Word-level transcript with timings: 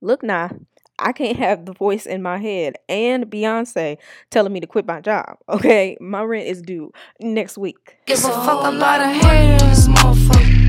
look 0.00 0.22
nah, 0.22 0.48
I 0.98 1.12
can't 1.12 1.36
have 1.38 1.64
the 1.66 1.72
voice 1.72 2.06
in 2.06 2.22
my 2.22 2.38
head 2.38 2.76
and 2.88 3.26
Beyonce 3.26 3.98
telling 4.30 4.52
me 4.52 4.60
to 4.60 4.66
quit 4.66 4.86
my 4.86 5.00
job. 5.00 5.38
Okay, 5.48 5.96
my 6.00 6.22
rent 6.22 6.46
is 6.46 6.62
due 6.62 6.92
next 7.20 7.58
week. 7.58 7.96
Give 8.06 8.18
a 8.18 8.22
fuck 8.22 8.64
a 8.64 9.12
hater 9.12 9.34
in 9.34 9.58
this 9.58 9.88
motherfucker. 9.88 10.60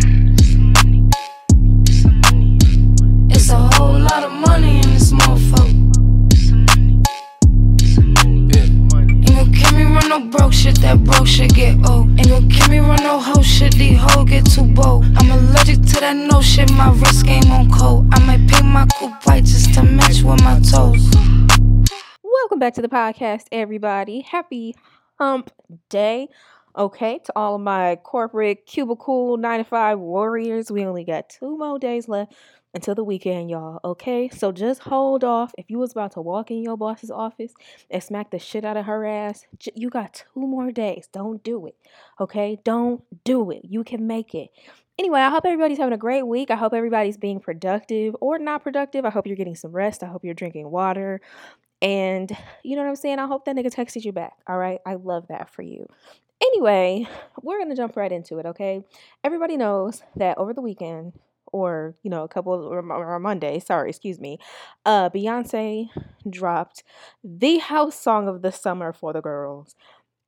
It's 3.32 3.50
a 3.50 3.58
whole 3.58 4.00
lot 4.00 4.24
of 4.24 4.32
money 4.32 4.78
in 4.82 4.94
this 4.94 5.12
motherfucker. 5.12 5.82
Ain't 8.24 9.26
gon' 9.28 9.54
kill 9.54 9.78
me 9.78 9.84
run 9.84 10.10
no 10.10 10.20
broke 10.30 10.54
shit, 10.54 10.80
that 10.82 11.04
broke 11.04 11.28
shit 11.28 11.54
get 11.54 11.76
old. 11.90 12.10
Ain't 12.20 12.30
gon' 12.30 12.50
kill 12.50 12.70
me 12.70 12.80
run 12.80 13.04
no 13.04 13.20
hoe 13.20 13.21
shit, 13.21 13.21
these 13.82 13.98
hoes 14.00 14.30
get 14.30 14.46
too 14.46 14.66
bold. 14.76 15.06
I'm 15.18 15.32
allergic 15.32 15.82
to 15.82 16.00
that 16.02 16.16
no 16.16 16.40
shit, 16.42 16.72
my 16.74 16.92
wrist 16.92 17.26
game 17.26 17.52
on 17.52 17.72
cold. 17.72 18.08
I 18.14 18.20
might 18.20 18.48
paint 18.48 18.66
my 18.66 18.86
coupe 18.98 19.26
white 19.26 19.44
just 19.44 19.74
to 19.74 19.82
match 19.82 20.22
with 20.22 20.40
my 20.44 20.60
toes. 20.60 21.04
Welcome 22.22 22.60
back 22.60 22.76
to 22.76 22.84
the 22.84 22.88
podcast, 22.88 23.46
everybody. 23.52 24.22
Happy 24.22 24.76
hump 25.18 25.50
day. 25.90 26.28
Okay, 26.78 27.20
to 27.26 27.34
all 27.36 27.56
of 27.56 27.62
my 27.62 27.98
corporate 27.98 28.68
cubicle 28.68 29.38
95 29.38 30.00
warriors, 30.00 30.72
we 30.72 30.86
only 30.86 31.04
got 31.04 31.30
two 31.30 31.58
more 31.58 31.80
days 31.80 32.08
left 32.08 32.34
until 32.74 32.96
the 32.96 33.04
weekend, 33.04 33.50
y'all. 33.50 33.80
Okay, 33.84 34.30
so 34.30 34.52
just 34.52 34.82
hold 34.82 35.24
off. 35.24 35.54
If 35.58 35.70
you 35.70 35.78
was 35.80 35.92
about 35.92 36.14
to 36.14 36.22
walk 36.22 36.52
in 36.52 36.64
your 36.64 36.78
boss's 36.78 37.12
office 37.12 37.54
and 37.90 38.04
smack 38.04 38.32
the 38.32 38.40
shit 38.40 38.64
out 38.64 38.78
of 38.78 38.86
her 38.86 39.06
ass, 39.06 39.46
you 39.76 39.90
got 39.90 40.14
two 40.14 40.42
more 40.42 40.72
days. 40.72 41.08
Don't 41.12 41.44
do 41.44 41.66
it. 41.68 41.76
Okay, 42.20 42.60
don't 42.64 43.04
do 43.24 43.52
it. 43.52 43.62
You 43.64 43.84
can 43.84 44.08
make 44.08 44.34
it. 44.34 44.50
Anyway, 44.98 45.20
I 45.20 45.30
hope 45.30 45.46
everybody's 45.46 45.80
having 45.80 45.94
a 45.94 45.98
great 45.98 46.28
week. 46.28 46.52
I 46.52 46.56
hope 46.56 46.74
everybody's 46.74 47.18
being 47.18 47.40
productive 47.40 48.16
or 48.22 48.38
not 48.38 48.64
productive. 48.64 49.06
I 49.06 49.10
hope 49.10 49.26
you're 49.26 49.36
getting 49.36 49.56
some 49.56 49.72
rest. 49.72 50.04
I 50.04 50.08
hope 50.08 50.24
you're 50.24 50.34
drinking 50.34 50.70
water. 50.70 51.22
And 51.82 52.36
you 52.64 52.76
know 52.76 52.84
what 52.84 52.90
I'm 52.90 52.96
saying? 52.96 53.20
I 53.20 53.26
hope 53.26 53.46
that 53.46 53.56
nigga 53.56 53.74
texted 53.74 54.06
you 54.06 54.12
back. 54.12 54.34
All 54.48 54.58
right. 54.58 54.80
I 54.86 54.96
love 54.96 55.28
that 55.30 55.50
for 55.50 55.64
you. 55.64 55.88
Anyway, 56.42 57.08
we're 57.42 57.58
going 57.58 57.70
to 57.70 57.76
jump 57.76 57.96
right 57.96 58.12
into 58.12 58.40
it, 58.40 58.46
okay? 58.48 58.84
Everybody 59.24 59.58
knows 59.58 60.02
that 60.16 60.38
over 60.40 60.54
the 60.54 60.62
weekend, 60.62 61.14
or, 61.52 61.96
you 62.04 62.10
know, 62.10 62.24
a 62.24 62.28
couple 62.28 62.54
or, 62.54 63.20
Monday, 63.20 63.60
sorry, 63.60 63.90
excuse 63.90 64.20
me, 64.20 64.38
uh, 64.86 65.10
Beyonce 65.10 65.90
dropped 66.30 66.84
the 67.24 67.58
house 67.58 68.00
song 68.00 68.28
of 68.28 68.42
the 68.42 68.52
summer 68.52 68.94
for 68.94 69.14
the 69.14 69.22
girls 69.22 69.76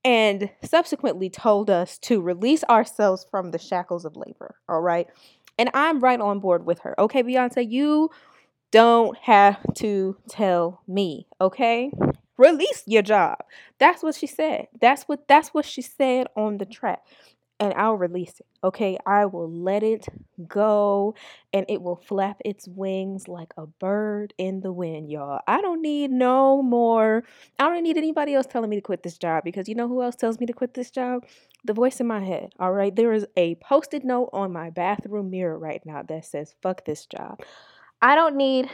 and 0.04 0.50
subsequently 0.64 1.30
told 1.30 1.70
us 1.70 1.98
to 1.98 2.22
release 2.22 2.64
ourselves 2.66 3.26
from 3.30 3.52
the 3.52 3.60
shackles 3.60 4.06
of 4.06 4.16
labor, 4.16 4.56
all 4.68 4.82
right? 4.82 5.08
And 5.58 5.70
I'm 5.74 6.00
right 6.00 6.20
on 6.20 6.40
board 6.40 6.66
with 6.66 6.80
her. 6.80 7.00
Okay, 7.00 7.24
Beyonce, 7.24 7.70
you 7.70 8.10
don't 8.72 9.18
have 9.20 9.60
to 9.76 10.18
tell 10.28 10.82
me, 10.88 11.28
okay? 11.40 11.92
Release 12.38 12.84
your 12.88 13.04
job. 13.04 13.38
That's 13.80 14.02
what 14.02 14.16
she 14.16 14.26
said. 14.28 14.68
That's 14.82 15.04
what 15.04 15.28
that's 15.28 15.50
what 15.50 15.66
she 15.66 15.84
said 15.84 16.28
on 16.36 16.58
the 16.58 16.66
track. 16.66 17.04
And 17.60 17.74
I'll 17.76 17.96
release 17.96 18.40
it. 18.40 18.46
Okay? 18.64 18.98
I 19.06 19.26
will 19.26 19.50
let 19.50 19.84
it 19.84 20.08
go 20.48 21.16
and 21.54 21.66
it 21.70 21.82
will 21.82 21.96
flap 21.96 22.42
its 22.44 22.68
wings 22.68 23.28
like 23.28 23.54
a 23.58 23.68
bird 23.68 24.34
in 24.38 24.62
the 24.62 24.72
wind, 24.72 25.10
y'all. 25.10 25.40
I 25.48 25.62
don't 25.62 25.82
need 25.82 26.12
no 26.12 26.62
more. 26.62 27.24
I 27.60 27.70
don't 27.70 27.84
need 27.84 27.98
anybody 27.98 28.34
else 28.34 28.48
telling 28.48 28.70
me 28.70 28.78
to 28.78 28.82
quit 28.82 29.04
this 29.04 29.18
job 29.18 29.44
because 29.44 29.70
you 29.70 29.76
know 29.76 29.88
who 29.88 30.02
else 30.02 30.16
tells 30.16 30.40
me 30.40 30.46
to 30.48 30.54
quit 30.54 30.74
this 30.74 30.92
job? 30.92 31.26
The 31.64 31.74
voice 31.74 32.00
in 32.00 32.08
my 32.08 32.24
head. 32.24 32.50
All 32.60 32.74
right? 32.74 32.94
There 32.94 33.14
is 33.14 33.26
a 33.38 33.56
post-it 33.56 34.04
note 34.04 34.30
on 34.34 34.52
my 34.52 34.70
bathroom 34.70 35.30
mirror 35.30 35.58
right 35.58 35.82
now 35.86 36.04
that 36.04 36.26
says 36.26 36.56
fuck 36.62 36.86
this 36.86 37.06
job. 37.06 37.40
I 38.02 38.16
don't 38.16 38.36
need 38.36 38.70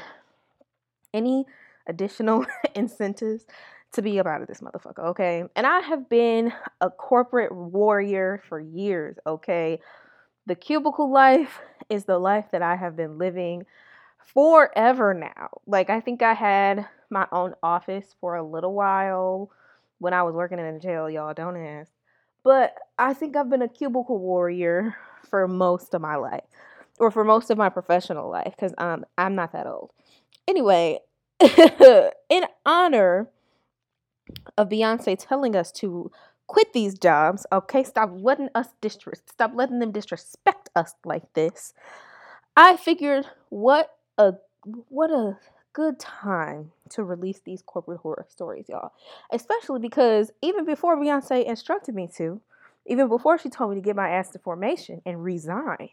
any 1.13 1.45
additional 1.87 2.45
incentives 2.75 3.45
to 3.93 4.01
be 4.01 4.19
about 4.19 4.47
this 4.47 4.61
motherfucker, 4.61 4.99
okay? 5.09 5.43
And 5.55 5.65
I 5.65 5.79
have 5.79 6.09
been 6.09 6.53
a 6.81 6.89
corporate 6.89 7.51
warrior 7.51 8.41
for 8.47 8.59
years, 8.59 9.17
okay? 9.25 9.79
The 10.45 10.55
cubicle 10.55 11.11
life 11.11 11.59
is 11.89 12.05
the 12.05 12.19
life 12.19 12.45
that 12.51 12.61
I 12.61 12.75
have 12.75 12.95
been 12.95 13.17
living 13.17 13.65
forever 14.33 15.13
now. 15.13 15.49
Like, 15.65 15.89
I 15.89 16.01
think 16.01 16.21
I 16.21 16.33
had 16.33 16.87
my 17.09 17.27
own 17.31 17.55
office 17.63 18.15
for 18.21 18.35
a 18.35 18.43
little 18.47 18.73
while 18.73 19.49
when 19.97 20.13
I 20.13 20.23
was 20.23 20.35
working 20.35 20.59
in 20.59 20.65
a 20.65 20.79
jail, 20.79 21.09
y'all. 21.09 21.33
Don't 21.33 21.57
ask. 21.57 21.91
But 22.43 22.75
I 22.97 23.13
think 23.13 23.35
I've 23.35 23.49
been 23.49 23.63
a 23.63 23.67
cubicle 23.67 24.19
warrior 24.19 24.95
for 25.29 25.47
most 25.47 25.93
of 25.93 26.01
my 26.01 26.15
life, 26.15 26.43
or 26.99 27.11
for 27.11 27.23
most 27.23 27.49
of 27.49 27.57
my 27.57 27.69
professional 27.69 28.29
life, 28.29 28.53
because 28.55 28.73
um, 28.77 29.05
I'm 29.17 29.35
not 29.35 29.53
that 29.53 29.65
old. 29.65 29.91
Anyway, 30.47 30.99
in 32.29 32.43
honor 32.65 33.29
of 34.57 34.69
Beyonce 34.69 35.17
telling 35.17 35.55
us 35.55 35.71
to 35.73 36.11
quit 36.47 36.73
these 36.73 36.97
jobs, 36.97 37.45
okay, 37.51 37.83
stop 37.83 38.09
letting 38.13 38.49
us 38.55 38.67
disres- 38.81 39.21
stop 39.29 39.51
letting 39.53 39.79
them 39.79 39.91
disrespect 39.91 40.69
us 40.75 40.93
like 41.05 41.33
this. 41.33 41.73
I 42.57 42.75
figured 42.77 43.25
what 43.49 43.95
a 44.17 44.33
what 44.89 45.11
a 45.11 45.37
good 45.73 45.99
time 45.99 46.71
to 46.89 47.03
release 47.03 47.39
these 47.45 47.61
corporate 47.61 48.01
horror 48.01 48.25
stories, 48.27 48.65
y'all. 48.67 48.91
Especially 49.31 49.79
because 49.79 50.31
even 50.41 50.65
before 50.65 50.97
Beyonce 50.97 51.45
instructed 51.45 51.95
me 51.95 52.09
to, 52.17 52.41
even 52.85 53.07
before 53.07 53.37
she 53.37 53.49
told 53.49 53.69
me 53.69 53.75
to 53.77 53.81
get 53.81 53.95
my 53.95 54.09
ass 54.09 54.29
to 54.31 54.39
formation 54.39 55.01
and 55.05 55.23
resign, 55.23 55.89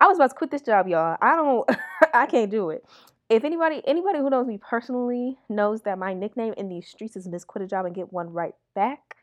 I 0.00 0.06
was 0.06 0.16
about 0.16 0.30
to 0.30 0.36
quit 0.36 0.50
this 0.50 0.62
job, 0.62 0.88
y'all. 0.88 1.16
I 1.20 1.36
don't 1.36 1.68
I 2.14 2.26
can't 2.26 2.50
do 2.50 2.70
it 2.70 2.84
if 3.30 3.44
anybody 3.44 3.80
anybody 3.86 4.18
who 4.18 4.28
knows 4.28 4.46
me 4.46 4.58
personally 4.58 5.38
knows 5.48 5.82
that 5.82 5.98
my 5.98 6.12
nickname 6.12 6.52
in 6.56 6.68
these 6.68 6.88
streets 6.88 7.16
is 7.16 7.28
Miss 7.28 7.44
Quit 7.44 7.62
a 7.62 7.66
Job 7.66 7.86
and 7.86 7.94
Get 7.94 8.12
One 8.12 8.32
Right 8.32 8.54
Back. 8.74 9.16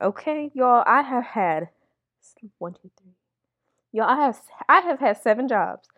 Okay, 0.00 0.50
y'all, 0.54 0.84
I 0.86 1.02
have 1.02 1.24
had 1.24 1.70
one, 2.58 2.74
two, 2.74 2.90
three. 3.00 3.12
Y'all, 3.90 4.08
I 4.08 4.16
have 4.26 4.40
I 4.68 4.80
have 4.80 5.00
had 5.00 5.16
seven 5.16 5.48
jobs 5.48 5.88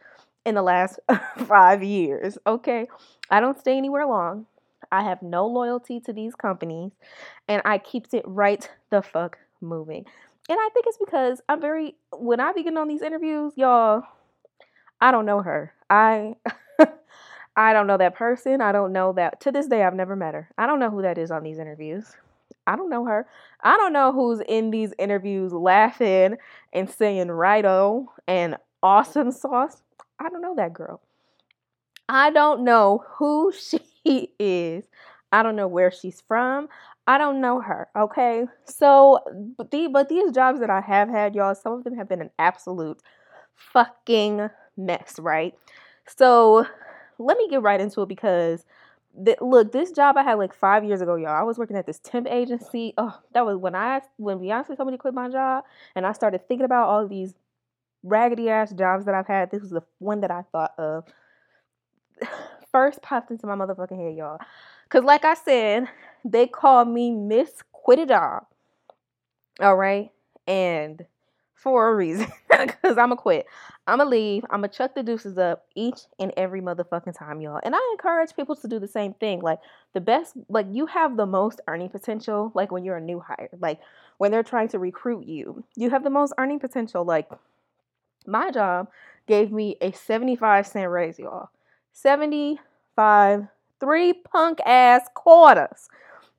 in 0.47 0.55
the 0.55 0.62
last 0.62 1.00
five 1.38 1.83
years. 1.83 2.38
Okay, 2.47 2.87
I 3.31 3.41
don't 3.41 3.59
stay 3.59 3.77
anywhere 3.77 4.06
long. 4.06 4.47
I 4.93 5.03
have 5.03 5.21
no 5.21 5.47
loyalty 5.47 6.00
to 6.00 6.12
these 6.12 6.37
companies, 6.37 6.93
and 7.49 7.62
I 7.65 7.78
keeps 7.78 8.15
it 8.15 8.22
right 8.27 8.71
the 8.91 9.03
fuck 9.03 9.38
moving. 9.61 10.06
And 10.49 10.59
I 10.59 10.69
think 10.72 10.87
it's 10.88 10.99
because 10.99 11.41
I'm 11.49 11.61
very 11.61 11.97
when 12.12 12.38
I 12.38 12.53
begin 12.53 12.77
on 12.78 12.87
these 12.87 13.03
interviews, 13.03 13.55
y'all. 13.56 14.05
I 15.00 15.11
don't 15.11 15.27
know 15.27 15.43
her. 15.43 15.72
I 15.88 16.37
I 17.60 17.75
don't 17.75 17.87
know 17.87 17.98
that 17.98 18.15
person. 18.15 18.62
I 18.62 18.72
don't 18.72 18.91
know 18.91 19.12
that. 19.12 19.43
To 19.43 19.53
this 19.53 19.66
day, 19.66 19.84
I've 19.84 19.94
never 19.94 20.16
met 20.16 20.32
her. 20.32 20.48
I 20.56 20.66
don't 20.66 20.81
know 20.81 20.88
who 20.88 21.03
that 21.03 21.19
is 21.19 21.31
on 21.31 21.43
these 21.43 21.59
interviews. 21.59 22.06
I 22.66 22.75
don't 22.75 22.88
know 22.88 23.04
her. 23.04 23.26
I 23.62 23.76
don't 23.76 23.93
know 23.93 24.12
who's 24.12 24.41
in 24.48 24.71
these 24.71 24.94
interviews 24.98 25.53
laughing 25.53 26.38
and 26.72 26.88
saying 26.88 27.28
righto 27.28 28.10
and 28.26 28.56
awesome 28.82 29.31
sauce. 29.31 29.82
I 30.19 30.31
don't 30.31 30.41
know 30.41 30.54
that 30.56 30.72
girl. 30.72 31.03
I 32.09 32.31
don't 32.31 32.65
know 32.65 33.04
who 33.06 33.53
she 34.00 34.31
is. 34.38 34.84
I 35.31 35.43
don't 35.43 35.54
know 35.54 35.69
where 35.69 35.91
she's 35.91 36.22
from. 36.26 36.66
I 37.06 37.19
don't 37.19 37.43
know 37.43 37.60
her. 37.60 37.88
Okay. 37.94 38.47
So, 38.65 39.20
but, 39.59 39.70
the, 39.70 39.88
but 39.88 40.09
these 40.09 40.32
jobs 40.32 40.60
that 40.60 40.70
I 40.70 40.81
have 40.81 41.10
had, 41.10 41.34
y'all, 41.34 41.54
some 41.54 41.75
of 41.75 41.84
them 41.84 41.94
have 41.97 42.09
been 42.09 42.22
an 42.22 42.31
absolute 42.38 43.03
fucking 43.54 44.49
mess, 44.78 45.19
right? 45.19 45.53
So, 46.06 46.66
let 47.20 47.36
me 47.36 47.48
get 47.48 47.62
right 47.62 47.81
into 47.81 48.03
it 48.03 48.08
because 48.08 48.64
look, 49.41 49.72
this 49.72 49.91
job 49.92 50.16
I 50.16 50.22
had 50.22 50.34
like 50.34 50.54
five 50.54 50.84
years 50.84 51.00
ago, 51.00 51.16
y'all. 51.16 51.31
I 51.31 51.42
was 51.42 51.58
working 51.58 51.76
at 51.76 51.86
this 51.86 51.98
temp 51.98 52.26
agency. 52.28 52.94
Oh, 52.97 53.19
that 53.32 53.44
was 53.44 53.56
when 53.56 53.75
I 53.75 54.03
when 54.16 54.38
Beyonce 54.38 54.76
told 54.76 54.88
me 54.88 54.92
to 54.92 54.98
quit 54.98 55.14
my 55.14 55.28
job, 55.28 55.64
and 55.94 56.06
I 56.06 56.12
started 56.12 56.47
thinking 56.47 56.64
about 56.64 56.88
all 56.88 57.06
these 57.06 57.34
raggedy 58.03 58.48
ass 58.48 58.72
jobs 58.72 59.04
that 59.04 59.14
I've 59.14 59.26
had. 59.26 59.50
This 59.50 59.62
was 59.62 59.70
the 59.70 59.82
one 59.98 60.20
that 60.20 60.31
I 60.31 60.42
thought 60.53 60.72
of 60.78 61.04
first 62.72 63.03
popped 63.03 63.31
into 63.31 63.47
my 63.47 63.54
motherfucking 63.54 63.99
head, 63.99 64.17
y'all. 64.17 64.38
Cause 64.88 65.05
like 65.05 65.25
I 65.25 65.34
said, 65.34 65.88
they 66.25 66.46
call 66.46 66.84
me 66.84 67.12
Miss 67.12 67.62
Quit. 67.72 68.11
All 68.11 69.76
right, 69.76 70.11
and 70.46 71.05
for 71.60 71.90
a 71.90 71.94
reason 71.94 72.26
because 72.50 72.96
I'm 72.96 73.08
going 73.08 73.10
to 73.10 73.16
quit. 73.16 73.46
I'm 73.86 73.98
going 73.98 74.06
to 74.06 74.10
leave. 74.10 74.44
I'm 74.50 74.60
going 74.60 74.70
to 74.70 74.76
chuck 74.76 74.94
the 74.94 75.02
deuces 75.02 75.36
up 75.36 75.66
each 75.74 76.00
and 76.18 76.32
every 76.36 76.60
motherfucking 76.60 77.16
time, 77.18 77.40
y'all. 77.40 77.60
And 77.62 77.74
I 77.74 77.80
encourage 77.92 78.34
people 78.34 78.56
to 78.56 78.68
do 78.68 78.78
the 78.78 78.88
same 78.88 79.14
thing. 79.14 79.40
Like, 79.40 79.58
the 79.92 80.00
best, 80.00 80.34
like, 80.48 80.66
you 80.70 80.86
have 80.86 81.16
the 81.16 81.26
most 81.26 81.60
earning 81.68 81.90
potential, 81.90 82.50
like, 82.54 82.72
when 82.72 82.84
you're 82.84 82.96
a 82.96 83.00
new 83.00 83.20
hire. 83.20 83.50
Like, 83.60 83.80
when 84.18 84.30
they're 84.30 84.42
trying 84.42 84.68
to 84.68 84.78
recruit 84.78 85.26
you, 85.26 85.64
you 85.76 85.90
have 85.90 86.04
the 86.04 86.10
most 86.10 86.32
earning 86.38 86.60
potential. 86.60 87.04
Like, 87.04 87.28
my 88.26 88.50
job 88.50 88.88
gave 89.26 89.52
me 89.52 89.76
a 89.80 89.92
75 89.92 90.66
cent 90.66 90.90
raise, 90.90 91.18
y'all. 91.18 91.50
75, 91.92 93.48
three 93.80 94.12
punk 94.12 94.60
ass 94.64 95.02
quarters. 95.14 95.88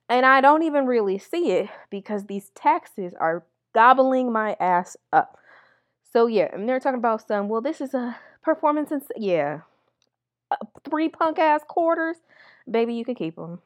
And 0.10 0.26
I 0.26 0.42
don't 0.42 0.64
even 0.64 0.88
really 0.88 1.18
see 1.18 1.52
it 1.52 1.70
because 1.90 2.26
these 2.26 2.50
taxes 2.50 3.14
are 3.20 3.44
gobbling 3.74 4.32
my 4.32 4.56
ass 4.60 4.98
up. 5.14 5.38
So 6.12 6.28
yeah, 6.28 6.50
and 6.54 6.68
they're 6.68 6.80
talking 6.80 7.00
about 7.00 7.28
some. 7.28 7.48
Well, 7.48 7.62
this 7.62 7.82
is 7.82 7.94
a 7.94 8.18
performance 8.44 8.92
and 8.92 9.02
yeah. 9.16 9.62
uh, 10.50 10.58
three 10.90 11.10
punk 11.10 11.40
ass 11.40 11.62
quarters, 11.68 12.18
baby, 12.70 12.94
you 12.94 13.06
can 13.06 13.16
keep 13.16 13.36
them. 13.36 13.60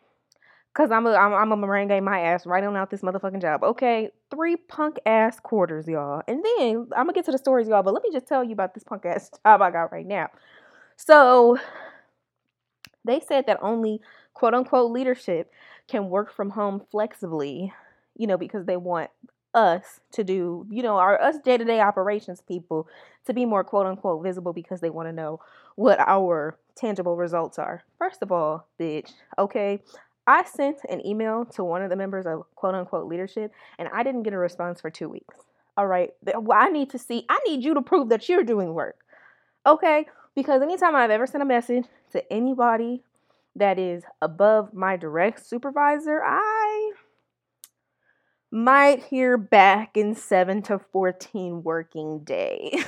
Cause 0.73 0.91
I'm 0.91 1.07
a 1.07 1.13
I'm, 1.13 1.33
I'm 1.33 1.51
a 1.53 1.57
merengue 1.57 2.03
my 2.03 2.19
ass 2.19 2.45
right 2.45 2.61
on 2.61 2.75
out 2.75 2.89
this 2.89 3.01
motherfucking 3.01 3.41
job. 3.41 3.63
Okay, 3.63 4.09
three 4.29 4.57
punk 4.57 4.97
ass 5.05 5.39
quarters, 5.39 5.87
y'all. 5.87 6.21
And 6.27 6.43
then 6.43 6.87
I'm 6.91 7.05
gonna 7.05 7.13
get 7.13 7.23
to 7.25 7.31
the 7.31 7.37
stories, 7.37 7.69
y'all. 7.69 7.81
But 7.81 7.93
let 7.93 8.03
me 8.03 8.09
just 8.11 8.27
tell 8.27 8.43
you 8.43 8.51
about 8.51 8.73
this 8.73 8.83
punk 8.83 9.05
ass 9.05 9.31
job 9.45 9.61
I 9.61 9.71
got 9.71 9.93
right 9.93 10.05
now. 10.05 10.27
So 10.97 11.57
they 13.05 13.21
said 13.21 13.45
that 13.47 13.59
only 13.61 14.01
quote 14.33 14.53
unquote 14.53 14.91
leadership 14.91 15.49
can 15.87 16.09
work 16.09 16.33
from 16.33 16.49
home 16.49 16.81
flexibly, 16.91 17.71
you 18.17 18.27
know, 18.27 18.37
because 18.37 18.65
they 18.65 18.75
want 18.75 19.09
us 19.55 20.01
to 20.11 20.23
do, 20.23 20.67
you 20.69 20.83
know, 20.83 20.97
our 20.97 21.19
us 21.19 21.39
day 21.39 21.57
to 21.57 21.65
day 21.65 21.79
operations 21.79 22.41
people 22.41 22.87
to 23.25 23.33
be 23.33 23.45
more 23.45 23.63
quote 23.63 23.87
unquote 23.87 24.21
visible 24.21 24.53
because 24.53 24.81
they 24.81 24.89
want 24.89 25.07
to 25.07 25.13
know 25.13 25.39
what 25.75 25.99
our 25.99 26.57
tangible 26.75 27.15
results 27.15 27.57
are. 27.57 27.83
First 27.97 28.21
of 28.21 28.31
all, 28.31 28.67
bitch, 28.79 29.11
okay, 29.37 29.81
I 30.27 30.43
sent 30.43 30.79
an 30.89 31.05
email 31.05 31.45
to 31.53 31.63
one 31.63 31.81
of 31.81 31.89
the 31.89 31.95
members 31.95 32.25
of 32.25 32.43
quote 32.55 32.75
unquote 32.75 33.07
leadership 33.07 33.51
and 33.79 33.89
I 33.93 34.03
didn't 34.03 34.23
get 34.23 34.33
a 34.33 34.37
response 34.37 34.81
for 34.81 34.89
two 34.89 35.09
weeks. 35.09 35.37
All 35.77 35.87
right, 35.87 36.11
well, 36.23 36.57
I 36.57 36.69
need 36.69 36.89
to 36.91 36.99
see, 36.99 37.25
I 37.29 37.39
need 37.47 37.63
you 37.63 37.73
to 37.73 37.81
prove 37.81 38.09
that 38.09 38.29
you're 38.29 38.43
doing 38.43 38.73
work. 38.73 38.97
Okay, 39.65 40.05
because 40.35 40.61
anytime 40.61 40.95
I've 40.95 41.11
ever 41.11 41.27
sent 41.27 41.41
a 41.41 41.45
message 41.45 41.85
to 42.11 42.31
anybody 42.31 43.03
that 43.55 43.79
is 43.79 44.03
above 44.21 44.73
my 44.73 44.95
direct 44.95 45.45
supervisor, 45.45 46.21
I 46.23 46.54
might 48.55 49.03
hear 49.03 49.37
back 49.37 49.97
in 49.97 50.15
7 50.15 50.61
to 50.61 50.79
14 50.79 51.61
working 51.61 52.19
days. 52.19 52.85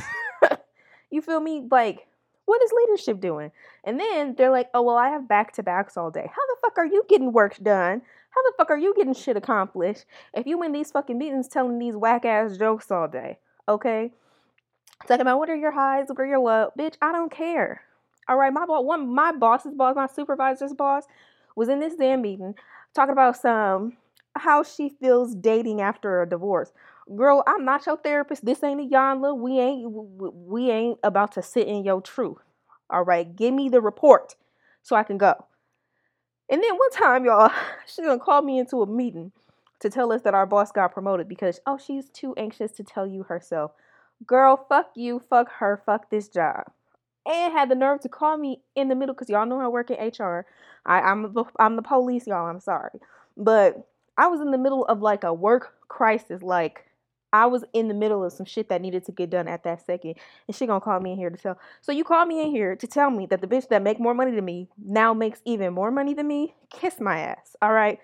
you 1.11 1.21
feel 1.21 1.41
me? 1.41 1.67
Like, 1.69 2.07
what 2.45 2.63
is 2.63 2.71
leadership 2.71 3.19
doing? 3.19 3.51
And 3.83 3.99
then 3.99 4.35
they're 4.37 4.49
like, 4.49 4.69
oh, 4.73 4.81
well, 4.81 4.95
I 4.95 5.09
have 5.09 5.27
back 5.27 5.51
to 5.53 5.63
backs 5.63 5.97
all 5.97 6.09
day. 6.09 6.21
How 6.21 6.45
the 6.47 6.55
fuck 6.61 6.77
are 6.77 6.85
you 6.85 7.03
getting 7.09 7.33
work 7.33 7.57
done? 7.61 8.01
How 8.29 8.41
the 8.43 8.53
fuck 8.55 8.71
are 8.71 8.77
you 8.77 8.93
getting 8.95 9.13
shit 9.13 9.35
accomplished 9.35 10.05
if 10.33 10.47
you 10.47 10.63
in 10.63 10.71
these 10.71 10.91
fucking 10.91 11.17
meetings 11.17 11.49
telling 11.49 11.79
these 11.79 11.97
whack 11.97 12.23
ass 12.23 12.55
jokes 12.55 12.89
all 12.89 13.09
day? 13.09 13.37
Okay? 13.67 14.13
Talking 15.05 15.21
about 15.21 15.37
what 15.37 15.49
are 15.49 15.55
your 15.55 15.71
highs, 15.71 16.05
what 16.07 16.19
are 16.19 16.25
your 16.25 16.39
lows. 16.39 16.71
Bitch, 16.79 16.95
I 17.01 17.11
don't 17.11 17.31
care. 17.31 17.81
All 18.29 18.37
right, 18.37 18.53
my 18.53 18.65
boss, 18.65 18.85
one 18.85 19.13
my 19.13 19.33
boss's 19.33 19.73
boss, 19.73 19.97
my 19.97 20.07
supervisor's 20.07 20.73
boss, 20.73 21.03
was 21.57 21.67
in 21.67 21.81
this 21.81 21.95
damn 21.95 22.21
meeting 22.21 22.55
talking 22.93 23.11
about 23.11 23.35
some 23.35 23.97
how 24.41 24.63
she 24.63 24.89
feels 24.89 25.35
dating 25.35 25.81
after 25.81 26.21
a 26.21 26.29
divorce. 26.29 26.71
Girl, 27.15 27.43
I'm 27.47 27.63
not 27.65 27.85
your 27.85 27.97
therapist. 27.97 28.45
This 28.45 28.63
ain't 28.63 28.91
Iyanla. 28.91 29.37
We 29.37 29.59
ain't 29.59 29.91
we 29.91 30.69
ain't 30.69 30.99
about 31.03 31.31
to 31.33 31.41
sit 31.41 31.67
in 31.67 31.83
your 31.83 32.01
truth. 32.01 32.37
All 32.89 33.03
right, 33.03 33.35
give 33.35 33.53
me 33.53 33.69
the 33.69 33.81
report 33.81 34.35
so 34.81 34.95
I 34.95 35.03
can 35.03 35.17
go. 35.17 35.45
And 36.49 36.63
then 36.63 36.75
one 36.75 36.91
time, 36.91 37.25
y'all, 37.25 37.51
she's 37.85 38.05
gonna 38.05 38.19
call 38.19 38.41
me 38.41 38.59
into 38.59 38.81
a 38.81 38.87
meeting 38.87 39.31
to 39.79 39.89
tell 39.89 40.11
us 40.11 40.23
that 40.23 40.33
our 40.33 40.45
boss 40.45 40.71
got 40.71 40.93
promoted 40.93 41.27
because 41.27 41.59
oh, 41.65 41.77
she's 41.77 42.09
too 42.09 42.33
anxious 42.37 42.71
to 42.73 42.83
tell 42.83 43.07
you 43.07 43.23
herself. 43.23 43.71
Girl, 44.25 44.65
fuck 44.69 44.91
you, 44.95 45.21
fuck 45.29 45.51
her, 45.59 45.81
fuck 45.85 46.09
this 46.09 46.27
job 46.27 46.71
and 47.27 47.53
had 47.53 47.69
the 47.69 47.75
nerve 47.75 47.99
to 48.01 48.09
call 48.09 48.37
me 48.37 48.61
in 48.75 48.87
the 48.87 48.95
middle 48.95 49.13
because 49.13 49.29
y'all 49.29 49.45
know 49.45 49.59
I 49.59 49.67
work 49.67 49.91
in 49.91 49.97
HR. 49.97 50.45
I, 50.85 51.01
I'm 51.01 51.35
I'm 51.59 51.75
the 51.75 51.81
police, 51.81 52.25
y'all. 52.25 52.47
I'm 52.47 52.61
sorry, 52.61 52.99
but 53.35 53.87
I 54.17 54.27
was 54.27 54.41
in 54.41 54.51
the 54.51 54.57
middle 54.57 54.85
of 54.85 55.01
like 55.01 55.23
a 55.23 55.33
work 55.33 55.75
crisis. 55.87 56.41
Like 56.41 56.85
I 57.33 57.45
was 57.45 57.63
in 57.73 57.87
the 57.87 57.93
middle 57.93 58.23
of 58.23 58.33
some 58.33 58.45
shit 58.45 58.69
that 58.69 58.81
needed 58.81 59.05
to 59.05 59.11
get 59.11 59.29
done 59.29 59.47
at 59.47 59.63
that 59.63 59.85
second, 59.85 60.15
and 60.47 60.55
she 60.55 60.65
gonna 60.65 60.81
call 60.81 60.99
me 60.99 61.11
in 61.11 61.17
here 61.17 61.29
to 61.29 61.37
tell. 61.37 61.59
So 61.81 61.91
you 61.91 62.03
call 62.03 62.25
me 62.25 62.41
in 62.41 62.51
here 62.51 62.75
to 62.75 62.87
tell 62.87 63.09
me 63.09 63.25
that 63.27 63.41
the 63.41 63.47
bitch 63.47 63.67
that 63.69 63.81
make 63.81 63.99
more 63.99 64.13
money 64.13 64.31
than 64.31 64.45
me 64.45 64.69
now 64.77 65.13
makes 65.13 65.41
even 65.45 65.73
more 65.73 65.91
money 65.91 66.13
than 66.13 66.27
me. 66.27 66.55
Kiss 66.69 66.99
my 66.99 67.19
ass, 67.19 67.55
all 67.61 67.73
right? 67.73 67.99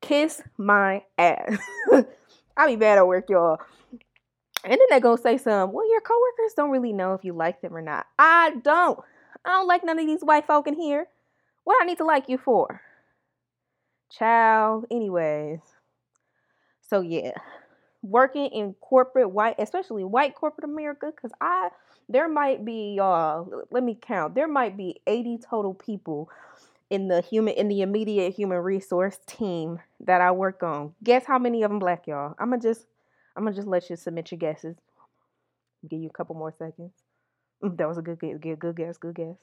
Kiss 0.00 0.42
my 0.58 1.02
ass. 1.18 1.58
I 2.56 2.66
be 2.66 2.76
bad 2.76 2.98
at 2.98 3.06
work, 3.06 3.30
y'all. 3.30 3.60
And 4.64 4.72
then 4.72 4.86
they're 4.88 5.00
gonna 5.00 5.18
say 5.18 5.38
some, 5.38 5.72
well, 5.72 5.88
your 5.90 6.00
coworkers 6.00 6.54
don't 6.56 6.70
really 6.70 6.92
know 6.92 7.14
if 7.14 7.24
you 7.24 7.32
like 7.32 7.60
them 7.60 7.76
or 7.76 7.82
not. 7.82 8.06
I 8.18 8.54
don't. 8.62 8.98
I 9.44 9.50
don't 9.50 9.66
like 9.66 9.84
none 9.84 9.98
of 9.98 10.06
these 10.06 10.22
white 10.22 10.46
folk 10.46 10.66
in 10.66 10.74
here. 10.74 11.06
What 11.64 11.82
I 11.82 11.84
need 11.84 11.98
to 11.98 12.04
like 12.04 12.28
you 12.28 12.38
for? 12.38 12.80
Child, 14.18 14.86
anyways. 14.90 15.60
So 16.80 17.00
yeah. 17.00 17.32
Working 18.02 18.46
in 18.46 18.74
corporate 18.80 19.30
white, 19.30 19.54
especially 19.58 20.04
white 20.04 20.34
corporate 20.34 20.64
America, 20.64 21.12
because 21.14 21.30
I 21.40 21.70
there 22.08 22.28
might 22.28 22.64
be 22.64 22.98
uh 23.00 23.44
let 23.70 23.82
me 23.82 23.96
count, 24.00 24.34
there 24.34 24.48
might 24.48 24.76
be 24.76 25.00
80 25.06 25.38
total 25.48 25.72
people 25.74 26.28
in 26.90 27.08
the 27.08 27.22
human 27.22 27.54
in 27.54 27.68
the 27.68 27.80
immediate 27.80 28.34
human 28.34 28.58
resource 28.58 29.18
team 29.26 29.78
that 30.00 30.20
I 30.20 30.32
work 30.32 30.62
on. 30.62 30.94
Guess 31.02 31.24
how 31.24 31.38
many 31.38 31.62
of 31.62 31.70
them 31.70 31.78
black 31.78 32.06
y'all? 32.06 32.34
I'ma 32.38 32.58
just 32.58 32.86
I'm 33.36 33.44
gonna 33.44 33.56
just 33.56 33.68
let 33.68 33.88
you 33.88 33.96
submit 33.96 34.30
your 34.30 34.38
guesses. 34.38 34.76
Give 35.88 36.00
you 36.00 36.08
a 36.08 36.12
couple 36.12 36.34
more 36.34 36.52
seconds. 36.52 36.92
Mm, 37.62 37.76
that 37.78 37.88
was 37.88 37.98
a 37.98 38.02
good 38.02 38.20
guess. 38.20 38.36
Good, 38.40 38.58
good 38.58 38.76
guess. 38.76 38.98
Good 38.98 39.14
guess. 39.14 39.36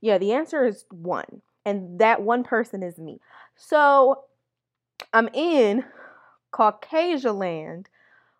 Yeah, 0.00 0.18
the 0.18 0.32
answer 0.32 0.66
is 0.66 0.84
one, 0.90 1.42
and 1.64 1.98
that 1.98 2.22
one 2.22 2.44
person 2.44 2.82
is 2.82 2.98
me. 2.98 3.20
So 3.56 4.24
I'm 5.12 5.28
in 5.32 5.84
Caucasia 6.52 7.32
land 7.32 7.88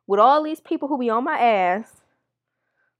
with 0.07 0.21
all 0.21 0.43
these 0.43 0.61
people 0.61 0.89
who 0.89 0.99
be 0.99 1.11
on 1.11 1.25
my 1.25 1.39
ass. 1.39 2.01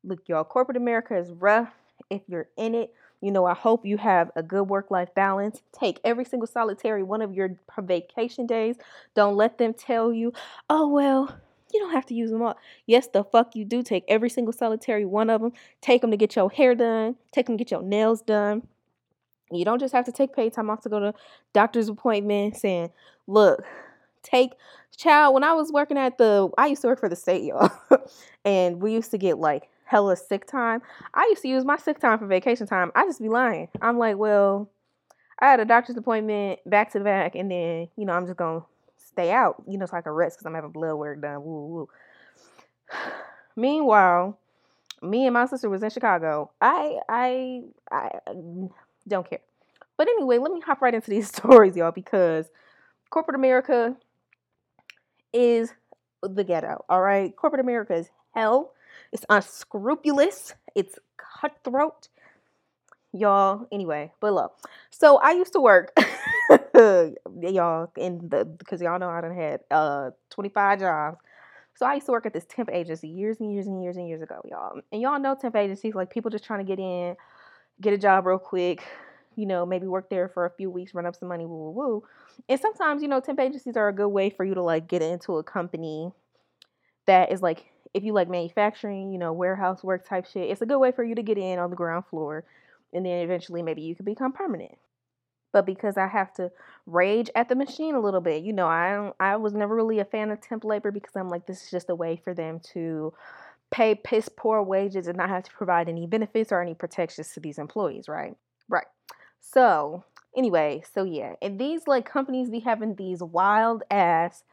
Look, 0.05 0.29
y'all, 0.29 0.45
corporate 0.45 0.77
America 0.77 1.17
is 1.17 1.33
rough. 1.33 1.73
If 2.11 2.23
you're 2.29 2.49
in 2.57 2.75
it, 2.75 2.95
you 3.21 3.33
know, 3.33 3.45
I 3.47 3.55
hope 3.55 3.85
you 3.85 3.97
have 3.97 4.31
a 4.37 4.43
good 4.43 4.65
work 4.65 4.91
life 4.91 5.13
balance. 5.15 5.61
Take 5.73 5.99
every 6.05 6.25
single 6.25 6.47
solitary 6.47 7.03
one 7.03 7.21
of 7.21 7.35
your 7.35 7.59
vacation 7.79 8.47
days. 8.47 8.77
Don't 9.15 9.37
let 9.37 9.59
them 9.59 9.75
tell 9.75 10.13
you, 10.13 10.33
oh, 10.71 10.89
well, 10.89 11.37
you 11.73 11.81
don't 11.81 11.93
have 11.93 12.07
to 12.07 12.15
use 12.15 12.31
them 12.31 12.43
all. 12.43 12.57
Yes, 12.87 13.09
the 13.09 13.25
fuck 13.25 13.57
you 13.57 13.65
do. 13.65 13.83
Take 13.83 14.05
every 14.09 14.31
single 14.31 14.53
solitary 14.53 15.05
one 15.05 15.31
of 15.31 15.41
them. 15.41 15.53
Take 15.81 16.01
them 16.01 16.11
to 16.13 16.17
get 16.17 16.37
your 16.37 16.51
hair 16.51 16.75
done. 16.75 17.17
Take 17.33 17.47
them 17.47 17.59
to 17.59 17.65
get 17.65 17.73
your 17.73 17.83
nails 17.83 18.23
done. 18.23 18.63
You 19.51 19.65
don't 19.65 19.79
just 19.79 19.95
have 19.95 20.05
to 20.07 20.13
take 20.13 20.35
paid 20.35 20.53
time 20.53 20.71
off 20.71 20.83
to 20.83 20.89
go 20.89 21.01
to 21.01 21.15
doctor's 21.53 21.89
appointments 21.89 22.65
and 22.65 22.91
look, 23.27 23.65
take 24.23 24.53
child. 24.97 25.35
When 25.35 25.45
I 25.45 25.53
was 25.55 25.73
working 25.73 25.99
at 25.99 26.19
the, 26.19 26.51
I 26.59 26.67
used 26.67 26.83
to 26.83 26.89
work 26.89 27.01
for 27.01 27.09
the 27.09 27.17
state, 27.17 27.45
y'all, 27.45 27.71
and 28.45 28.81
we 28.83 28.93
used 28.93 29.11
to 29.13 29.19
get 29.19 29.39
like 29.39 29.69
hella 29.85 30.17
sick 30.17 30.47
time. 30.47 30.83
I 31.15 31.27
used 31.31 31.43
to 31.43 31.49
use 31.49 31.65
my 31.65 31.79
sick 31.79 31.99
time 31.99 32.19
for 32.19 32.27
vacation 32.27 32.67
time. 32.67 32.93
I 32.95 33.05
just 33.05 33.21
be 33.21 33.29
lying. 33.29 33.69
I'm 33.81 33.99
like, 33.99 34.17
well, 34.19 34.71
I 35.41 35.47
had 35.47 35.61
a 35.61 35.65
doctor's 35.65 35.97
appointment 35.97 36.61
back 36.67 36.93
to 36.93 37.01
back, 37.01 37.35
and 37.35 37.51
then 37.51 37.89
you 37.97 38.05
know 38.05 38.13
I'm 38.13 38.27
just 38.27 38.37
gonna 38.37 38.63
stay 38.97 39.31
out, 39.33 39.63
you 39.67 39.79
know, 39.79 39.87
so 39.87 39.97
I 39.97 40.03
can 40.03 40.13
rest 40.13 40.37
because 40.37 40.47
I'm 40.47 40.55
having 40.55 40.71
blood 40.71 40.95
work 40.95 41.21
done. 41.23 41.43
Woo 41.43 41.67
woo. 41.67 41.89
Meanwhile, 43.57 44.39
me 45.03 45.27
and 45.27 45.35
my 45.35 45.47
sister 45.47 45.69
was 45.69 45.83
in 45.83 45.91
Chicago. 45.91 46.51
I 46.61 46.99
I 47.09 47.63
I 47.91 48.11
don't 49.09 49.29
care. 49.29 49.41
But 49.97 50.09
anyway, 50.09 50.39
let 50.39 50.53
me 50.53 50.61
hop 50.61 50.81
right 50.81 50.95
into 50.95 51.11
these 51.11 51.29
stories, 51.35 51.77
y'all, 51.77 51.91
because 51.91 52.51
corporate 53.11 53.35
America 53.35 53.97
is 55.33 55.73
the 56.23 56.45
ghetto. 56.45 56.85
All 56.89 57.03
right, 57.03 57.35
corporate 57.37 57.61
America 57.61 57.95
is 57.95 58.11
hell. 58.35 58.73
It's 59.13 59.25
unscrupulous. 59.29 60.55
It's 60.75 60.99
cutthroat, 61.17 62.09
y'all. 63.13 63.67
Anyway, 63.73 64.13
but. 64.21 64.53
So 64.91 65.19
I 65.19 65.33
used 65.33 65.53
to 65.53 65.61
work 65.61 65.93
y'all 66.75 67.93
in 67.97 68.29
the 68.29 68.45
because 68.59 68.81
y'all 68.81 68.99
know 68.99 69.09
I 69.09 69.21
done 69.21 69.35
had 69.35 69.61
uh 69.71 70.11
25 70.31 70.81
jobs. 70.81 71.19
So 71.75 71.87
I 71.87 71.95
used 71.95 72.07
to 72.07 72.13
work 72.13 72.27
at 72.27 72.33
this 72.33 72.45
temp 72.49 72.71
agency 72.73 73.07
years 73.07 73.39
and 73.39 73.53
years 73.53 73.69
and 73.69 73.81
years 73.81 73.97
and 73.97 74.09
years 74.09 74.21
ago, 74.21 74.41
y'all. 74.51 74.81
And 74.91 75.01
y'all 75.01 75.21
know 75.21 75.37
temp 75.41 75.55
agencies 75.55 75.95
like 75.95 76.11
people 76.11 76.29
just 76.31 76.43
trying 76.43 76.59
to 76.59 76.65
get 76.65 76.81
in, 76.81 77.15
get 77.81 77.93
a 77.93 77.99
job 77.99 78.27
real 78.27 78.39
quick, 78.39 78.83
you 79.37 79.47
know, 79.47 79.65
maybe 79.65 79.87
work 79.87 80.11
there 80.11 80.29
for 80.29 80.45
a 80.45 80.51
few 80.51 80.71
weeks, 80.71 80.95
run 80.95 81.07
up 81.07 81.17
some 81.17 81.29
money, 81.29 81.47
woo 81.47 81.71
woo 81.71 81.71
woo. 81.71 82.05
And 82.49 82.61
sometimes, 82.61 83.03
you 83.03 83.09
know, 83.09 83.21
temp 83.21 83.41
agencies 83.41 83.77
are 83.77 83.89
a 83.89 83.93
good 83.93 84.09
way 84.09 84.31
for 84.31 84.45
you 84.45 84.55
to 84.55 84.63
like 84.63 84.89
get 84.89 85.03
into 85.03 85.37
a 85.37 85.43
company 85.45 86.13
that 87.07 87.33
is 87.33 87.43
like 87.43 87.67
if 87.95 88.05
you 88.05 88.13
like 88.13 88.29
manufacturing, 88.29 89.13
you 89.13 89.19
know, 89.19 89.33
warehouse 89.33 89.83
work 89.83 90.07
type 90.07 90.27
shit, 90.27 90.51
it's 90.51 90.61
a 90.63 90.67
good 90.67 90.79
way 90.79 90.93
for 90.93 91.05
you 91.05 91.15
to 91.15 91.23
get 91.23 91.39
in 91.39 91.59
on 91.59 91.71
the 91.71 91.77
ground 91.77 92.05
floor 92.11 92.45
and 92.93 93.05
then 93.05 93.21
eventually 93.21 93.63
maybe 93.63 93.83
you 93.83 93.95
could 93.95 94.07
become 94.07 94.33
permanent 94.33 94.77
but 95.53 95.67
because 95.67 95.97
I 95.97 96.07
have 96.07 96.33
to 96.35 96.51
rage 96.87 97.31
at 97.35 97.49
the 97.49 97.55
machine 97.55 97.95
a 97.95 98.01
little 98.01 98.21
bit. 98.21 98.43
You 98.43 98.53
know, 98.53 98.67
I 98.67 98.93
don't, 98.93 99.17
I 99.19 99.37
was 99.37 99.55
never 99.55 99.75
really 99.75 99.99
a 99.99 100.05
fan 100.05 100.31
of 100.31 100.41
temp 100.41 100.65
labor 100.65 100.91
because 100.91 101.17
I'm 101.17 101.29
like 101.29 101.47
this 101.47 101.65
is 101.65 101.71
just 101.71 101.91
a 101.91 101.95
way 101.95 102.21
for 102.23 102.35
them 102.35 102.61
to 102.75 103.13
pay 103.71 103.95
piss 103.95 104.29
poor 104.37 104.63
wages 104.63 105.09
and 105.09 105.17
not 105.19 105.29
have 105.29 105.45
to 105.45 105.53
provide 105.53 105.89
any 105.89 106.07
benefits 106.07 106.53
or 106.53 106.61
any 106.63 106.75
protections 106.75 107.33
to 107.33 107.41
these 107.41 107.59
employees, 107.59 108.09
right? 108.09 108.37
Right. 108.69 108.87
So, 109.41 110.05
anyway, 110.37 110.83
so 110.95 111.05
yeah, 111.05 111.35
and 111.43 111.59
these 111.59 111.87
like 111.87 112.07
companies 112.07 112.51
be 112.51 112.61
having 112.61 112.95
these 112.97 113.23
wild 113.23 113.83
ass 113.91 114.45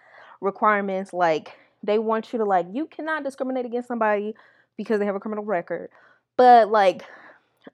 requirements 0.42 1.14
like 1.14 1.54
they 1.84 2.00
want 2.00 2.34
you 2.34 2.40
to 2.40 2.46
like 2.46 2.68
you 2.72 2.86
cannot 2.88 3.24
discriminate 3.24 3.66
against 3.66 3.88
somebody 3.88 4.36
because 4.78 5.00
they 5.00 5.06
have 5.06 5.16
a 5.16 5.20
criminal 5.20 5.46
record. 5.46 5.90
But 6.38 6.70
like 6.70 7.06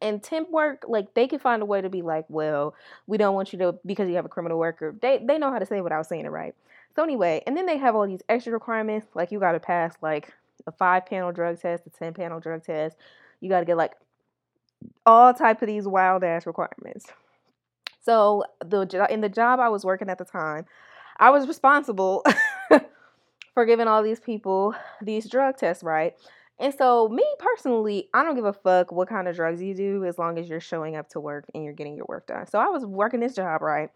And 0.01 0.23
temp 0.23 0.49
work, 0.49 0.85
like 0.87 1.13
they 1.13 1.27
can 1.27 1.39
find 1.39 1.61
a 1.61 1.65
way 1.65 1.81
to 1.81 1.89
be 1.89 2.01
like, 2.01 2.25
well, 2.29 2.73
we 3.07 3.17
don't 3.17 3.35
want 3.35 3.51
you 3.53 3.59
to 3.59 3.75
because 3.85 4.07
you 4.09 4.15
have 4.15 4.25
a 4.25 4.29
criminal 4.29 4.59
record. 4.59 5.01
They 5.01 5.19
they 5.19 5.37
know 5.37 5.51
how 5.51 5.59
to 5.59 5.65
say 5.65 5.77
it 5.77 5.83
without 5.83 6.07
saying 6.07 6.25
it 6.25 6.29
right. 6.31 6.55
So 6.95 7.03
anyway, 7.03 7.43
and 7.45 7.55
then 7.57 7.65
they 7.65 7.77
have 7.77 7.95
all 7.95 8.07
these 8.07 8.21
extra 8.29 8.53
requirements, 8.53 9.07
like 9.15 9.31
you 9.31 9.39
got 9.39 9.53
to 9.53 9.59
pass 9.59 9.93
like 10.01 10.33
a 10.67 10.71
five 10.71 11.05
panel 11.05 11.31
drug 11.31 11.59
test, 11.59 11.85
a 11.87 11.89
ten 11.89 12.13
panel 12.13 12.39
drug 12.39 12.63
test. 12.63 12.97
You 13.39 13.49
got 13.49 13.59
to 13.59 13.65
get 13.65 13.77
like 13.77 13.93
all 15.05 15.33
type 15.33 15.61
of 15.61 15.67
these 15.67 15.87
wild 15.87 16.23
ass 16.23 16.45
requirements. 16.45 17.07
So 18.01 18.43
the 18.65 19.07
in 19.09 19.21
the 19.21 19.29
job 19.29 19.59
I 19.59 19.69
was 19.69 19.85
working 19.85 20.09
at 20.09 20.17
the 20.17 20.25
time, 20.25 20.65
I 21.17 21.29
was 21.29 21.47
responsible 21.47 22.23
for 23.53 23.65
giving 23.65 23.87
all 23.87 24.03
these 24.03 24.19
people 24.19 24.73
these 25.01 25.29
drug 25.29 25.57
tests, 25.57 25.83
right? 25.83 26.15
And 26.61 26.71
so, 26.71 27.09
me 27.09 27.25
personally, 27.39 28.07
I 28.13 28.23
don't 28.23 28.35
give 28.35 28.45
a 28.45 28.53
fuck 28.53 28.91
what 28.91 29.09
kind 29.09 29.27
of 29.27 29.35
drugs 29.35 29.63
you 29.63 29.73
do 29.73 30.05
as 30.05 30.19
long 30.19 30.37
as 30.37 30.47
you're 30.47 30.59
showing 30.59 30.95
up 30.95 31.09
to 31.09 31.19
work 31.19 31.45
and 31.55 31.63
you're 31.63 31.73
getting 31.73 31.95
your 31.95 32.05
work 32.07 32.27
done. 32.27 32.45
So, 32.45 32.59
I 32.59 32.67
was 32.67 32.85
working 32.85 33.19
this 33.19 33.33
job, 33.33 33.63
right? 33.63 33.89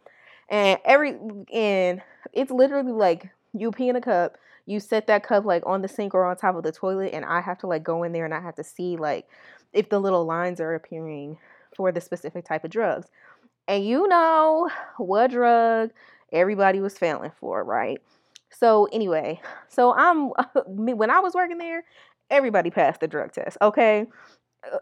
And 0.49 0.79
every, 0.83 1.15
and 1.53 2.01
it's 2.33 2.49
literally 2.49 2.91
like 2.91 3.29
you 3.53 3.69
pee 3.69 3.89
in 3.89 3.95
a 3.95 4.01
cup, 4.01 4.39
you 4.65 4.79
set 4.79 5.07
that 5.07 5.23
cup 5.23 5.45
like 5.45 5.63
on 5.65 5.81
the 5.81 5.87
sink 5.87 6.13
or 6.13 6.25
on 6.25 6.35
top 6.37 6.55
of 6.55 6.63
the 6.63 6.71
toilet, 6.71 7.13
and 7.13 7.25
I 7.25 7.41
have 7.41 7.57
to 7.59 7.67
like 7.67 7.83
go 7.83 8.03
in 8.03 8.11
there 8.11 8.25
and 8.25 8.33
I 8.33 8.41
have 8.41 8.55
to 8.55 8.63
see 8.63 8.97
like 8.97 9.27
if 9.73 9.89
the 9.89 9.99
little 9.99 10.25
lines 10.25 10.59
are 10.59 10.73
appearing 10.73 11.37
for 11.75 11.91
the 11.91 12.01
specific 12.01 12.45
type 12.45 12.63
of 12.63 12.71
drugs. 12.71 13.07
And 13.67 13.85
you 13.85 14.07
know 14.07 14.69
what 14.97 15.31
drug 15.31 15.91
everybody 16.31 16.79
was 16.79 16.97
failing 16.97 17.31
for, 17.39 17.63
right? 17.63 17.99
So 18.51 18.87
anyway, 18.91 19.41
so 19.69 19.93
I'm 19.93 20.29
when 20.67 21.09
I 21.09 21.19
was 21.19 21.33
working 21.33 21.57
there, 21.57 21.83
everybody 22.29 22.69
passed 22.69 23.01
the 23.01 23.07
drug 23.07 23.33
test. 23.33 23.57
Okay, 23.61 24.07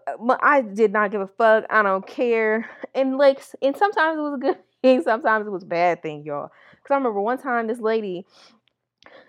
uh, 0.08 0.38
I 0.42 0.62
did 0.62 0.92
not 0.92 1.12
give 1.12 1.22
a 1.22 1.28
fuck. 1.28 1.66
I 1.70 1.82
don't 1.84 2.06
care. 2.06 2.70
And 2.96 3.18
like, 3.18 3.42
and 3.62 3.76
sometimes 3.76 4.18
it 4.18 4.22
was 4.22 4.36
a 4.36 4.38
good 4.38 4.58
thing, 4.82 5.02
sometimes 5.02 5.48
it 5.48 5.52
was 5.52 5.64
a 5.64 5.68
bad 5.68 6.02
thing, 6.02 6.24
y'all. 6.24 6.50
Cause 6.84 6.92
I 6.92 6.96
remember 6.96 7.22
one 7.22 7.38
time 7.38 7.68
this 7.68 7.80
lady, 7.80 8.26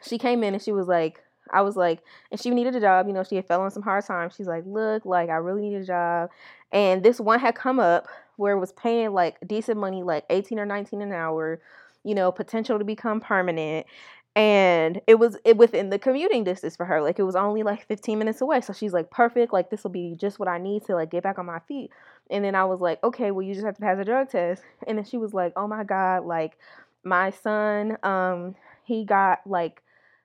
she 0.07 0.19
came 0.19 0.43
in 0.45 0.55
and 0.55 0.63
she 0.63 0.73
was 0.73 0.87
like, 0.87 1.23
I 1.51 1.63
was 1.63 1.77
like, 1.77 2.01
and 2.31 2.41
she 2.41 2.51
needed 2.51 2.75
a 2.75 2.81
job. 2.81 3.07
You 3.07 3.13
know, 3.13 3.23
she 3.23 3.37
had 3.37 3.47
fell 3.47 3.61
on 3.61 3.71
some 3.71 3.83
hard 3.83 4.05
times. 4.05 4.35
She's 4.37 4.47
like, 4.47 4.65
look, 4.67 5.05
like 5.05 5.29
I 5.29 5.35
really 5.35 5.63
need 5.63 5.77
a 5.77 5.85
job. 5.85 6.31
And 6.73 7.03
this 7.03 7.21
one 7.21 7.39
had 7.39 7.55
come 7.55 7.79
up 7.79 8.09
where 8.37 8.57
it 8.57 8.61
was 8.61 8.73
paying 8.73 9.13
like 9.13 9.37
decent 9.47 9.79
money, 9.79 10.03
like 10.03 10.25
18 10.31 10.59
or 10.59 10.67
19 10.67 11.03
an 11.03 11.13
hour, 11.13 11.61
you 12.03 12.15
know, 12.15 12.33
potential 12.33 12.79
to 12.79 12.85
become 12.85 13.21
permanent 13.21 13.87
and 14.37 15.01
it 15.07 15.15
was 15.15 15.37
it 15.45 15.57
within 15.57 15.91
the 15.91 15.99
commuting 15.99 16.43
distance 16.43 16.75
for 16.75 16.85
her 16.85 17.01
like 17.01 17.19
it 17.19 17.23
was 17.23 17.37
only 17.37 17.63
like 17.63 17.87
15 17.87 18.19
minutes 18.19 18.41
away 18.41 18.61
so 18.61 18.73
she's 18.73 18.93
like 18.93 19.11
perfect 19.11 19.53
like 19.53 19.71
this 19.71 19.85
will 19.85 19.93
be 19.93 20.17
just 20.19 20.41
what 20.41 20.49
i 20.49 20.59
need 20.59 20.85
to 20.85 20.95
like 20.95 21.11
get 21.11 21.23
back 21.23 21.39
on 21.39 21.47
my 21.47 21.61
feet 21.61 21.91
and 22.31 22.45
then 22.45 22.55
i 22.55 22.65
was 22.65 22.81
like 22.81 23.03
okay 23.05 23.31
well 23.31 23.47
you 23.47 23.55
just 23.55 23.65
have 23.65 23.77
to 23.77 23.81
pass 23.81 23.97
a 23.99 24.05
drug 24.05 24.29
test 24.29 24.63
and 24.89 24.99
then 24.99 25.05
she 25.05 25.17
was 25.17 25.33
like 25.33 25.53
oh 25.55 25.69
my 25.69 25.85
god 25.85 26.25
like 26.25 26.59
my 27.05 27.31
son 27.31 27.97
um 28.03 28.57
he 28.83 29.05
got 29.05 29.39
like 29.47 29.84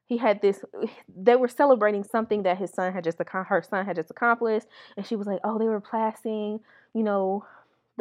he 0.10 0.18
had 0.18 0.42
this 0.42 0.66
they 1.16 1.36
were 1.36 1.48
celebrating 1.48 2.04
something 2.04 2.44
that 2.44 2.58
his 2.58 2.72
son 2.72 2.92
had 2.92 3.04
just 3.04 3.20
her 3.20 3.64
son 3.64 3.86
had 3.86 3.96
just 3.96 4.10
accomplished 4.12 4.68
and 4.98 5.06
she 5.06 5.16
was 5.16 5.28
like 5.28 5.40
oh 5.44 5.58
they 5.58 5.66
were 5.66 5.80
passing 5.80 6.60
you 6.94 7.04
know 7.04 7.46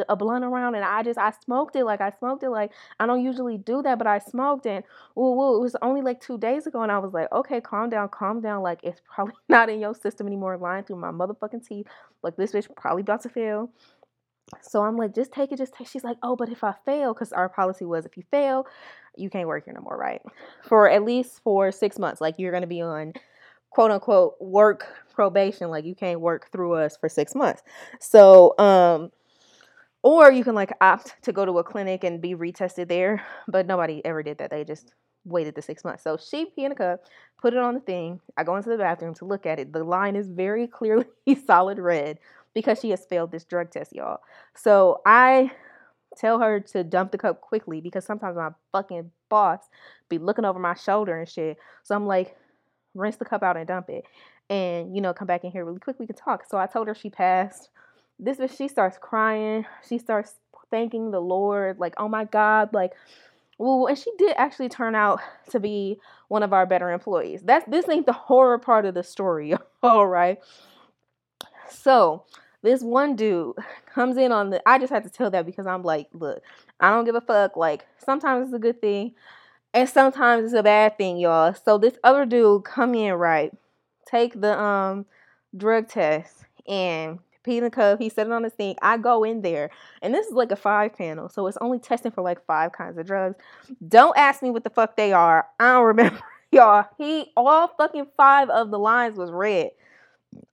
a 0.07 0.15
blunt 0.15 0.45
around 0.45 0.75
and 0.75 0.83
I 0.85 1.03
just 1.03 1.19
I 1.19 1.31
smoked 1.43 1.75
it 1.75 1.83
like 1.83 2.01
I 2.01 2.11
smoked 2.19 2.43
it 2.43 2.49
like 2.49 2.71
I 2.99 3.05
don't 3.05 3.23
usually 3.23 3.57
do 3.57 3.81
that 3.81 3.97
but 3.97 4.07
I 4.07 4.19
smoked 4.19 4.65
and 4.65 4.83
woo 5.15 5.35
woo 5.35 5.57
it 5.57 5.61
was 5.61 5.75
only 5.81 6.01
like 6.01 6.21
two 6.21 6.37
days 6.37 6.67
ago 6.67 6.81
and 6.81 6.91
I 6.91 6.99
was 6.99 7.13
like 7.13 7.31
okay 7.31 7.59
calm 7.61 7.89
down 7.89 8.09
calm 8.09 8.41
down 8.41 8.63
like 8.63 8.79
it's 8.83 9.01
probably 9.13 9.35
not 9.49 9.69
in 9.69 9.79
your 9.79 9.93
system 9.93 10.27
anymore 10.27 10.57
lying 10.57 10.85
through 10.85 10.97
my 10.97 11.11
motherfucking 11.11 11.67
teeth 11.67 11.87
like 12.23 12.37
this 12.37 12.53
bitch 12.53 12.73
probably 12.75 13.01
about 13.01 13.21
to 13.23 13.29
fail 13.29 13.69
so 14.61 14.83
I'm 14.83 14.97
like 14.97 15.13
just 15.15 15.31
take 15.31 15.51
it 15.51 15.57
just 15.57 15.73
take 15.73 15.87
she's 15.87 16.03
like 16.03 16.17
oh 16.23 16.35
but 16.35 16.49
if 16.49 16.63
I 16.63 16.73
fail 16.85 17.13
because 17.13 17.31
our 17.33 17.49
policy 17.49 17.85
was 17.85 18.05
if 18.05 18.17
you 18.17 18.23
fail 18.31 18.65
you 19.15 19.29
can't 19.29 19.47
work 19.47 19.65
here 19.65 19.73
no 19.73 19.81
more 19.81 19.97
right 19.97 20.21
for 20.63 20.89
at 20.89 21.03
least 21.03 21.41
for 21.43 21.71
six 21.71 21.99
months 21.99 22.21
like 22.21 22.35
you're 22.37 22.51
gonna 22.51 22.67
be 22.67 22.81
on 22.81 23.13
quote 23.69 23.91
unquote 23.91 24.35
work 24.39 24.87
probation 25.13 25.69
like 25.69 25.85
you 25.85 25.95
can't 25.95 26.21
work 26.21 26.51
through 26.51 26.73
us 26.73 26.97
for 26.97 27.09
six 27.09 27.35
months 27.35 27.61
so 27.99 28.57
um 28.57 29.11
or 30.03 30.31
you 30.31 30.43
can 30.43 30.55
like 30.55 30.71
opt 30.81 31.15
to 31.23 31.31
go 31.33 31.45
to 31.45 31.59
a 31.59 31.63
clinic 31.63 32.03
and 32.03 32.21
be 32.21 32.35
retested 32.35 32.87
there, 32.87 33.25
but 33.47 33.67
nobody 33.67 34.03
ever 34.05 34.23
did 34.23 34.37
that. 34.37 34.49
They 34.49 34.63
just 34.63 34.93
waited 35.25 35.55
the 35.55 35.61
six 35.61 35.83
months. 35.83 36.03
So 36.03 36.17
she 36.17 36.45
pee 36.45 36.63
in 36.63 36.71
a 36.71 36.75
cup, 36.75 37.01
put 37.41 37.53
it 37.53 37.59
on 37.59 37.73
the 37.73 37.81
thing. 37.81 38.21
I 38.37 38.43
go 38.43 38.55
into 38.55 38.69
the 38.69 38.77
bathroom 38.77 39.13
to 39.15 39.25
look 39.25 39.45
at 39.45 39.59
it. 39.59 39.73
The 39.73 39.83
line 39.83 40.15
is 40.15 40.29
very 40.29 40.67
clearly 40.67 41.05
solid 41.45 41.79
red 41.79 42.19
because 42.53 42.79
she 42.79 42.89
has 42.91 43.05
failed 43.05 43.31
this 43.31 43.45
drug 43.45 43.71
test, 43.71 43.93
y'all. 43.93 44.19
So 44.55 45.01
I 45.05 45.51
tell 46.17 46.39
her 46.39 46.59
to 46.59 46.83
dump 46.83 47.11
the 47.11 47.17
cup 47.17 47.41
quickly 47.41 47.81
because 47.81 48.05
sometimes 48.05 48.35
my 48.35 48.49
fucking 48.71 49.11
boss 49.29 49.59
be 50.09 50.17
looking 50.17 50.45
over 50.45 50.59
my 50.59 50.73
shoulder 50.73 51.19
and 51.19 51.29
shit. 51.29 51.57
So 51.83 51.95
I'm 51.95 52.07
like, 52.07 52.35
rinse 52.95 53.17
the 53.17 53.25
cup 53.25 53.43
out 53.43 53.57
and 53.57 53.67
dump 53.67 53.89
it. 53.89 54.05
And, 54.49 54.95
you 54.95 55.01
know, 55.01 55.13
come 55.13 55.27
back 55.27 55.43
in 55.43 55.51
here 55.51 55.63
really 55.63 55.79
quick. 55.79 55.99
We 55.99 56.07
can 56.07 56.15
talk. 56.15 56.43
So 56.49 56.57
I 56.57 56.65
told 56.65 56.87
her 56.87 56.95
she 56.95 57.09
passed 57.09 57.69
this 58.19 58.37
bitch, 58.37 58.57
she 58.57 58.67
starts 58.67 58.97
crying. 58.99 59.65
She 59.87 59.97
starts 59.97 60.35
thanking 60.69 61.11
the 61.11 61.21
Lord, 61.21 61.79
like, 61.79 61.95
oh 61.97 62.07
my 62.07 62.25
God, 62.25 62.73
like, 62.73 62.91
well, 63.57 63.87
and 63.87 63.97
she 63.97 64.11
did 64.17 64.35
actually 64.37 64.69
turn 64.69 64.95
out 64.95 65.19
to 65.49 65.59
be 65.59 65.99
one 66.27 66.43
of 66.43 66.53
our 66.53 66.65
better 66.65 66.91
employees. 66.91 67.41
That's 67.43 67.65
this 67.69 67.89
ain't 67.89 68.05
the 68.05 68.13
horror 68.13 68.57
part 68.59 68.85
of 68.85 68.93
the 68.93 69.03
story, 69.03 69.55
all 69.83 70.07
right. 70.07 70.39
So 71.71 72.23
this 72.61 72.81
one 72.81 73.15
dude 73.15 73.55
comes 73.93 74.17
in 74.17 74.31
on 74.31 74.49
the. 74.49 74.61
I 74.67 74.79
just 74.79 74.91
had 74.91 75.03
to 75.03 75.09
tell 75.09 75.29
that 75.31 75.45
because 75.45 75.67
I'm 75.67 75.83
like, 75.83 76.07
look, 76.13 76.41
I 76.79 76.89
don't 76.89 77.05
give 77.05 77.15
a 77.15 77.21
fuck. 77.21 77.55
Like 77.55 77.85
sometimes 77.97 78.47
it's 78.47 78.55
a 78.55 78.59
good 78.59 78.81
thing, 78.81 79.13
and 79.73 79.87
sometimes 79.87 80.45
it's 80.45 80.53
a 80.53 80.63
bad 80.63 80.97
thing, 80.97 81.17
y'all. 81.17 81.53
So 81.53 81.77
this 81.77 81.95
other 82.03 82.25
dude 82.25 82.65
come 82.65 82.95
in 82.95 83.13
right, 83.13 83.51
take 84.05 84.39
the 84.39 84.59
um 84.59 85.05
drug 85.55 85.87
test, 85.87 86.45
and 86.67 87.19
pee 87.43 87.57
in 87.57 87.63
the 87.63 87.69
cup. 87.69 87.99
He 87.99 88.09
set 88.09 88.27
it 88.27 88.33
on 88.33 88.43
the 88.43 88.49
sink. 88.49 88.77
I 88.81 88.97
go 88.97 89.23
in 89.23 89.41
there, 89.41 89.69
and 90.01 90.13
this 90.13 90.27
is 90.27 90.33
like 90.33 90.51
a 90.51 90.57
five 90.57 90.95
panel, 90.97 91.29
so 91.29 91.47
it's 91.47 91.57
only 91.61 91.79
testing 91.79 92.11
for 92.11 92.21
like 92.21 92.45
five 92.45 92.73
kinds 92.73 92.97
of 92.97 93.05
drugs. 93.05 93.35
Don't 93.87 94.17
ask 94.17 94.41
me 94.41 94.49
what 94.49 94.63
the 94.63 94.69
fuck 94.69 94.97
they 94.97 95.13
are. 95.13 95.47
I 95.59 95.73
don't 95.73 95.85
remember, 95.85 96.21
y'all. 96.51 96.85
He 96.97 97.31
all 97.37 97.69
fucking 97.77 98.07
five 98.17 98.49
of 98.49 98.69
the 98.71 98.79
lines 98.79 99.17
was 99.17 99.31
red. 99.31 99.71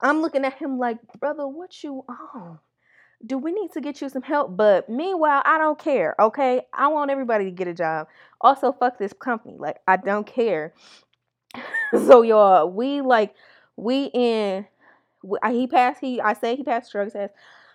I'm 0.01 0.21
looking 0.23 0.45
at 0.45 0.55
him 0.55 0.79
like, 0.79 0.99
brother, 1.19 1.47
what 1.47 1.83
you 1.83 2.05
on? 2.09 2.59
Do 3.25 3.39
we 3.39 3.53
need 3.53 3.73
to 3.73 3.81
get 3.81 4.01
you 4.01 4.09
some 4.09 4.23
help? 4.23 4.57
But 4.57 4.89
meanwhile, 4.89 5.43
I 5.45 5.59
don't 5.59 5.79
care. 5.79 6.15
Okay, 6.21 6.63
I 6.73 6.89
want 6.89 7.11
everybody 7.11 7.47
to 7.47 7.51
get 7.51 7.67
a 7.67 7.75
job. 7.75 8.09
Also, 8.41 8.73
fuck 8.73 8.99
this 8.99 9.13
company. 9.13 9.57
Like, 9.59 9.79
I 9.89 9.97
don't 9.97 10.27
care. 10.27 10.75
so 11.93 12.23
y'all, 12.23 12.71
we 12.71 13.01
like 13.01 13.35
we 13.77 14.11
in 14.13 14.67
he 15.51 15.67
passed. 15.67 16.01
He 16.01 16.21
I 16.21 16.35
say 16.35 16.57
he 16.57 16.63
passed 16.63 16.93
drug 16.93 17.13
test. 17.13 17.35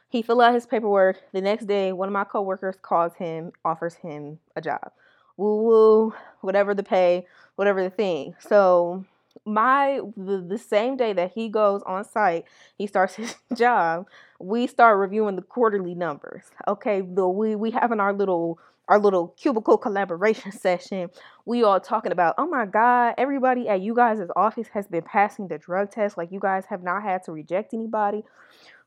He 0.09 0.21
filled 0.21 0.41
out 0.41 0.53
his 0.53 0.65
paperwork. 0.65 1.21
The 1.31 1.41
next 1.41 1.65
day, 1.65 1.91
one 1.93 2.09
of 2.09 2.13
my 2.13 2.25
coworkers 2.25 2.75
calls 2.81 3.13
him, 3.15 3.51
offers 3.63 3.95
him 3.95 4.39
a 4.55 4.61
job. 4.61 4.91
Woo 5.37 5.63
woo, 5.63 6.13
whatever 6.41 6.75
the 6.75 6.83
pay, 6.83 7.25
whatever 7.55 7.81
the 7.81 7.89
thing. 7.89 8.35
So 8.39 9.05
my 9.45 10.01
the, 10.17 10.45
the 10.47 10.57
same 10.57 10.97
day 10.97 11.13
that 11.13 11.31
he 11.33 11.49
goes 11.49 11.81
on 11.85 12.03
site, 12.03 12.45
he 12.77 12.87
starts 12.87 13.15
his 13.15 13.35
job. 13.55 14.07
We 14.39 14.67
start 14.67 14.97
reviewing 14.97 15.35
the 15.35 15.41
quarterly 15.41 15.95
numbers. 15.95 16.43
Okay, 16.67 17.01
the 17.01 17.27
we 17.27 17.55
we 17.55 17.71
having 17.71 17.99
our 17.99 18.13
little 18.13 18.59
our 18.87 18.99
little 18.99 19.29
cubicle 19.29 19.77
collaboration 19.77 20.51
session, 20.51 21.09
we 21.45 21.63
all 21.63 21.79
talking 21.79 22.11
about, 22.11 22.35
oh 22.37 22.47
my 22.47 22.65
God, 22.65 23.15
everybody 23.17 23.69
at 23.69 23.81
you 23.81 23.95
guys' 23.95 24.19
office 24.35 24.67
has 24.73 24.85
been 24.87 25.03
passing 25.03 25.47
the 25.47 25.57
drug 25.57 25.91
test. 25.91 26.17
Like 26.17 26.31
you 26.31 26.39
guys 26.39 26.65
have 26.69 26.83
not 26.83 27.01
had 27.03 27.23
to 27.23 27.31
reject 27.31 27.73
anybody. 27.73 28.23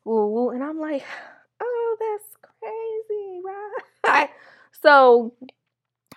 Ooh, 0.06 0.50
and 0.50 0.62
I'm 0.62 0.78
like, 0.78 1.02
oh, 1.60 1.96
that's 1.98 2.50
crazy, 2.60 3.40
right? 4.04 4.28
so 4.82 5.32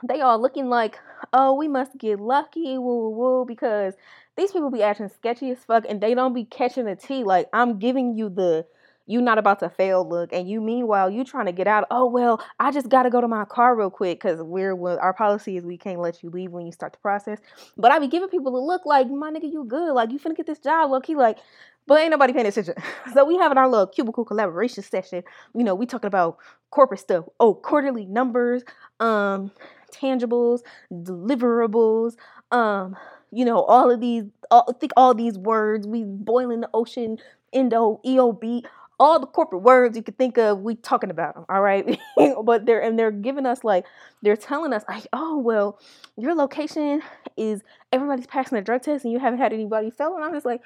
they 0.07 0.21
all 0.21 0.41
looking 0.41 0.67
like, 0.67 0.99
oh, 1.33 1.53
we 1.53 1.67
must 1.67 1.97
get 1.97 2.19
lucky, 2.19 2.77
woo 2.77 3.09
woo 3.09 3.09
woo, 3.09 3.45
because 3.45 3.93
these 4.35 4.51
people 4.51 4.69
be 4.71 4.83
acting 4.83 5.09
sketchy 5.09 5.51
as 5.51 5.57
fuck 5.65 5.83
and 5.89 5.99
they 6.01 6.13
don't 6.13 6.33
be 6.33 6.45
catching 6.45 6.85
the 6.85 6.95
tea. 6.95 7.23
Like 7.23 7.49
I'm 7.53 7.79
giving 7.79 8.15
you 8.15 8.29
the 8.29 8.65
you 9.09 9.21
not 9.21 9.37
about 9.37 9.59
to 9.59 9.69
fail 9.69 10.07
look 10.07 10.33
and 10.33 10.49
you 10.49 10.59
meanwhile 10.61 11.09
you 11.09 11.23
trying 11.23 11.45
to 11.45 11.51
get 11.51 11.65
out. 11.67 11.85
Oh 11.89 12.05
well 12.05 12.43
i 12.59 12.71
just 12.71 12.89
gotta 12.89 13.09
go 13.09 13.21
to 13.21 13.27
my 13.27 13.45
car 13.45 13.75
real 13.75 13.89
quick 13.89 14.19
because 14.19 14.41
we're 14.41 14.75
our 14.99 15.13
policy 15.13 15.57
is 15.57 15.65
we 15.65 15.77
can't 15.77 15.99
let 15.99 16.21
you 16.21 16.29
leave 16.29 16.51
when 16.51 16.65
you 16.65 16.71
start 16.71 16.93
the 16.93 16.99
process. 16.99 17.39
But 17.77 17.91
i 17.91 17.99
be 17.99 18.07
giving 18.07 18.29
people 18.29 18.55
a 18.57 18.63
look 18.63 18.85
like 18.85 19.09
my 19.09 19.31
nigga 19.31 19.51
you 19.51 19.63
good. 19.65 19.93
Like 19.93 20.11
you 20.11 20.19
finna 20.19 20.35
get 20.35 20.45
this 20.45 20.59
job 20.59 20.91
look 20.91 21.05
he 21.05 21.15
like 21.15 21.37
but 21.87 22.01
ain't 22.01 22.11
nobody 22.11 22.33
paying 22.33 22.45
attention. 22.45 22.75
So 23.13 23.23
we 23.25 23.37
having 23.37 23.57
our 23.57 23.69
little 23.69 23.87
cubicle 23.87 24.25
collaboration 24.25 24.83
session. 24.83 25.23
You 25.55 25.63
know 25.63 25.73
we 25.73 25.85
talking 25.85 26.07
about 26.07 26.37
corporate 26.69 26.99
stuff. 26.99 27.25
Oh 27.39 27.55
quarterly 27.55 28.05
numbers. 28.05 28.63
Um 28.99 29.51
tangibles 29.91 30.61
deliverables 30.91 32.15
um 32.51 32.95
you 33.31 33.45
know 33.45 33.61
all 33.63 33.91
of 33.91 33.99
these 33.99 34.23
all, 34.51 34.71
think 34.79 34.91
all 34.95 35.13
these 35.13 35.37
words 35.37 35.87
we 35.87 36.03
boiling 36.03 36.61
the 36.61 36.69
ocean 36.73 37.17
endo 37.53 37.99
eob 38.05 38.63
all 38.99 39.19
the 39.19 39.27
corporate 39.27 39.61
words 39.61 39.95
you 39.95 40.03
could 40.03 40.17
think 40.17 40.37
of, 40.37 40.59
we 40.61 40.75
talking 40.75 41.11
about 41.11 41.35
them, 41.35 41.45
all 41.49 41.61
right? 41.61 41.99
but 42.43 42.65
they're 42.65 42.81
and 42.81 42.97
they're 42.97 43.11
giving 43.11 43.45
us 43.45 43.63
like 43.63 43.85
they're 44.21 44.37
telling 44.37 44.73
us 44.73 44.83
like, 44.89 45.05
oh 45.13 45.37
well, 45.37 45.79
your 46.17 46.33
location 46.33 47.01
is 47.35 47.61
everybody's 47.91 48.27
passing 48.27 48.57
a 48.57 48.61
drug 48.61 48.81
test 48.81 49.05
and 49.05 49.13
you 49.13 49.19
haven't 49.19 49.39
had 49.39 49.53
anybody 49.53 49.91
fail. 49.91 50.15
And 50.15 50.23
I'm 50.23 50.33
just 50.33 50.45
like, 50.45 50.61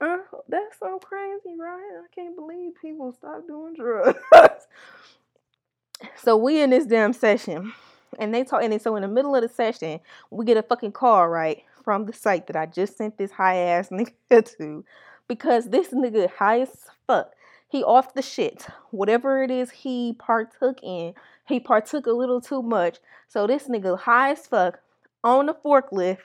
uh, 0.00 0.18
that's 0.48 0.78
so 0.78 0.98
crazy, 0.98 1.54
right? 1.58 2.00
I 2.02 2.14
can't 2.14 2.34
believe 2.34 2.72
people 2.80 3.12
stop 3.12 3.46
doing 3.46 3.74
drugs. 3.74 4.18
so 6.22 6.36
we 6.36 6.62
in 6.62 6.70
this 6.70 6.86
damn 6.86 7.12
session, 7.12 7.72
and 8.18 8.34
they 8.34 8.44
talk, 8.44 8.62
and 8.62 8.72
then 8.72 8.80
so 8.80 8.96
in 8.96 9.02
the 9.02 9.08
middle 9.08 9.34
of 9.34 9.42
the 9.42 9.48
session, 9.48 10.00
we 10.30 10.44
get 10.44 10.56
a 10.56 10.62
fucking 10.62 10.92
call 10.92 11.28
right 11.28 11.62
from 11.84 12.06
the 12.06 12.12
site 12.12 12.46
that 12.46 12.56
I 12.56 12.66
just 12.66 12.96
sent 12.96 13.18
this 13.18 13.30
high 13.30 13.56
ass 13.56 13.88
nigga 13.92 14.56
to, 14.56 14.84
because 15.28 15.70
this 15.70 15.88
nigga 15.88 16.30
high 16.30 16.60
as 16.60 16.86
fuck. 17.06 17.32
He 17.68 17.82
off 17.82 18.14
the 18.14 18.22
shit. 18.22 18.66
Whatever 18.92 19.42
it 19.42 19.50
is 19.50 19.70
he 19.70 20.14
partook 20.18 20.78
in, 20.82 21.14
he 21.46 21.58
partook 21.58 22.06
a 22.06 22.12
little 22.12 22.40
too 22.40 22.62
much. 22.62 22.98
So 23.26 23.46
this 23.46 23.66
nigga 23.68 23.98
high 23.98 24.30
as 24.30 24.46
fuck 24.46 24.78
on 25.24 25.46
the 25.46 25.54
forklift, 25.54 26.18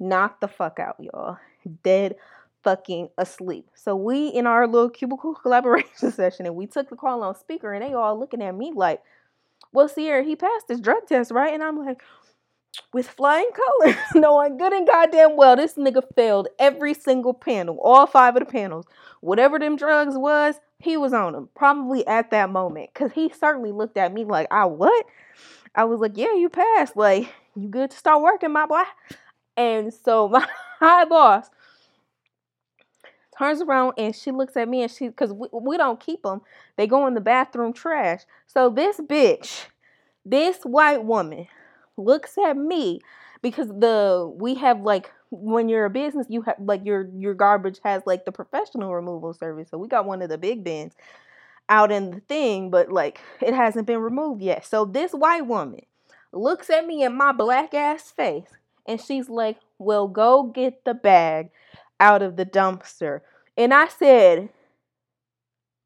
knocked 0.00 0.40
the 0.40 0.48
fuck 0.48 0.80
out, 0.80 0.96
y'all. 0.98 1.38
Dead 1.84 2.16
fucking 2.64 3.08
asleep. 3.16 3.70
So 3.74 3.94
we 3.94 4.28
in 4.28 4.46
our 4.46 4.66
little 4.66 4.90
cubicle 4.90 5.34
collaboration 5.42 6.10
session 6.12 6.46
and 6.46 6.56
we 6.56 6.66
took 6.66 6.90
the 6.90 6.96
call 6.96 7.22
on 7.22 7.34
speaker 7.34 7.72
and 7.72 7.84
they 7.84 7.94
all 7.94 8.18
looking 8.18 8.42
at 8.42 8.54
me 8.54 8.72
like, 8.74 9.02
well, 9.72 9.88
Sierra, 9.88 10.24
he 10.24 10.36
passed 10.36 10.68
his 10.68 10.80
drug 10.80 11.06
test, 11.06 11.30
right? 11.30 11.52
And 11.52 11.62
I'm 11.62 11.76
like, 11.84 12.02
with 12.92 13.08
flying 13.08 13.50
colors, 13.52 13.96
knowing 14.14 14.56
good 14.56 14.72
and 14.72 14.86
goddamn 14.86 15.36
well 15.36 15.56
this 15.56 15.74
nigga 15.74 16.02
failed 16.14 16.48
every 16.58 16.94
single 16.94 17.34
panel, 17.34 17.78
all 17.82 18.06
five 18.06 18.36
of 18.36 18.40
the 18.40 18.50
panels. 18.50 18.86
Whatever 19.20 19.58
them 19.58 19.76
drugs 19.76 20.16
was, 20.16 20.56
he 20.78 20.96
was 20.96 21.12
on 21.12 21.32
them. 21.32 21.48
Probably 21.54 22.06
at 22.06 22.30
that 22.30 22.50
moment. 22.50 22.94
Cause 22.94 23.10
he 23.12 23.30
certainly 23.30 23.72
looked 23.72 23.96
at 23.96 24.12
me 24.12 24.24
like, 24.24 24.46
I 24.50 24.64
what? 24.66 25.06
I 25.74 25.84
was 25.84 26.00
like, 26.00 26.16
Yeah, 26.16 26.34
you 26.34 26.48
passed. 26.48 26.96
Like, 26.96 27.32
you 27.56 27.68
good 27.68 27.90
to 27.90 27.96
start 27.96 28.22
working, 28.22 28.52
my 28.52 28.66
boy. 28.66 28.84
And 29.56 29.92
so 29.92 30.28
my 30.32 30.46
high 30.78 31.04
boss 31.04 31.50
turns 33.38 33.62
around 33.62 33.94
and 33.96 34.14
she 34.14 34.30
looks 34.30 34.56
at 34.56 34.68
me 34.68 34.82
and 34.82 34.90
she 34.90 35.08
because 35.08 35.32
we, 35.32 35.48
we 35.52 35.76
don't 35.76 36.00
keep 36.00 36.22
them 36.22 36.40
they 36.76 36.86
go 36.86 37.06
in 37.06 37.14
the 37.14 37.20
bathroom 37.20 37.72
trash. 37.72 38.22
So 38.46 38.68
this 38.68 38.98
bitch 38.98 39.66
this 40.24 40.58
white 40.64 41.04
woman 41.04 41.46
looks 41.96 42.36
at 42.38 42.56
me 42.56 43.00
because 43.42 43.68
the 43.68 44.32
we 44.36 44.54
have 44.54 44.80
like 44.80 45.12
when 45.30 45.68
you're 45.68 45.84
a 45.84 45.90
business 45.90 46.26
you 46.28 46.42
have 46.42 46.56
like 46.58 46.84
your 46.84 47.08
your 47.16 47.34
garbage 47.34 47.78
has 47.84 48.02
like 48.06 48.24
the 48.24 48.32
professional 48.32 48.94
removal 48.94 49.32
service. 49.32 49.68
So 49.70 49.78
we 49.78 49.88
got 49.88 50.06
one 50.06 50.22
of 50.22 50.28
the 50.28 50.38
big 50.38 50.64
bins 50.64 50.94
out 51.68 51.92
in 51.92 52.10
the 52.10 52.20
thing 52.20 52.70
but 52.70 52.90
like 52.90 53.20
it 53.40 53.54
hasn't 53.54 53.86
been 53.86 54.00
removed 54.00 54.42
yet. 54.42 54.66
So 54.66 54.84
this 54.84 55.12
white 55.12 55.46
woman 55.46 55.82
looks 56.32 56.70
at 56.70 56.86
me 56.86 57.02
in 57.04 57.16
my 57.16 57.32
black 57.32 57.72
ass 57.72 58.10
face 58.10 58.48
and 58.86 59.00
she's 59.00 59.28
like 59.28 59.58
well 59.78 60.08
go 60.08 60.42
get 60.42 60.84
the 60.84 60.94
bag 60.94 61.50
out 62.00 62.22
of 62.22 62.36
the 62.36 62.46
dumpster. 62.46 63.20
And 63.56 63.74
I 63.74 63.88
said, 63.88 64.50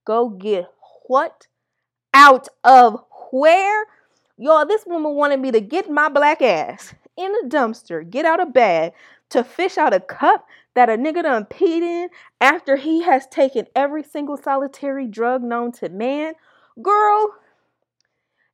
Go 0.04 0.28
get 0.31 0.66
what? 1.07 1.47
Out 2.12 2.49
of 2.64 3.04
where? 3.31 3.87
Y'all, 4.37 4.66
this 4.66 4.85
woman 4.87 5.14
wanted 5.14 5.40
me 5.40 5.52
to 5.52 5.61
get 5.61 5.90
my 5.90 6.09
black 6.09 6.42
ass 6.42 6.95
in 7.16 7.33
a 7.45 7.49
dumpster, 7.49 8.09
get 8.09 8.25
out 8.25 8.40
a 8.40 8.47
bag 8.47 8.92
to 9.31 9.45
fish 9.45 9.78
out 9.78 9.95
a 9.95 10.00
cup 10.00 10.47
that 10.75 10.90
a 10.90 10.95
nigga 10.95 11.23
done 11.23 11.45
peed 11.45 11.83
in 11.83 12.09
after 12.40 12.76
he 12.76 13.02
has 13.02 13.26
taken 13.28 13.66
every 13.75 14.02
single 14.02 14.37
solitary 14.37 15.07
drug 15.07 15.42
known 15.42 15.73
to 15.73 15.88
man. 15.88 16.35
Girl, 16.83 17.35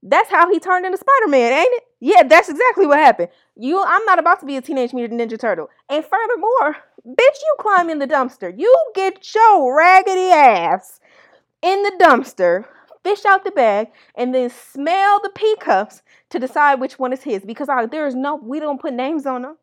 that's 0.03 0.31
how 0.31 0.51
he 0.51 0.61
turned 0.61 0.87
into 0.87 0.99
Spider-Man, 0.99 1.53
ain't 1.53 1.73
it? 1.73 1.85
Yeah, 2.01 2.23
that's 2.23 2.49
exactly 2.49 2.87
what 2.87 2.99
happened. 2.99 3.29
You 3.57 3.83
I'm 3.83 4.05
not 4.05 4.19
about 4.19 4.41
to 4.41 4.47
be 4.47 4.57
a 4.57 4.63
teenage 4.63 4.93
mutant 4.93 5.21
ninja 5.21 5.39
turtle. 5.39 5.69
And 5.89 6.05
furthermore, 6.05 6.77
bitch, 7.09 7.39
you 7.43 7.57
climb 7.59 7.91
in 7.91 7.99
the 7.99 8.07
dumpster. 8.07 8.53
You 8.57 8.75
get 8.95 9.35
your 9.35 9.77
raggedy 9.77 10.31
ass 10.31 11.01
in 11.63 11.83
the 11.83 11.93
dumpster, 12.01 12.67
fish 13.03 13.25
out 13.25 13.45
the 13.45 13.51
bag, 13.51 13.89
and 14.15 14.35
then 14.35 14.51
smell 14.51 15.21
the 15.23 15.31
pee 15.31 15.57
cups 15.61 16.03
to 16.31 16.39
decide 16.39 16.81
which 16.81 16.99
one 16.99 17.13
is 17.13 17.23
his. 17.23 17.45
Because 17.45 17.69
I, 17.69 17.87
there 17.87 18.07
is 18.07 18.15
no, 18.15 18.37
we 18.37 18.61
don't 18.61 18.81
put 18.81 18.95
names 18.95 19.27
on 19.27 19.43
them. 19.43 19.57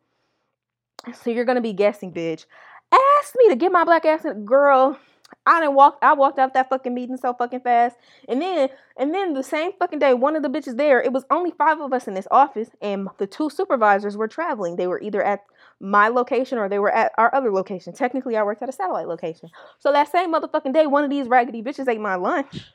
So 1.14 1.30
you're 1.30 1.46
gonna 1.46 1.62
be 1.62 1.74
guessing, 1.74 2.12
bitch. 2.12 2.46
Ask 2.92 3.36
me 3.36 3.50
to 3.50 3.56
get 3.56 3.72
my 3.72 3.84
black 3.84 4.06
ass 4.06 4.26
in, 4.26 4.46
girl. 4.46 4.98
I 5.46 5.60
didn't 5.60 5.76
walk. 5.76 5.98
I 6.02 6.14
walked 6.14 6.40
out 6.40 6.54
that 6.54 6.70
fucking 6.70 6.94
meeting 6.94 7.18
so 7.18 7.34
fucking 7.34 7.62
fast, 7.62 7.98
and 8.28 8.42
then 8.42 8.70
and 8.98 9.14
then 9.14 9.34
the 9.34 9.44
same 9.44 9.72
fucking 9.78 10.00
day, 10.00 10.14
one 10.14 10.36
of 10.36 10.44
the 10.44 10.50
bitches 10.50 10.78
there. 10.78 11.02
It 11.02 11.14
was 11.14 11.26
only 11.30 11.52
five 11.52 11.80
of 11.80 11.94
us 11.94 12.08
in 12.08 12.14
this 12.14 12.28
office, 12.32 12.70
and 12.82 13.08
the 13.18 13.28
two 13.28 13.50
supervisors 13.50 14.18
were 14.18 14.28
traveling. 14.28 14.76
They 14.76 14.88
were 14.88 15.02
either 15.02 15.24
at 15.24 15.44
my 15.86 16.08
location 16.08 16.58
or 16.58 16.67
they 16.67 16.80
were 16.80 16.91
at 16.91 17.12
our 17.17 17.34
other 17.36 17.52
location. 17.52 17.93
Technically, 17.93 18.36
I 18.36 18.41
worked 18.41 18.63
at 18.63 18.69
a 18.69 18.71
satellite 18.71 19.08
location. 19.08 19.50
So 19.78 19.91
that 19.91 20.12
same 20.12 20.34
motherfucking 20.34 20.74
day, 20.74 20.88
one 20.88 21.04
of 21.04 21.12
these 21.12 21.28
raggedy 21.28 21.62
bitches 21.62 21.88
ate 21.88 22.02
my 22.02 22.15
lunch. 22.15 22.65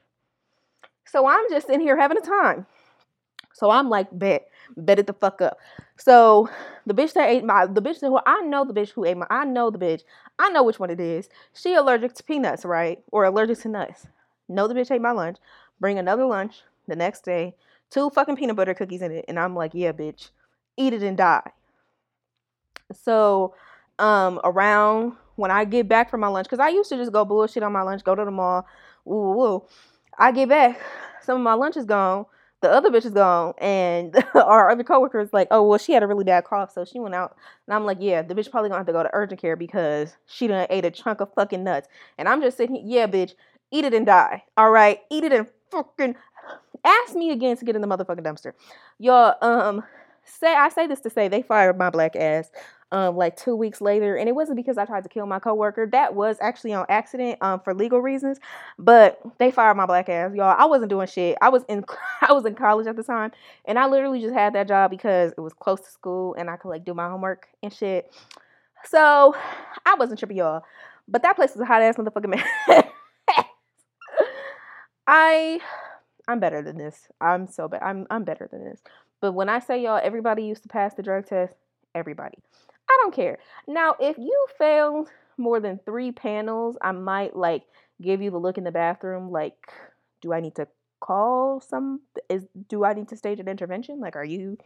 So 1.07 1.27
I'm 1.27 1.45
just 1.51 1.69
in 1.69 1.81
here 1.81 1.99
having 1.99 2.19
a 2.19 2.21
time. 2.21 2.67
So 3.53 3.69
I'm 3.69 3.91
like, 3.91 4.07
bet, 4.13 4.49
bet 4.77 5.01
it 5.01 5.09
the 5.09 5.13
fuck 5.13 5.43
up. 5.43 5.59
So 5.99 6.49
the 6.87 6.95
bitch 6.95 7.15
that 7.15 7.29
ate 7.29 7.45
my, 7.45 7.67
the 7.67 7.83
bitch 7.83 7.99
that 7.99 8.07
who 8.07 8.21
I 8.25 8.43
know 8.43 8.65
the 8.65 8.73
bitch 8.73 8.91
who 8.91 9.05
ate 9.05 9.17
my, 9.17 9.27
I 9.29 9.45
know 9.45 9.71
the 9.71 9.79
bitch. 9.79 10.03
I 10.39 10.51
know 10.51 10.63
which 10.63 10.79
one 10.79 10.91
it 10.91 11.01
is. 11.01 11.29
She 11.53 11.75
allergic 11.75 12.15
to 12.15 12.23
peanuts, 12.23 12.65
right? 12.65 13.03
Or 13.11 13.25
allergic 13.25 13.59
to 13.63 13.69
nuts. 13.69 14.07
Know 14.49 14.69
the 14.69 14.75
bitch 14.75 14.93
ate 14.93 15.03
my 15.03 15.11
lunch. 15.11 15.39
Bring 15.81 15.99
another 15.99 16.27
lunch 16.27 16.63
the 16.87 16.95
next 16.95 17.25
day. 17.25 17.57
Two 17.91 18.09
fucking 18.11 18.37
peanut 18.37 18.55
butter 18.55 18.73
cookies 18.73 19.03
in 19.03 19.11
it, 19.11 19.25
and 19.27 19.37
I'm 19.37 19.57
like, 19.57 19.73
yeah, 19.75 19.91
bitch, 19.91 20.31
eat 20.77 20.93
it 20.93 21.03
and 21.03 21.17
die. 21.17 21.51
So, 22.93 23.55
um, 23.99 24.41
around 24.45 25.13
when 25.37 25.51
I 25.51 25.65
get 25.65 25.89
back 25.89 26.11
from 26.11 26.21
my 26.21 26.29
lunch, 26.29 26.47
because 26.47 26.61
I 26.61 26.69
used 26.69 26.89
to 26.91 26.97
just 26.97 27.13
go 27.13 27.25
bullshit 27.25 27.63
on 27.63 27.73
my 27.73 27.83
lunch, 27.83 28.05
go 28.05 28.15
to 28.15 28.25
the 28.25 28.31
mall, 28.31 28.67
woo. 29.05 29.65
I 30.19 30.33
get 30.33 30.49
back, 30.49 30.81
some 31.23 31.37
of 31.37 31.43
my 31.43 31.55
lunch 31.55 31.77
is 31.77 31.87
gone 31.87 32.27
the 32.61 32.71
other 32.71 32.91
bitch 32.91 33.07
is 33.07 33.13
gone, 33.13 33.55
and 33.59 34.15
our 34.35 34.71
other 34.71 34.85
coworker 34.85 35.21
is 35.21 35.33
like, 35.33 35.49
"Oh, 35.51 35.63
well, 35.63 35.79
she 35.79 35.93
had 35.93 36.03
a 36.03 36.07
really 36.07 36.25
bad 36.25 36.45
cough, 36.45 36.73
so 36.73 36.85
she 36.85 37.01
went 37.01 37.15
out." 37.15 37.37
And 37.67 37.75
I'm 37.75 37.85
like, 37.85 37.99
"Yeah, 38.01 38.23
the 38.23 38.35
bitch 38.35 38.51
probably 38.51 38.69
gonna 38.69 38.81
have 38.81 38.87
to 38.87 38.93
go 38.93 39.03
to 39.03 39.11
urgent 39.13 39.41
care 39.41 39.57
because 39.57 40.17
she 40.27 40.47
done 40.47 40.67
ate 40.71 40.85
a 40.85 40.91
chunk 40.91 41.21
of 41.21 41.33
fucking 41.35 41.65
nuts." 41.65 41.89
And 42.19 42.29
I'm 42.29 42.43
just 42.43 42.57
sitting 42.57 42.77
here, 42.77 42.85
"Yeah, 42.85 43.07
bitch, 43.07 43.33
eat 43.71 43.85
it 43.85 43.95
and 43.95 44.07
die. 44.07 44.45
All 44.57 44.71
right, 44.71 45.01
eat 45.11 45.25
it 45.25 45.33
and 45.33 45.47
fucking 45.71 46.17
ask 46.85 47.15
me 47.15 47.31
again 47.31 47.57
to 47.57 47.65
get 47.65 47.77
in 47.77 47.83
the 47.83 47.89
motherfucking 47.89 48.25
dumpster, 48.25 48.53
y'all." 48.99 49.37
Um, 49.41 49.83
say 50.25 50.55
I 50.55 50.69
say 50.69 50.87
this 50.87 51.01
to 51.01 51.11
say 51.11 51.29
they 51.29 51.43
fired 51.43 51.79
my 51.79 51.91
black 51.91 52.15
ass 52.15 52.51
um, 52.93 53.17
like 53.17 53.37
two 53.37 53.55
weeks 53.55 53.81
later, 53.81 54.17
and 54.17 54.29
it 54.29 54.35
wasn't 54.35 54.57
because 54.57 54.79
I 54.79 54.85
tried 54.85 55.03
to 55.05 55.09
kill 55.09 55.27
my 55.27 55.39
coworker. 55.39 55.87
That 55.87 56.15
was 56.15 56.37
actually 56.41 56.73
on 56.75 56.87
accident 56.89 57.39
um, 57.41 57.61
for 57.61 57.73
legal 57.75 58.01
reasons. 58.01 58.39
But 58.79 59.21
they 59.39 59.51
fired 59.51 59.77
my 59.77 59.87
black 59.87 60.09
ass, 60.09 60.33
y'all. 60.35 60.57
I 60.59 60.67
wasn't 60.67 60.91
doing 60.91 61.07
shit. 61.07 61.39
I 61.41 61.49
was 61.51 61.65
in 61.69 61.85
I 62.21 62.33
was 62.33 62.45
in 62.45 62.55
college 62.55 62.87
at 62.87 62.97
the 62.97 63.05
time, 63.05 63.33
and 63.65 63.79
I 63.79 63.87
literally 63.87 64.21
just 64.21 64.35
had 64.35 64.55
that 64.55 64.69
job 64.69 64.91
because 64.91 65.33
it 65.37 65.41
was 65.41 65.53
close 65.53 65.81
to 65.81 65.91
school 65.91 66.35
and 66.35 66.51
I 66.51 66.57
could 66.57 66.69
like 66.69 66.85
do 66.85 66.95
my 66.95 67.09
homework 67.09 67.49
and 67.63 67.73
shit. 67.73 68.13
So 68.85 69.35
I 69.87 69.95
wasn't 69.95 70.19
tripping, 70.19 70.39
y'all. 70.39 70.63
But 71.09 71.23
that 71.23 71.37
place 71.37 71.53
was 71.53 71.61
a 71.61 71.65
hot 71.65 71.83
ass 71.83 71.97
motherfucking 71.97 72.43
man. 72.69 72.85
I 75.07 75.61
I'm 76.29 76.41
better 76.41 76.63
than 76.63 76.79
this. 76.79 77.09
I'm 77.21 77.47
so 77.49 77.69
bad. 77.69 77.83
I'm 77.83 78.07
I'm 78.11 78.25
better 78.25 78.49
than 78.51 78.65
this. 78.65 78.81
But 79.21 79.33
when 79.33 79.49
I 79.49 79.59
say 79.59 79.83
y'all, 79.83 80.01
everybody 80.03 80.45
used 80.45 80.63
to 80.63 80.69
pass 80.69 80.95
the 80.95 81.03
drug 81.03 81.27
test. 81.27 81.55
Everybody. 81.95 82.39
I 82.89 82.99
don't 83.03 83.15
care. 83.15 83.39
Now, 83.67 83.97
if 84.01 84.19
you 84.19 84.47
failed 84.59 85.09
more 85.37 85.61
than 85.61 85.81
three 85.85 86.13
panels, 86.13 86.77
I 86.83 86.93
might 86.93 87.37
like 87.37 87.63
give 88.01 88.23
you 88.23 88.31
the 88.31 88.39
look 88.39 88.59
in 88.59 88.65
the 88.65 88.73
bathroom. 88.73 89.31
Like, 89.31 89.57
do 90.21 90.33
I 90.33 90.41
need 90.41 90.55
to 90.57 90.69
call 91.01 91.61
some? 91.61 92.01
Is 92.29 92.47
do 92.69 92.85
I 92.85 92.93
need 92.93 93.09
to 93.09 93.17
stage 93.17 93.41
an 93.41 93.49
intervention? 93.49 94.01
Like, 94.01 94.17
are 94.17 94.25
you 94.25 94.59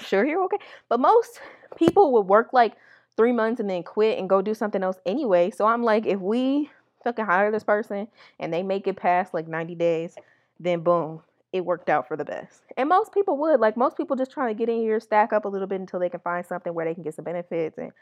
sure 0.00 0.24
you're 0.24 0.44
okay? 0.44 0.58
But 0.88 1.00
most 1.00 1.40
people 1.76 2.12
would 2.12 2.26
work 2.26 2.52
like 2.52 2.74
three 3.16 3.32
months 3.32 3.60
and 3.60 3.70
then 3.70 3.82
quit 3.82 4.18
and 4.18 4.28
go 4.28 4.42
do 4.42 4.54
something 4.54 4.82
else 4.82 4.98
anyway. 5.06 5.50
So 5.50 5.66
I'm 5.66 5.82
like, 5.82 6.06
if 6.06 6.20
we 6.20 6.70
fucking 7.04 7.26
hire 7.26 7.50
this 7.50 7.64
person 7.64 8.08
and 8.40 8.52
they 8.52 8.62
make 8.62 8.86
it 8.86 8.96
past 8.96 9.34
like 9.34 9.46
90 9.46 9.74
days, 9.74 10.16
then 10.58 10.80
boom, 10.80 11.20
it 11.54 11.64
worked 11.64 11.90
out 11.90 12.08
for 12.08 12.18
the 12.18 12.26
best. 12.26 12.62
And 12.76 12.90
most 12.90 13.14
people 13.14 13.38
would. 13.38 13.60
Like 13.60 13.78
most 13.78 13.96
people 13.96 14.16
just 14.16 14.32
trying 14.32 14.54
to 14.54 14.58
get 14.58 14.68
in 14.68 14.80
here, 14.80 15.00
stack 15.00 15.32
up 15.32 15.46
a 15.46 15.48
little 15.48 15.68
bit 15.68 15.80
until 15.80 16.00
they 16.00 16.10
can 16.10 16.20
find 16.20 16.46
something 16.46 16.74
where 16.74 16.86
they 16.86 16.94
can 16.94 17.04
get 17.04 17.14
some 17.14 17.24
benefits 17.26 17.78
and 17.78 17.92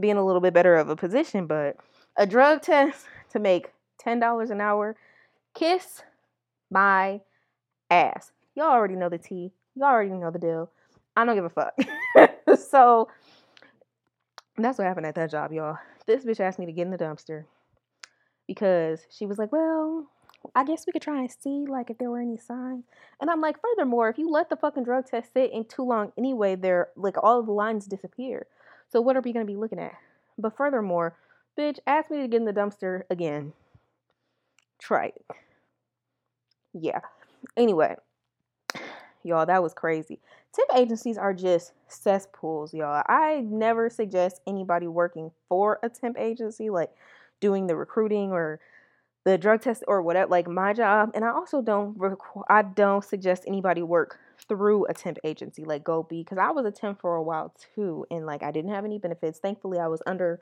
be 0.00 0.10
in 0.10 0.18
a 0.18 0.26
little 0.26 0.42
bit 0.42 0.54
better 0.54 0.76
of 0.76 0.90
a 0.90 0.96
position. 0.96 1.46
But 1.48 1.76
a 2.16 2.26
drug 2.26 2.62
test 2.64 3.06
to 3.32 3.40
make 3.40 3.72
$10 4.04 4.50
an 4.50 4.62
hour, 4.62 4.96
kiss 5.54 6.02
my 6.70 7.20
ass. 7.90 8.32
Y'all 8.56 8.66
already 8.72 8.96
know 8.96 9.10
the 9.10 9.18
tea. 9.18 9.52
Y'all 9.76 9.88
already 9.88 10.12
know 10.12 10.32
the 10.32 10.40
deal. 10.40 10.70
I 11.16 11.24
don't 11.26 11.36
give 11.36 11.46
a 11.46 11.50
fuck. 11.50 11.74
so 12.60 13.08
that's 14.58 14.78
what 14.78 14.86
happened 14.86 15.06
at 15.06 15.16
that 15.16 15.30
job, 15.30 15.52
y'all. 15.52 15.78
This 16.06 16.24
bitch 16.24 16.40
asked 16.40 16.58
me 16.60 16.66
to 16.66 16.72
get 16.72 16.86
in 16.86 16.92
the 16.92 16.98
dumpster. 16.98 17.44
because 18.46 19.00
she 19.10 19.26
was 19.26 19.38
like, 19.38 19.52
well, 19.52 20.06
I 20.54 20.64
guess 20.64 20.86
we 20.86 20.92
could 20.92 21.02
try 21.02 21.20
and 21.20 21.30
see 21.30 21.66
like 21.68 21.90
if 21.90 21.98
there 21.98 22.10
were 22.10 22.20
any 22.20 22.36
signs. 22.36 22.84
And 23.20 23.30
I'm 23.30 23.40
like, 23.40 23.56
furthermore, 23.60 24.08
if 24.08 24.18
you 24.18 24.30
let 24.30 24.48
the 24.48 24.56
fucking 24.56 24.84
drug 24.84 25.06
test 25.06 25.32
sit 25.32 25.52
in 25.52 25.64
too 25.64 25.82
long 25.82 26.12
anyway, 26.16 26.56
there 26.56 26.88
like 26.96 27.16
all 27.22 27.42
the 27.42 27.52
lines 27.52 27.86
disappear. 27.86 28.46
So 28.88 29.00
what 29.00 29.16
are 29.16 29.20
we 29.20 29.32
gonna 29.32 29.44
be 29.44 29.56
looking 29.56 29.78
at? 29.78 29.94
But 30.38 30.56
furthermore, 30.56 31.16
bitch, 31.58 31.78
ask 31.86 32.10
me 32.10 32.22
to 32.22 32.28
get 32.28 32.38
in 32.38 32.46
the 32.46 32.52
dumpster 32.52 33.02
again. 33.10 33.52
Try 34.78 35.06
it. 35.06 35.24
Yeah. 36.72 37.00
Anyway, 37.56 37.96
y'all, 39.22 39.46
that 39.46 39.62
was 39.62 39.74
crazy. 39.74 40.20
Tip 40.52 40.66
agencies 40.74 41.18
are 41.18 41.34
just 41.34 41.72
cesspools, 41.86 42.74
y'all. 42.74 43.02
I 43.06 43.44
never 43.46 43.88
suggest 43.90 44.40
anybody 44.46 44.88
working 44.88 45.30
for 45.48 45.78
a 45.82 45.88
temp 45.88 46.18
agency, 46.18 46.70
like 46.70 46.90
doing 47.40 47.66
the 47.66 47.76
recruiting 47.76 48.32
or 48.32 48.60
the 49.24 49.36
drug 49.36 49.60
test 49.60 49.84
or 49.86 50.02
whatever, 50.02 50.30
like 50.30 50.48
my 50.48 50.72
job. 50.72 51.10
And 51.14 51.24
I 51.24 51.30
also 51.30 51.60
don't 51.62 51.96
requ- 51.98 52.44
I 52.48 52.62
don't 52.62 53.04
suggest 53.04 53.44
anybody 53.46 53.82
work 53.82 54.18
through 54.48 54.86
a 54.86 54.94
temp 54.94 55.18
agency 55.24 55.64
like 55.64 55.84
Go 55.84 56.02
Be 56.02 56.22
because 56.22 56.38
I 56.38 56.50
was 56.50 56.64
a 56.64 56.70
temp 56.70 57.00
for 57.00 57.16
a 57.16 57.22
while 57.22 57.54
too, 57.74 58.06
and 58.10 58.26
like 58.26 58.42
I 58.42 58.50
didn't 58.50 58.70
have 58.70 58.84
any 58.84 58.98
benefits. 58.98 59.38
Thankfully, 59.38 59.78
I 59.78 59.88
was 59.88 60.02
under, 60.06 60.40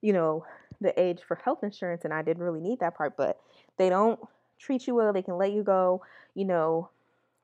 you 0.00 0.12
know, 0.12 0.44
the 0.80 0.98
age 1.00 1.20
for 1.26 1.36
health 1.36 1.62
insurance, 1.62 2.04
and 2.04 2.14
I 2.14 2.22
didn't 2.22 2.42
really 2.42 2.60
need 2.60 2.80
that 2.80 2.96
part. 2.96 3.16
But 3.16 3.40
they 3.76 3.88
don't 3.88 4.20
treat 4.58 4.86
you 4.86 4.94
well. 4.94 5.12
They 5.12 5.22
can 5.22 5.36
let 5.38 5.52
you 5.52 5.62
go, 5.62 6.02
you 6.34 6.44
know, 6.44 6.90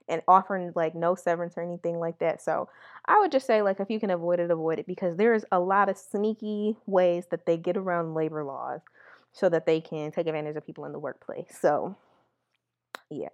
and 0.08 0.22
offering 0.28 0.72
like 0.76 0.94
no 0.94 1.14
severance 1.14 1.54
or 1.56 1.62
anything 1.62 1.98
like 1.98 2.18
that. 2.20 2.40
So 2.40 2.68
I 3.06 3.18
would 3.18 3.32
just 3.32 3.46
say 3.46 3.62
like 3.62 3.80
if 3.80 3.90
you 3.90 3.98
can 3.98 4.10
avoid 4.10 4.38
it, 4.38 4.50
avoid 4.50 4.78
it 4.78 4.86
because 4.86 5.16
there's 5.16 5.44
a 5.50 5.58
lot 5.58 5.88
of 5.88 5.98
sneaky 5.98 6.76
ways 6.86 7.26
that 7.30 7.46
they 7.46 7.56
get 7.56 7.76
around 7.76 8.14
labor 8.14 8.44
laws 8.44 8.80
so 9.36 9.50
that 9.50 9.66
they 9.66 9.82
can 9.82 10.10
take 10.10 10.26
advantage 10.26 10.56
of 10.56 10.64
people 10.64 10.86
in 10.86 10.92
the 10.92 10.98
workplace. 10.98 11.58
So 11.60 11.94
yeah. 13.10 13.28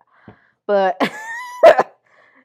But 0.66 1.00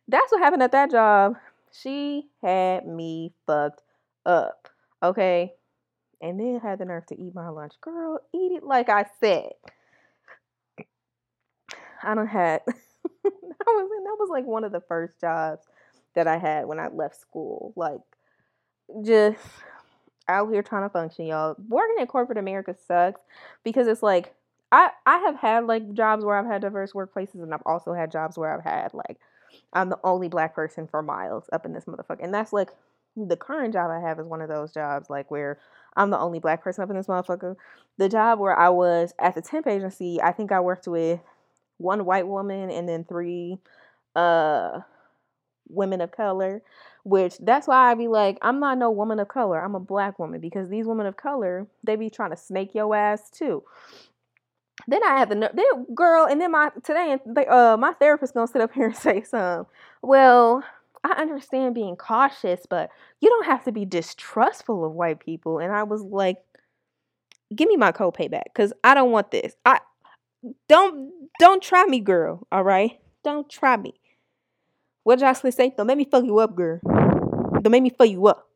that's 0.07 0.31
what 0.31 0.41
happened 0.41 0.61
at 0.61 0.71
that 0.73 0.91
job. 0.91 1.33
She 1.71 2.27
had 2.43 2.85
me 2.85 3.33
fucked 3.47 3.81
up. 4.27 4.69
Okay. 5.01 5.53
And 6.21 6.39
then 6.39 6.59
had 6.61 6.79
the 6.79 6.85
nerve 6.85 7.07
to 7.07 7.19
eat 7.19 7.33
my 7.33 7.49
lunch. 7.49 7.73
Girl, 7.81 8.19
eat 8.33 8.51
it 8.51 8.63
like 8.63 8.89
I 8.89 9.05
said. 9.19 9.53
I 12.03 12.13
don't 12.13 12.27
that 12.31 12.61
was 13.25 13.89
that 13.89 14.17
was 14.19 14.29
like 14.31 14.45
one 14.45 14.63
of 14.65 14.71
the 14.71 14.81
first 14.87 15.19
jobs 15.19 15.65
that 16.13 16.27
I 16.27 16.37
had 16.37 16.67
when 16.67 16.79
I 16.79 16.89
left 16.89 17.19
school. 17.19 17.73
Like 17.75 18.01
just 19.03 19.39
out 20.27 20.51
here 20.51 20.63
trying 20.63 20.83
to 20.83 20.89
function, 20.89 21.25
y'all. 21.25 21.55
Working 21.67 21.97
in 21.99 22.07
corporate 22.07 22.37
America 22.37 22.75
sucks 22.87 23.21
because 23.63 23.87
it's 23.87 24.03
like 24.03 24.33
I 24.71 24.91
I 25.05 25.17
have 25.19 25.35
had 25.37 25.65
like 25.65 25.93
jobs 25.93 26.25
where 26.25 26.37
I've 26.37 26.45
had 26.45 26.61
diverse 26.61 26.93
workplaces 26.93 27.41
and 27.41 27.53
I've 27.53 27.61
also 27.65 27.93
had 27.93 28.11
jobs 28.11 28.37
where 28.37 28.53
I've 28.53 28.63
had 28.63 28.93
like 28.93 29.17
I'm 29.73 29.89
the 29.89 29.99
only 30.03 30.27
black 30.27 30.55
person 30.55 30.87
for 30.87 31.01
miles 31.01 31.45
up 31.51 31.65
in 31.65 31.73
this 31.73 31.85
motherfucker. 31.85 32.23
And 32.23 32.33
that's 32.33 32.53
like 32.53 32.71
the 33.15 33.37
current 33.37 33.73
job 33.73 33.89
I 33.89 33.99
have 33.99 34.19
is 34.19 34.27
one 34.27 34.41
of 34.41 34.49
those 34.49 34.73
jobs 34.73 35.09
like 35.09 35.31
where 35.31 35.59
I'm 35.95 36.09
the 36.11 36.19
only 36.19 36.39
black 36.39 36.63
person 36.63 36.83
up 36.83 36.89
in 36.89 36.97
this 36.97 37.07
motherfucker. 37.07 37.55
The 37.97 38.09
job 38.09 38.39
where 38.39 38.57
I 38.57 38.69
was 38.69 39.13
at 39.19 39.35
the 39.35 39.41
temp 39.41 39.67
agency, 39.67 40.21
I 40.21 40.31
think 40.31 40.51
I 40.51 40.59
worked 40.59 40.87
with 40.87 41.19
one 41.77 42.05
white 42.05 42.27
woman 42.27 42.69
and 42.69 42.87
then 42.87 43.03
three 43.05 43.59
uh 44.15 44.81
women 45.69 46.01
of 46.01 46.11
color 46.11 46.61
which 47.03 47.37
that's 47.39 47.67
why 47.67 47.91
i 47.91 47.93
be 47.93 48.07
like 48.07 48.37
i'm 48.41 48.59
not 48.59 48.77
no 48.77 48.91
woman 48.91 49.19
of 49.19 49.27
color 49.27 49.63
i'm 49.63 49.75
a 49.75 49.79
black 49.79 50.19
woman 50.19 50.39
because 50.39 50.69
these 50.69 50.85
women 50.85 51.05
of 51.05 51.17
color 51.17 51.67
they 51.83 51.95
be 51.95 52.09
trying 52.09 52.31
to 52.31 52.37
snake 52.37 52.73
your 52.73 52.95
ass 52.95 53.29
too 53.29 53.63
then 54.87 55.03
i 55.03 55.17
have 55.17 55.29
the 55.29 55.35
then 55.35 55.85
girl 55.95 56.25
and 56.25 56.41
then 56.41 56.51
my 56.51 56.69
today 56.83 57.17
uh 57.49 57.77
my 57.79 57.93
therapist 57.93 58.33
gonna 58.33 58.47
sit 58.47 58.61
up 58.61 58.73
here 58.73 58.87
and 58.87 58.95
say 58.97 59.21
some 59.21 59.65
well 60.01 60.63
i 61.03 61.11
understand 61.13 61.75
being 61.75 61.95
cautious 61.95 62.65
but 62.69 62.89
you 63.21 63.29
don't 63.29 63.45
have 63.45 63.63
to 63.63 63.71
be 63.71 63.85
distrustful 63.85 64.85
of 64.85 64.93
white 64.93 65.19
people 65.19 65.59
and 65.59 65.71
i 65.71 65.83
was 65.83 66.01
like 66.01 66.37
give 67.55 67.69
me 67.69 67.77
my 67.77 67.91
copay 67.91 68.29
back 68.29 68.45
because 68.53 68.73
i 68.83 68.93
don't 68.93 69.11
want 69.11 69.31
this 69.31 69.55
i 69.65 69.79
don't 70.67 71.11
don't 71.39 71.61
try 71.61 71.85
me, 71.85 71.99
girl. 71.99 72.47
All 72.51 72.63
right, 72.63 72.99
don't 73.23 73.49
try 73.49 73.77
me. 73.77 73.93
What 75.07 75.19
Jocelyn 75.19 75.53
say? 75.53 75.73
Don't 75.77 75.87
make 75.87 75.97
me 75.97 76.03
fuck 76.03 76.25
you 76.25 76.37
up, 76.39 76.53
girl. 76.53 76.81
Don't 76.83 77.71
make 77.71 77.81
me 77.81 77.91
fuck 77.91 78.09
you 78.09 78.27
up. 78.27 78.49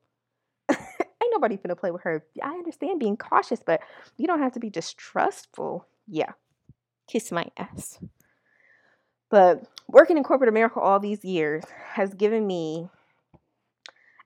Ain't 0.70 1.32
nobody 1.32 1.56
finna 1.56 1.80
play 1.80 1.92
with 1.92 2.02
her. 2.02 2.26
I 2.44 2.50
understand 2.50 3.00
being 3.00 3.16
cautious, 3.16 3.62
but 3.66 3.80
you 4.18 4.28
don't 4.28 4.42
have 4.42 4.52
to 4.56 4.60
be 4.60 4.70
distrustful. 4.70 5.88
Yeah, 6.10 6.34
kiss 7.08 7.32
my 7.32 7.46
ass. 7.56 8.00
But 9.30 9.64
working 9.88 10.18
in 10.18 10.26
corporate 10.26 10.50
America 10.50 10.82
all 10.82 11.00
these 11.00 11.24
years 11.24 11.64
has 11.94 12.14
given 12.14 12.46
me 12.46 12.90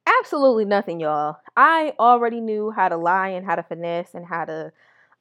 absolutely 0.08 0.66
nothing, 0.66 1.00
y'all. 1.00 1.38
I 1.56 1.94
already 2.00 2.42
knew 2.42 2.72
how 2.72 2.90
to 2.90 2.98
lie 2.98 3.30
and 3.30 3.46
how 3.46 3.54
to 3.54 3.62
finesse 3.62 4.16
and 4.16 4.26
how 4.26 4.46
to 4.46 4.72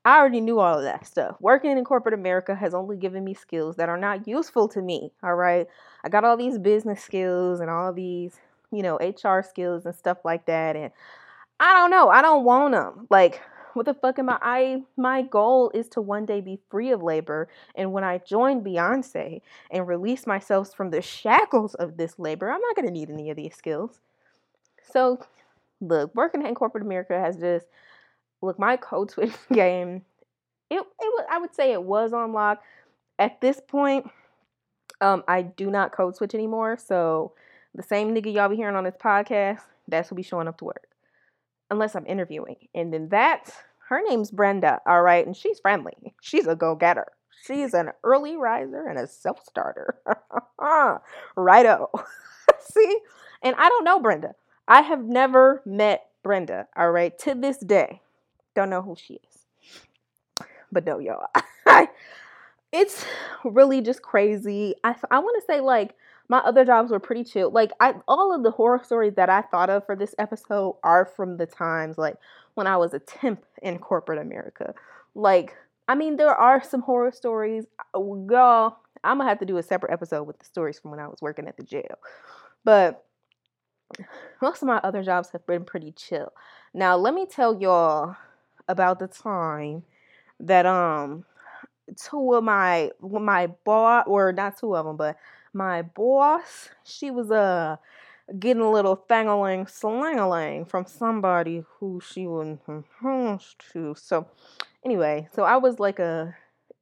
I 0.04 0.18
already 0.18 0.40
knew 0.40 0.60
all 0.60 0.78
of 0.78 0.84
that 0.84 1.06
stuff. 1.06 1.36
Working 1.40 1.78
in 1.78 1.84
corporate 1.84 2.14
America 2.14 2.54
has 2.54 2.74
only 2.74 2.96
given 2.96 3.24
me 3.24 3.32
skills 3.32 3.76
that 3.76 3.88
are 3.88 3.96
not 3.96 4.28
useful 4.28 4.68
to 4.68 4.82
me. 4.82 5.12
All 5.22 5.34
right. 5.34 5.66
I 6.04 6.08
got 6.10 6.24
all 6.24 6.36
these 6.36 6.58
business 6.58 7.02
skills 7.02 7.60
and 7.60 7.70
all 7.70 7.92
these, 7.92 8.38
you 8.70 8.82
know, 8.82 8.96
HR 8.96 9.40
skills 9.42 9.86
and 9.86 9.94
stuff 9.94 10.18
like 10.24 10.44
that. 10.46 10.76
And 10.76 10.92
I 11.58 11.72
don't 11.74 11.90
know. 11.90 12.08
I 12.10 12.20
don't 12.20 12.44
want 12.44 12.74
them. 12.74 13.06
Like, 13.08 13.40
what 13.72 13.86
the 13.86 13.94
fuck 13.94 14.18
am 14.18 14.28
I? 14.30 14.38
I 14.42 14.82
my 14.96 15.22
goal 15.22 15.70
is 15.74 15.88
to 15.90 16.00
one 16.00 16.26
day 16.26 16.40
be 16.40 16.60
free 16.70 16.90
of 16.90 17.02
labor. 17.02 17.48
And 17.74 17.92
when 17.92 18.04
I 18.04 18.18
join 18.18 18.62
Beyonce 18.62 19.40
and 19.70 19.88
release 19.88 20.26
myself 20.26 20.72
from 20.74 20.90
the 20.90 21.02
shackles 21.02 21.74
of 21.74 21.96
this 21.96 22.18
labor, 22.18 22.50
I'm 22.50 22.60
not 22.60 22.76
gonna 22.76 22.90
need 22.90 23.10
any 23.10 23.30
of 23.30 23.36
these 23.36 23.54
skills. 23.56 24.00
So 24.92 25.18
look, 25.80 26.14
working 26.14 26.46
in 26.46 26.54
corporate 26.54 26.84
America 26.84 27.18
has 27.18 27.36
just 27.36 27.66
look, 28.44 28.58
my 28.58 28.76
code 28.76 29.10
switch 29.10 29.32
game, 29.52 30.02
it, 30.70 30.76
it 30.76 30.84
was, 31.00 31.24
I 31.30 31.38
would 31.38 31.54
say 31.54 31.72
it 31.72 31.82
was 31.82 32.12
on 32.12 32.32
lock. 32.32 32.62
At 33.18 33.40
this 33.40 33.60
point, 33.66 34.10
um, 35.00 35.22
I 35.28 35.42
do 35.42 35.70
not 35.70 35.92
code 35.92 36.16
switch 36.16 36.34
anymore. 36.34 36.76
So 36.76 37.32
the 37.74 37.82
same 37.82 38.14
nigga 38.14 38.32
y'all 38.32 38.48
be 38.48 38.56
hearing 38.56 38.76
on 38.76 38.84
this 38.84 38.96
podcast, 39.02 39.60
that's 39.88 40.08
who 40.08 40.14
be 40.14 40.22
showing 40.22 40.48
up 40.48 40.58
to 40.58 40.64
work. 40.64 40.88
Unless 41.70 41.94
I'm 41.94 42.06
interviewing. 42.06 42.56
And 42.74 42.92
then 42.92 43.08
that's 43.08 43.52
her 43.88 44.00
name's 44.08 44.30
Brenda, 44.30 44.80
all 44.86 45.02
right, 45.02 45.26
and 45.26 45.36
she's 45.36 45.60
friendly. 45.60 46.14
She's 46.22 46.46
a 46.46 46.56
go-getter. 46.56 47.06
She's 47.44 47.74
an 47.74 47.90
early 48.02 48.36
riser 48.36 48.86
and 48.86 48.98
a 48.98 49.06
self-starter. 49.06 49.96
Righto. 51.36 51.90
See? 52.60 52.98
And 53.42 53.54
I 53.58 53.68
don't 53.68 53.84
know 53.84 54.00
Brenda. 54.00 54.34
I 54.66 54.80
have 54.80 55.04
never 55.04 55.62
met 55.66 56.06
Brenda, 56.22 56.66
all 56.76 56.90
right, 56.90 57.16
to 57.20 57.34
this 57.34 57.58
day. 57.58 58.00
Don't 58.54 58.70
know 58.70 58.82
who 58.82 58.96
she 58.96 59.14
is. 59.14 60.46
But 60.70 60.84
no, 60.84 60.98
y'all. 60.98 61.26
it's 62.72 63.04
really 63.44 63.80
just 63.80 64.02
crazy. 64.02 64.74
I, 64.82 64.94
I 65.10 65.18
want 65.20 65.40
to 65.40 65.46
say, 65.46 65.60
like, 65.60 65.94
my 66.28 66.38
other 66.38 66.64
jobs 66.64 66.90
were 66.90 67.00
pretty 67.00 67.24
chill. 67.24 67.50
Like, 67.50 67.70
I 67.80 67.94
all 68.08 68.34
of 68.34 68.42
the 68.42 68.50
horror 68.50 68.80
stories 68.82 69.14
that 69.14 69.30
I 69.30 69.42
thought 69.42 69.70
of 69.70 69.86
for 69.86 69.94
this 69.94 70.14
episode 70.18 70.76
are 70.82 71.04
from 71.04 71.36
the 71.36 71.46
times, 71.46 71.98
like, 71.98 72.16
when 72.54 72.66
I 72.66 72.76
was 72.76 72.94
a 72.94 72.98
temp 72.98 73.44
in 73.62 73.78
corporate 73.78 74.18
America. 74.18 74.74
Like, 75.14 75.54
I 75.86 75.94
mean, 75.94 76.16
there 76.16 76.34
are 76.34 76.62
some 76.62 76.82
horror 76.82 77.12
stories. 77.12 77.64
Uh, 77.94 78.00
y'all, 78.00 78.76
I'm 79.04 79.18
gonna 79.18 79.28
have 79.28 79.38
to 79.40 79.46
do 79.46 79.58
a 79.58 79.62
separate 79.62 79.92
episode 79.92 80.24
with 80.24 80.38
the 80.38 80.44
stories 80.44 80.78
from 80.78 80.90
when 80.90 81.00
I 81.00 81.08
was 81.08 81.20
working 81.20 81.46
at 81.46 81.56
the 81.56 81.62
jail. 81.62 81.98
But 82.64 83.04
most 84.40 84.62
of 84.62 84.68
my 84.68 84.78
other 84.78 85.02
jobs 85.02 85.30
have 85.30 85.46
been 85.46 85.64
pretty 85.64 85.92
chill. 85.92 86.32
Now, 86.72 86.96
let 86.96 87.14
me 87.14 87.26
tell 87.26 87.60
y'all 87.60 88.16
about 88.68 88.98
the 88.98 89.08
time 89.08 89.82
that 90.40 90.66
um 90.66 91.24
two 91.96 92.34
of 92.34 92.42
my 92.42 92.90
my 93.00 93.46
boss 93.64 94.04
or 94.06 94.32
not 94.32 94.58
two 94.58 94.74
of 94.74 94.86
them 94.86 94.96
but 94.96 95.16
my 95.52 95.82
boss 95.82 96.70
she 96.84 97.10
was 97.10 97.30
uh 97.30 97.76
getting 98.38 98.62
a 98.62 98.70
little 98.70 98.96
fangaling 99.08 99.68
slangaling 99.68 100.66
from 100.66 100.86
somebody 100.86 101.62
who 101.78 102.00
she 102.00 102.26
was 102.26 102.58
to. 103.72 103.94
So 103.96 104.26
anyway 104.84 105.28
so 105.32 105.42
i 105.44 105.56
was 105.56 105.78
like 105.78 105.98
a 105.98 106.34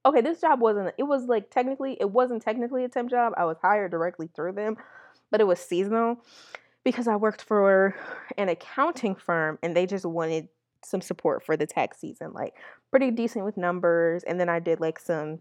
okay 0.05 0.21
this 0.21 0.41
job 0.41 0.61
wasn't 0.61 0.93
it 0.99 1.05
was 1.05 1.25
like 1.27 1.51
technically 1.51 1.97
it 2.01 2.11
wasn't 2.11 2.43
technically 2.43 2.85
a 2.85 2.89
temp 2.89 3.11
job. 3.11 3.33
I 3.37 3.45
was 3.45 3.57
hired 3.63 3.91
directly 3.91 4.29
through 4.35 4.53
them 4.53 4.77
but 5.31 5.41
it 5.41 5.47
was 5.47 5.59
seasonal 5.61 6.19
because 6.85 7.07
i 7.09 7.17
worked 7.17 7.43
for 7.43 7.95
an 8.37 8.49
accounting 8.49 9.15
firm 9.15 9.59
and 9.63 9.77
they 9.77 9.87
just 9.87 10.05
wanted 10.05 10.49
some 10.85 11.01
support 11.01 11.45
for 11.45 11.57
the 11.57 11.67
tax 11.67 11.99
season, 11.99 12.33
like 12.33 12.55
pretty 12.91 13.11
decent 13.11 13.45
with 13.45 13.57
numbers. 13.57 14.23
And 14.25 14.39
then 14.39 14.49
I 14.49 14.59
did 14.59 14.81
like 14.81 14.99
some 14.99 15.41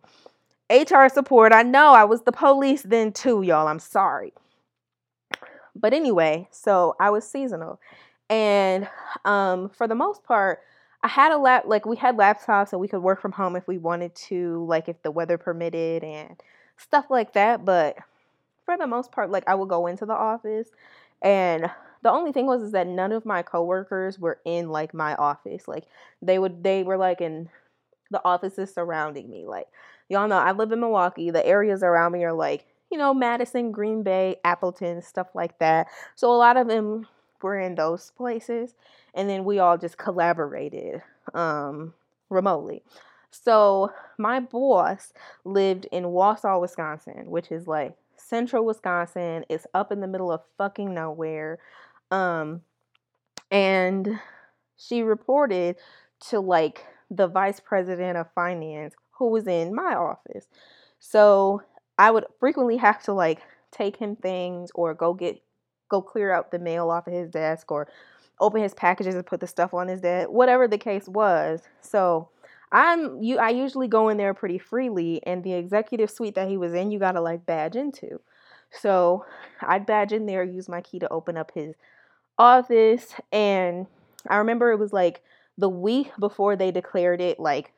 HR 0.70 1.08
support. 1.08 1.54
I 1.54 1.64
know 1.64 1.92
I 1.92 2.06
was 2.06 2.22
the 2.22 2.32
police 2.32 2.84
then 2.84 3.12
too, 3.12 3.42
y'all. 3.42 3.68
I'm 3.68 3.80
sorry. 3.80 4.34
But 5.76 5.94
anyway, 5.94 6.48
so 6.52 6.96
I 7.00 7.10
was 7.10 7.28
seasonal. 7.28 7.80
And 8.30 8.88
um, 9.26 9.70
for 9.70 9.88
the 9.88 9.96
most 9.96 10.24
part, 10.24 10.60
I 11.04 11.08
had 11.08 11.32
a 11.32 11.38
lap 11.38 11.64
like 11.66 11.86
we 11.86 11.98
had 11.98 12.16
laptops 12.16 12.70
so 12.70 12.78
we 12.78 12.88
could 12.88 13.02
work 13.02 13.22
from 13.22 13.32
home 13.32 13.56
if 13.56 13.68
we 13.68 13.78
wanted 13.78 14.14
to, 14.16 14.66
like 14.66 14.88
if 14.88 15.02
the 15.02 15.12
weather 15.12 15.38
permitted 15.38 16.04
and 16.04 16.40
stuff 16.78 17.06
like 17.10 17.34
that. 17.34 17.66
But 17.66 17.98
for 18.66 18.78
the 18.78 18.88
most 18.88 19.12
part, 19.12 19.32
like 19.32 19.44
I 19.48 19.56
would 19.56 19.70
go 19.70 19.88
into 19.88 20.06
the 20.06 20.14
office 20.14 20.70
and 21.22 21.70
the 22.04 22.12
only 22.12 22.32
thing 22.32 22.46
was 22.46 22.62
is 22.62 22.72
that 22.72 22.88
none 22.88 23.12
of 23.12 23.26
my 23.26 23.42
coworkers 23.42 24.20
were 24.20 24.40
in 24.46 24.70
like 24.70 24.94
my 24.94 25.16
office. 25.16 25.68
Like 25.68 25.86
they 26.22 26.40
would 26.40 26.64
they 26.64 26.84
were 26.84 26.98
like 26.98 27.22
in 27.22 27.50
the 28.10 28.22
offices 28.26 28.74
surrounding 28.74 29.30
me. 29.30 29.46
Like 29.46 29.68
y'all 30.10 30.28
know 30.28 30.38
I 30.38 30.52
live 30.52 30.72
in 30.72 30.80
Milwaukee. 30.80 31.32
The 31.32 31.46
areas 31.46 31.84
around 31.84 32.14
me 32.14 32.24
are 32.24 32.34
like, 32.34 32.66
you 32.92 32.98
know, 32.98 33.14
Madison, 33.14 33.72
Green 33.72 34.04
Bay, 34.04 34.38
Appleton, 34.44 35.02
stuff 35.02 35.28
like 35.34 35.58
that. 35.60 35.88
So 36.16 36.32
a 36.32 36.38
lot 36.38 36.58
of 36.58 36.68
them 36.68 37.08
were 37.42 37.60
in 37.60 37.76
those 37.76 38.12
places 38.18 38.76
and 39.14 39.30
then 39.30 39.44
we 39.46 39.60
all 39.60 39.78
just 39.78 39.98
collaborated 39.98 41.02
um 41.34 41.94
remotely. 42.30 42.84
So 43.32 43.92
my 44.18 44.40
boss 44.40 45.14
lived 45.46 45.88
in 45.92 46.04
Wausau, 46.06 46.60
Wisconsin, 46.62 47.30
which 47.32 47.52
is 47.52 47.68
like 47.68 47.96
central 48.18 48.66
Wisconsin. 48.66 49.46
It's 49.50 49.68
up 49.74 49.92
in 49.92 50.02
the 50.02 50.08
middle 50.08 50.32
of 50.32 50.42
fucking 50.58 50.94
nowhere. 50.94 51.60
Um, 52.12 52.62
and 53.50 54.20
she 54.78 55.02
reported 55.02 55.78
to 56.30 56.40
like 56.40 56.86
the 57.10 57.28
vice 57.28 57.60
president 57.60 58.18
of 58.18 58.28
finance 58.34 58.94
who 59.12 59.30
was 59.30 59.48
in 59.48 59.74
my 59.76 59.96
office. 59.96 60.48
So 61.00 61.62
I 61.98 62.12
would 62.12 62.26
frequently 62.40 62.78
have 62.78 63.04
to 63.04 63.14
like 63.14 63.42
take 63.72 63.98
him 63.98 64.16
things 64.16 64.72
or 64.76 64.94
go 64.94 65.14
get 65.14 65.42
go 65.90 66.02
clear 66.02 66.32
out 66.32 66.52
the 66.52 66.60
mail 66.60 66.90
off 66.90 67.08
of 67.08 67.14
his 67.14 67.30
desk 67.30 67.72
or 67.72 67.88
open 68.40 68.62
his 68.62 68.74
packages 68.74 69.14
and 69.14 69.26
put 69.26 69.40
the 69.40 69.48
stuff 69.48 69.74
on 69.74 69.88
his 69.88 70.02
desk, 70.02 70.30
whatever 70.30 70.68
the 70.68 70.78
case 70.78 71.08
was. 71.08 71.62
So 71.82 72.30
I'm 72.72 73.22
you 73.22 73.38
I 73.38 73.50
usually 73.50 73.88
go 73.88 74.10
in 74.10 74.18
there 74.18 74.34
pretty 74.34 74.58
freely 74.58 75.22
and 75.26 75.44
the 75.44 75.54
executive 75.54 76.10
suite 76.10 76.36
that 76.36 76.50
he 76.50 76.58
was 76.58 76.74
in 76.74 76.92
you 76.92 77.00
got 77.00 77.14
to 77.14 77.22
like 77.22 77.46
badge 77.46 77.76
into. 77.76 78.22
So 78.72 79.26
I'd 79.62 79.86
badge 79.86 80.14
in 80.14 80.26
there, 80.26 80.44
use 80.44 80.70
my 80.70 80.82
key 80.82 81.00
to 81.00 81.10
open 81.10 81.36
up 81.38 81.52
his 81.54 81.76
office 82.42 83.14
and 83.32 83.86
I 84.28 84.38
remember 84.38 84.72
it 84.72 84.80
was 84.80 84.92
like 84.92 85.22
the 85.60 85.70
week 85.70 86.12
before 86.20 86.56
they 86.56 86.72
declared 86.72 87.22
it 87.22 87.40
like 87.40 87.72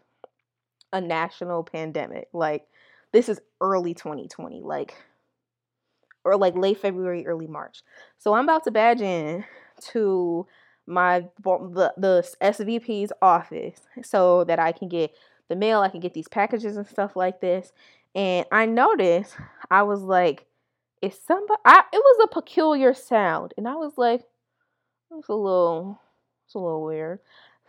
a 0.93 1.02
national 1.02 1.63
pandemic. 1.63 2.30
Like 2.32 2.65
this 3.12 3.28
is 3.28 3.41
early 3.60 3.93
2020, 3.93 4.62
like 4.62 4.95
or 6.23 6.38
like 6.38 6.56
late 6.56 6.80
February, 6.80 7.28
early 7.28 7.47
March. 7.47 7.82
So 8.17 8.34
I'm 8.34 8.45
about 8.45 8.63
to 8.63 8.71
badge 8.71 9.02
in 9.02 9.43
to 9.91 10.47
my 10.88 11.26
the 11.43 11.93
the 11.97 12.36
SVP's 12.41 13.12
office 13.21 13.82
so 14.02 14.45
that 14.45 14.60
I 14.60 14.71
can 14.71 14.88
get 14.88 15.13
the 15.49 15.58
mail, 15.58 15.82
I 15.82 15.89
can 15.89 15.99
get 15.99 16.13
these 16.13 16.30
packages 16.30 16.78
and 16.78 16.88
stuff 16.88 17.17
like 17.17 17.41
this. 17.41 17.73
And 18.15 18.45
I 18.49 18.65
noticed 18.65 19.36
I 19.69 19.84
was 19.84 20.02
like, 20.02 20.45
is 21.02 21.19
somebody 21.28 21.60
I, 21.65 21.84
it 21.91 21.97
was 21.97 22.23
a 22.23 22.34
peculiar 22.34 22.93
sound 22.93 23.54
and 23.58 23.67
I 23.67 23.76
was 23.76 23.93
like, 23.97 24.21
it's 25.19 25.30
a 25.30 25.34
little 25.34 25.99
it's 26.45 26.56
a 26.56 26.60
little 26.60 26.84
weird. 26.84 27.19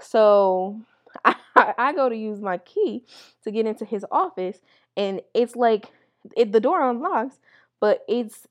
So 0.01 0.81
I, 1.25 1.35
I 1.57 1.93
go 1.93 2.09
to 2.09 2.17
use 2.17 2.41
my 2.41 2.59
key 2.59 3.05
to 3.45 3.51
get 3.51 3.67
into 3.67 3.85
his 3.85 4.05
office 4.11 4.59
and 4.97 5.21
it's 5.35 5.57
like 5.57 5.91
it, 6.37 6.53
the 6.53 6.61
door 6.61 6.89
unlocks, 6.89 7.39
but 7.81 8.05
it's 8.09 8.47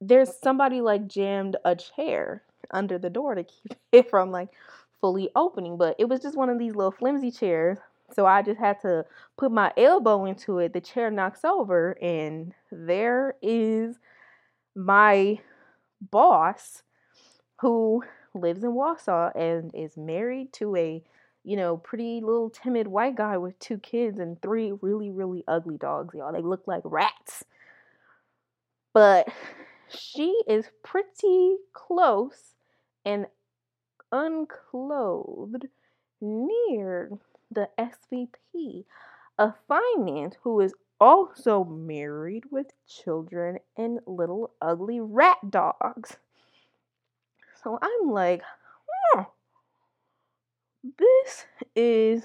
there's 0.00 0.30
somebody 0.42 0.80
like 0.80 1.06
jammed 1.06 1.56
a 1.64 1.74
chair 1.74 2.42
under 2.70 2.98
the 2.98 3.10
door 3.10 3.34
to 3.34 3.44
keep 3.44 3.74
it 3.92 4.10
from 4.10 4.30
like 4.30 4.48
fully 5.00 5.30
opening. 5.36 5.76
But 5.76 5.96
it 5.98 6.08
was 6.08 6.20
just 6.20 6.36
one 6.36 6.50
of 6.50 6.58
these 6.58 6.74
little 6.74 6.92
flimsy 6.92 7.30
chairs. 7.30 7.78
So 8.12 8.26
I 8.26 8.42
just 8.42 8.60
had 8.60 8.80
to 8.82 9.06
put 9.38 9.50
my 9.50 9.72
elbow 9.76 10.26
into 10.26 10.58
it. 10.58 10.72
The 10.72 10.80
chair 10.80 11.10
knocks 11.10 11.44
over, 11.44 11.96
and 12.02 12.52
there 12.70 13.34
is 13.42 13.96
my 14.76 15.38
boss 16.10 16.82
who 17.60 18.02
lives 18.34 18.64
in 18.64 18.70
Wausau 18.70 19.32
and 19.34 19.70
is 19.74 19.96
married 19.96 20.52
to 20.54 20.76
a, 20.76 21.02
you 21.44 21.56
know, 21.56 21.76
pretty 21.76 22.20
little 22.20 22.50
timid 22.50 22.88
white 22.88 23.16
guy 23.16 23.36
with 23.36 23.58
two 23.58 23.78
kids 23.78 24.18
and 24.18 24.40
three 24.42 24.72
really, 24.80 25.10
really 25.10 25.44
ugly 25.46 25.76
dogs, 25.76 26.14
y'all. 26.14 26.32
They 26.32 26.40
look 26.40 26.66
like 26.66 26.82
rats. 26.84 27.44
But 28.92 29.28
she 29.88 30.40
is 30.46 30.66
pretty 30.82 31.56
close 31.72 32.54
and 33.04 33.26
unclothed 34.12 35.66
near 36.20 37.10
the 37.50 37.68
SVP 37.78 38.84
of 39.38 39.54
finance 39.68 40.36
who 40.42 40.60
is 40.60 40.74
also 41.00 41.64
married 41.64 42.44
with 42.50 42.66
children 42.86 43.58
and 43.76 43.98
little 44.06 44.52
ugly 44.62 45.00
rat 45.00 45.50
dogs. 45.50 46.16
So 47.64 47.78
I'm 47.80 48.10
like, 48.10 48.42
huh, 49.14 49.24
this 50.98 51.46
is 51.74 52.22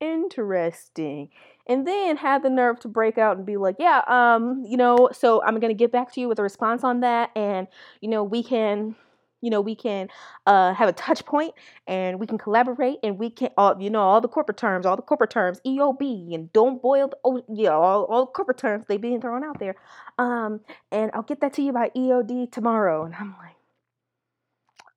interesting. 0.00 1.30
And 1.66 1.86
then 1.86 2.18
had 2.18 2.42
the 2.42 2.50
nerve 2.50 2.78
to 2.80 2.88
break 2.88 3.16
out 3.16 3.38
and 3.38 3.46
be 3.46 3.56
like, 3.56 3.76
yeah, 3.78 4.02
um, 4.06 4.64
you 4.68 4.76
know, 4.76 5.08
so 5.12 5.42
I'm 5.42 5.58
gonna 5.60 5.72
get 5.72 5.92
back 5.92 6.12
to 6.12 6.20
you 6.20 6.28
with 6.28 6.38
a 6.38 6.42
response 6.42 6.84
on 6.84 7.00
that, 7.00 7.30
and 7.34 7.68
you 8.02 8.10
know, 8.10 8.22
we 8.22 8.42
can 8.42 8.96
you 9.40 9.50
know 9.50 9.60
we 9.60 9.74
can 9.74 10.08
uh, 10.46 10.72
have 10.74 10.88
a 10.88 10.92
touch 10.92 11.24
point 11.24 11.54
and 11.88 12.20
we 12.20 12.26
can 12.26 12.38
collaborate 12.38 12.98
and 13.02 13.18
we 13.18 13.28
can 13.28 13.50
all 13.56 13.80
you 13.80 13.90
know 13.90 14.00
all 14.00 14.20
the 14.20 14.28
corporate 14.28 14.56
terms 14.56 14.86
all 14.86 14.94
the 14.94 15.02
corporate 15.02 15.30
terms 15.30 15.60
eob 15.66 16.32
and 16.32 16.52
don't 16.52 16.80
boil 16.80 17.08
the 17.08 17.16
oh 17.24 17.42
yeah 17.52 17.70
all, 17.70 18.04
all 18.04 18.24
corporate 18.24 18.56
terms 18.56 18.84
they 18.86 18.96
being 18.96 19.20
thrown 19.20 19.42
out 19.42 19.58
there 19.58 19.74
um 20.16 20.60
and 20.92 21.10
i'll 21.12 21.22
get 21.22 21.40
that 21.40 21.52
to 21.52 21.60
you 21.60 21.72
by 21.72 21.90
eod 21.96 22.52
tomorrow 22.52 23.04
and 23.04 23.16
i'm 23.16 23.34
like 23.38 23.56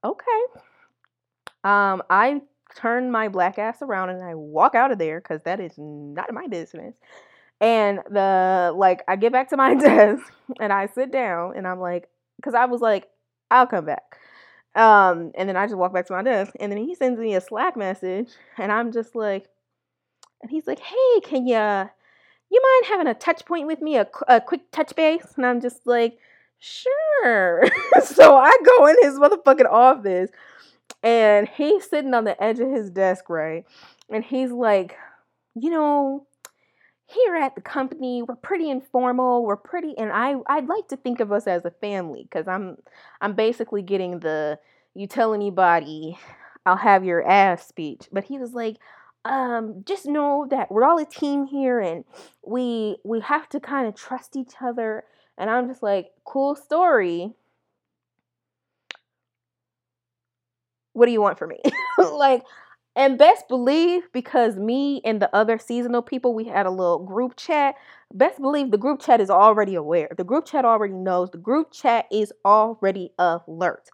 okay. 0.06 0.62
Um 1.64 2.04
i 2.10 2.42
turn 2.76 3.12
my 3.12 3.28
black 3.30 3.58
ass 3.58 3.82
around 3.82 4.10
and 4.10 4.22
i 4.24 4.36
walk 4.36 4.76
out 4.76 4.92
of 4.92 4.98
there 5.00 5.20
because 5.22 5.42
that 5.44 5.60
is 5.60 5.74
not 5.78 6.34
my 6.34 6.48
business. 6.48 6.96
And 7.62 8.00
the 8.10 8.74
like 8.76 9.04
i 9.08 9.16
get 9.16 9.32
back 9.32 9.50
to 9.50 9.58
my 9.58 9.76
desk 9.88 10.24
and 10.60 10.74
i 10.74 10.88
sit 10.88 11.12
down 11.12 11.56
and 11.58 11.68
i'm 11.68 11.80
like 11.80 12.10
because 12.38 12.54
i 12.54 12.66
was 12.66 12.82
like 12.82 13.08
i'll 13.52 13.68
come 13.68 13.86
back. 13.86 14.18
Um, 14.76 15.32
and 15.36 15.48
then 15.48 15.56
I 15.56 15.66
just 15.66 15.78
walk 15.78 15.94
back 15.94 16.06
to 16.08 16.14
my 16.14 16.22
desk, 16.22 16.54
and 16.60 16.72
then 16.72 16.80
he 16.80 16.96
sends 16.96 17.20
me 17.20 17.34
a 17.36 17.42
Slack 17.42 17.78
message, 17.78 18.30
and 18.58 18.72
I'm 18.72 18.92
just 18.92 19.16
like, 19.16 19.48
and 20.42 20.52
he's 20.52 20.68
like, 20.68 20.80
"Hey, 20.80 21.20
can 21.24 21.48
you, 21.48 21.56
you 21.56 22.62
mind 22.62 22.86
having 22.88 23.08
a 23.08 23.14
touch 23.14 23.46
point 23.46 23.68
with 23.68 23.82
me, 23.82 23.98
a, 23.98 24.08
a 24.28 24.42
quick 24.42 24.70
touch 24.72 24.96
base?" 24.96 25.34
And 25.38 25.46
I'm 25.46 25.62
just 25.62 25.88
like, 25.88 26.18
"Sure." 26.60 27.64
so 28.04 28.38
I 28.38 28.52
go 28.66 28.88
in 28.88 28.96
his 29.02 29.16
motherfucking 29.16 29.70
office, 29.72 30.30
and 31.04 31.48
he's 31.48 31.90
sitting 31.90 32.14
on 32.14 32.24
the 32.26 32.42
edge 32.44 32.60
of 32.60 32.72
his 32.72 32.90
desk, 32.90 33.30
right? 33.30 33.66
And 34.10 34.24
he's 34.24 34.52
like, 34.52 34.98
"You 35.56 35.70
know, 35.72 36.28
here 37.08 37.36
at 37.36 37.54
the 37.56 37.62
company 37.62 38.24
we're 38.24 38.36
pretty 38.36 38.70
informal 38.70 39.44
we're 39.46 39.56
pretty 39.56 39.96
and 39.98 40.12
i 40.12 40.36
i'd 40.48 40.68
like 40.68 40.88
to 40.88 40.98
think 40.98 41.20
of 41.20 41.32
us 41.32 41.46
as 41.46 41.64
a 41.64 41.72
family 41.72 42.24
because 42.24 42.48
i'm 42.48 42.78
i'm 43.22 43.34
basically 43.34 43.82
getting 43.82 44.20
the 44.20 44.58
you 44.96 45.06
tell 45.06 45.34
anybody 45.34 46.18
i'll 46.66 46.76
have 46.76 47.06
your 47.06 47.26
ass 47.28 47.68
speech 47.68 48.08
but 48.12 48.24
he 48.24 48.40
was 48.40 48.54
like 48.54 48.78
um 49.24 49.84
just 49.86 50.08
know 50.08 50.48
that 50.50 50.72
we're 50.72 50.84
all 50.84 50.98
a 51.00 51.06
team 51.06 51.46
here 51.46 51.80
and 51.80 52.04
we 52.46 52.98
we 53.04 53.20
have 53.20 53.48
to 53.48 53.60
kind 53.60 53.88
of 53.88 53.94
trust 53.96 54.36
each 54.36 54.54
other 54.60 55.04
and 55.38 55.50
i'm 55.50 55.68
just 55.68 55.84
like 55.84 56.12
cool 56.26 56.56
story 56.56 57.34
what 60.94 61.06
do 61.06 61.12
you 61.12 61.22
want 61.22 61.38
from 61.38 61.50
me 61.50 61.62
like 62.14 62.44
and 62.96 63.18
best 63.18 63.50
believe, 63.50 64.04
because 64.14 64.56
me 64.56 65.02
and 65.04 65.22
the 65.22 65.34
other 65.36 65.60
seasonal 65.60 66.02
people, 66.02 66.34
we 66.34 66.46
had 66.46 66.66
a 66.66 66.72
little 66.72 67.00
group 67.00 67.36
chat. 67.36 67.76
Best 68.14 68.40
believe 68.40 68.72
the 68.72 68.78
group 68.78 69.02
chat 69.02 69.20
is 69.20 69.30
already 69.30 69.76
aware. 69.76 70.10
The 70.16 70.24
group 70.24 70.46
chat 70.46 70.64
already 70.64 70.94
knows. 70.94 71.30
The 71.32 71.38
group 71.38 71.74
chat 71.74 72.06
is 72.10 72.32
already 72.46 73.12
alert. 73.20 73.90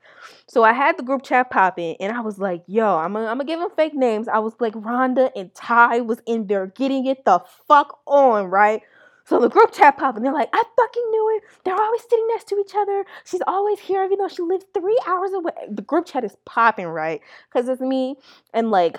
So 0.48 0.64
I 0.64 0.74
had 0.74 0.98
the 0.98 1.04
group 1.04 1.24
chat 1.24 1.50
popping, 1.50 1.96
and 2.00 2.16
I 2.16 2.22
was 2.22 2.38
like, 2.38 2.62
yo, 2.68 2.98
I'm 2.98 3.18
I'm 3.18 3.26
gonna 3.26 3.46
give 3.46 3.60
them 3.60 3.70
fake 3.76 3.96
names. 3.96 4.28
I 4.28 4.38
was 4.38 4.54
like, 4.60 4.74
Rhonda 4.74 5.32
and 5.36 5.52
Ty 5.56 6.02
was 6.02 6.22
in 6.28 6.46
there 6.46 6.68
getting 6.68 7.08
it 7.08 7.26
the 7.26 7.42
fuck 7.68 8.00
on, 8.06 8.46
right? 8.46 8.84
So 9.26 9.40
the 9.40 9.50
group 9.50 9.72
chat 9.72 9.98
popped 9.98 10.18
and 10.18 10.26
they're 10.26 10.34
like, 10.34 10.50
I 10.54 10.64
fucking 10.76 11.10
knew 11.10 11.38
it. 11.38 11.44
They're 11.64 11.80
always 11.80 12.02
sitting 12.02 12.28
next 12.30 12.48
to 12.50 12.60
each 12.60 12.74
other. 12.76 13.06
She's 13.24 13.42
always 13.48 13.80
here, 13.80 14.04
even 14.04 14.18
though 14.18 14.28
she 14.28 14.42
lives 14.42 14.66
three 14.74 15.00
hours 15.08 15.32
away. 15.34 15.54
The 15.70 15.82
group 15.84 16.06
chat 16.06 16.24
is 16.24 16.36
popping, 16.46 16.88
right? 16.88 17.22
Because 17.52 17.70
it's 17.70 17.82
me 17.82 18.16
and 18.54 18.72
like 18.72 18.98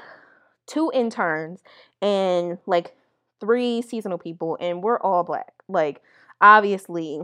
two 0.66 0.90
interns 0.94 1.60
and 2.00 2.58
like 2.66 2.94
three 3.40 3.82
seasonal 3.82 4.18
people, 4.18 4.56
and 4.60 4.82
we're 4.82 5.00
all 5.00 5.24
black. 5.24 5.52
Like, 5.68 6.00
obviously, 6.40 7.20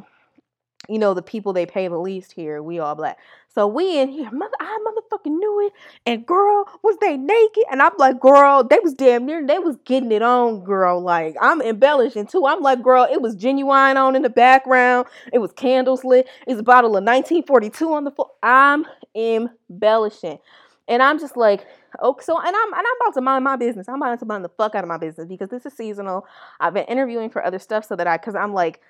you 0.88 0.98
know, 0.98 1.12
the 1.14 1.22
people 1.22 1.52
they 1.52 1.66
pay 1.66 1.86
the 1.86 1.98
least 1.98 2.32
here, 2.32 2.62
we 2.62 2.78
all 2.78 2.94
black. 2.94 3.18
So 3.48 3.66
we 3.66 3.98
in 3.98 4.08
here, 4.08 4.30
mother, 4.30 4.54
I 4.60 4.78
motherfucking 4.86 5.36
knew 5.36 5.66
it. 5.66 5.72
And 6.06 6.24
girl, 6.26 6.66
was 6.82 6.96
they 7.00 7.16
naked? 7.16 7.64
And 7.70 7.82
I'm 7.82 7.92
like, 7.98 8.20
girl, 8.20 8.64
they 8.64 8.78
was 8.82 8.94
damn 8.94 9.26
near, 9.26 9.46
they 9.46 9.58
was 9.58 9.76
getting 9.84 10.12
it 10.12 10.22
on, 10.22 10.64
girl. 10.64 11.00
Like 11.00 11.36
I'm 11.40 11.60
embellishing 11.60 12.26
too. 12.26 12.46
I'm 12.46 12.62
like, 12.62 12.82
girl, 12.82 13.06
it 13.10 13.20
was 13.20 13.36
Ginuwine 13.36 13.96
on 13.96 14.16
in 14.16 14.22
the 14.22 14.30
background. 14.30 15.06
It 15.32 15.38
was 15.38 15.52
candles 15.52 16.04
lit. 16.04 16.28
It's 16.46 16.60
a 16.60 16.62
bottle 16.62 16.90
of 16.90 17.04
1942 17.04 17.92
on 17.92 18.04
the 18.04 18.10
floor. 18.10 18.30
I'm 18.42 18.86
embellishing, 19.14 20.38
and 20.86 21.02
I'm 21.02 21.18
just 21.18 21.36
like, 21.36 21.66
okay. 22.02 22.24
So 22.24 22.38
and 22.38 22.54
I'm 22.54 22.72
and 22.72 22.86
I'm 22.86 22.96
about 23.02 23.14
to 23.14 23.20
mind 23.20 23.44
my 23.44 23.56
business. 23.56 23.88
I'm 23.88 24.00
about 24.00 24.20
to 24.20 24.26
mind 24.26 24.44
the 24.44 24.50
fuck 24.50 24.74
out 24.74 24.84
of 24.84 24.88
my 24.88 24.98
business 24.98 25.26
because 25.26 25.48
this 25.50 25.66
is 25.66 25.72
seasonal. 25.74 26.26
I've 26.60 26.74
been 26.74 26.86
interviewing 26.86 27.28
for 27.30 27.44
other 27.44 27.58
stuff 27.58 27.84
so 27.84 27.96
that 27.96 28.06
I, 28.06 28.16
because 28.16 28.34
I'm 28.34 28.54
like 28.54 28.80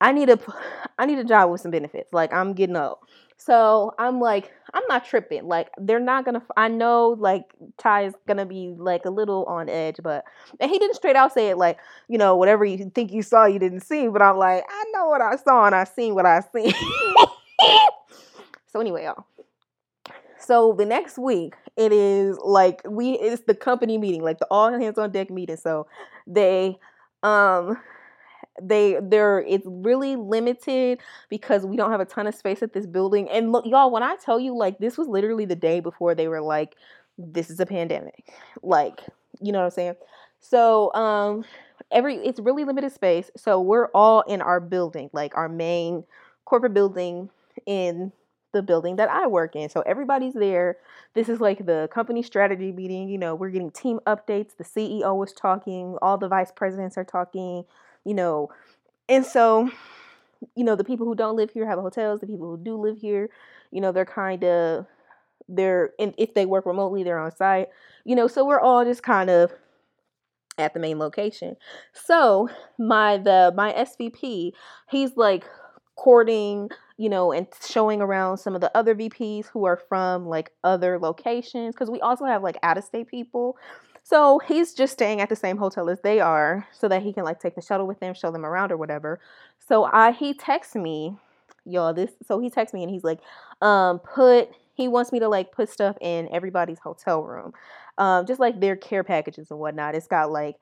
I 0.00 0.12
need 0.12 0.28
a 0.28 0.38
I 0.98 1.06
need 1.06 1.18
a 1.18 1.24
job 1.24 1.50
with 1.50 1.60
some 1.60 1.70
benefits. 1.70 2.12
Like 2.12 2.32
I'm 2.32 2.52
getting 2.52 2.76
old. 2.76 2.98
So 3.38 3.94
I'm 3.98 4.18
like, 4.18 4.50
I'm 4.72 4.82
not 4.88 5.04
tripping. 5.04 5.46
Like 5.46 5.68
they're 5.78 6.00
not 6.00 6.24
gonna. 6.24 6.42
I 6.56 6.68
know 6.68 7.16
like 7.18 7.44
Ty 7.78 8.06
is 8.06 8.14
gonna 8.26 8.46
be 8.46 8.74
like 8.76 9.04
a 9.04 9.10
little 9.10 9.44
on 9.44 9.68
edge, 9.68 9.96
but 10.02 10.24
and 10.58 10.70
he 10.70 10.78
didn't 10.78 10.96
straight 10.96 11.16
out 11.16 11.32
say 11.32 11.50
it 11.50 11.58
like, 11.58 11.78
you 12.08 12.18
know, 12.18 12.36
whatever 12.36 12.64
you 12.64 12.90
think 12.94 13.12
you 13.12 13.22
saw, 13.22 13.44
you 13.44 13.58
didn't 13.58 13.80
see. 13.80 14.08
But 14.08 14.22
I'm 14.22 14.36
like, 14.36 14.64
I 14.68 14.84
know 14.92 15.06
what 15.06 15.20
I 15.20 15.36
saw 15.36 15.66
and 15.66 15.74
I 15.74 15.84
seen 15.84 16.14
what 16.14 16.26
I 16.26 16.40
seen. 16.52 16.72
so 18.66 18.80
anyway, 18.80 19.04
y'all. 19.04 19.26
So 20.38 20.72
the 20.72 20.86
next 20.86 21.18
week, 21.18 21.54
it 21.76 21.92
is 21.92 22.38
like 22.38 22.80
we 22.88 23.12
it's 23.12 23.42
the 23.42 23.54
company 23.54 23.98
meeting, 23.98 24.22
like 24.22 24.38
the 24.38 24.46
all 24.50 24.72
hands 24.78 24.98
on 24.98 25.10
deck 25.10 25.30
meeting. 25.30 25.56
So 25.56 25.86
they 26.26 26.78
um 27.22 27.76
they 28.60 28.98
they're 29.02 29.40
it's 29.40 29.66
really 29.66 30.16
limited 30.16 31.00
because 31.28 31.64
we 31.66 31.76
don't 31.76 31.90
have 31.90 32.00
a 32.00 32.04
ton 32.04 32.26
of 32.26 32.34
space 32.34 32.62
at 32.62 32.72
this 32.72 32.86
building 32.86 33.28
and 33.30 33.52
look 33.52 33.64
y'all 33.66 33.90
when 33.90 34.02
i 34.02 34.16
tell 34.16 34.40
you 34.40 34.56
like 34.56 34.78
this 34.78 34.96
was 34.96 35.08
literally 35.08 35.44
the 35.44 35.56
day 35.56 35.80
before 35.80 36.14
they 36.14 36.28
were 36.28 36.40
like 36.40 36.76
this 37.18 37.50
is 37.50 37.60
a 37.60 37.66
pandemic 37.66 38.32
like 38.62 39.00
you 39.40 39.52
know 39.52 39.58
what 39.58 39.64
i'm 39.66 39.70
saying 39.70 39.94
so 40.40 40.92
um 40.94 41.44
every 41.90 42.16
it's 42.16 42.40
really 42.40 42.64
limited 42.64 42.92
space 42.92 43.30
so 43.36 43.60
we're 43.60 43.88
all 43.88 44.22
in 44.22 44.40
our 44.40 44.60
building 44.60 45.10
like 45.12 45.36
our 45.36 45.48
main 45.48 46.04
corporate 46.44 46.74
building 46.74 47.30
in 47.66 48.12
the 48.56 48.62
building 48.62 48.96
that 48.96 49.08
I 49.08 49.26
work 49.26 49.54
in. 49.54 49.68
So 49.68 49.82
everybody's 49.82 50.34
there. 50.34 50.78
This 51.14 51.28
is 51.28 51.40
like 51.40 51.66
the 51.66 51.88
company 51.92 52.22
strategy 52.22 52.72
meeting. 52.72 53.08
You 53.08 53.18
know, 53.18 53.34
we're 53.34 53.50
getting 53.50 53.70
team 53.70 54.00
updates. 54.06 54.56
The 54.56 54.64
CEO 54.64 55.16
was 55.16 55.32
talking, 55.32 55.96
all 56.02 56.18
the 56.18 56.28
vice 56.28 56.50
presidents 56.50 56.96
are 56.96 57.04
talking, 57.04 57.64
you 58.06 58.14
know. 58.14 58.48
And 59.08 59.26
so, 59.26 59.70
you 60.54 60.64
know, 60.64 60.76
the 60.76 60.84
people 60.84 61.06
who 61.06 61.14
don't 61.14 61.36
live 61.36 61.50
here 61.50 61.66
have 61.66 61.78
hotels. 61.78 62.20
The 62.20 62.26
people 62.26 62.48
who 62.48 62.56
do 62.56 62.76
live 62.76 62.98
here, 62.98 63.28
you 63.70 63.80
know, 63.80 63.92
they're 63.92 64.06
kind 64.06 64.44
of 64.44 64.86
they're 65.48 65.90
and 65.98 66.14
if 66.16 66.32
they 66.34 66.46
work 66.46 66.64
remotely, 66.64 67.02
they're 67.02 67.18
on 67.18 67.34
site. 67.34 67.68
You 68.04 68.14
know, 68.14 68.28
so 68.28 68.46
we're 68.46 68.60
all 68.60 68.84
just 68.84 69.02
kind 69.02 69.28
of 69.28 69.52
at 70.56 70.72
the 70.72 70.80
main 70.80 70.98
location. 70.98 71.56
So 71.92 72.48
my 72.78 73.18
the 73.18 73.52
my 73.54 73.72
SVP, 73.72 74.52
he's 74.88 75.16
like 75.16 75.44
courting, 75.96 76.70
you 76.96 77.08
know, 77.08 77.32
and 77.32 77.46
showing 77.66 78.00
around 78.00 78.38
some 78.38 78.54
of 78.54 78.60
the 78.60 78.76
other 78.76 78.94
VPs 78.94 79.46
who 79.46 79.64
are 79.64 79.80
from 79.88 80.26
like 80.26 80.52
other 80.62 80.98
locations 80.98 81.74
because 81.74 81.90
we 81.90 82.00
also 82.00 82.24
have 82.24 82.42
like 82.42 82.58
out 82.62 82.78
of 82.78 82.84
state 82.84 83.08
people 83.08 83.56
so 84.08 84.38
he's 84.38 84.72
just 84.72 84.92
staying 84.92 85.20
at 85.20 85.28
the 85.28 85.34
same 85.36 85.56
hotel 85.56 85.90
as 85.90 86.00
they 86.00 86.20
are 86.20 86.64
so 86.72 86.86
that 86.88 87.02
he 87.02 87.12
can 87.12 87.24
like 87.24 87.40
take 87.40 87.56
the 87.56 87.60
shuttle 87.60 87.88
with 87.88 87.98
them, 87.98 88.14
show 88.14 88.30
them 88.30 88.46
around 88.46 88.70
or 88.70 88.76
whatever. 88.76 89.18
So 89.68 89.84
I 89.84 90.12
he 90.12 90.32
texts 90.32 90.76
me, 90.76 91.16
y'all, 91.64 91.92
this 91.92 92.12
so 92.24 92.38
he 92.38 92.48
texts 92.48 92.72
me 92.72 92.84
and 92.84 92.90
he's 92.92 93.02
like, 93.02 93.18
um, 93.62 93.98
put 93.98 94.50
he 94.74 94.86
wants 94.86 95.10
me 95.10 95.18
to 95.18 95.28
like 95.28 95.50
put 95.50 95.68
stuff 95.68 95.96
in 96.00 96.28
everybody's 96.32 96.78
hotel 96.78 97.22
room. 97.24 97.52
Um, 97.98 98.26
just 98.26 98.38
like 98.38 98.60
their 98.60 98.76
care 98.76 99.02
packages 99.02 99.50
and 99.50 99.58
whatnot. 99.58 99.96
It's 99.96 100.06
got 100.06 100.30
like 100.30 100.56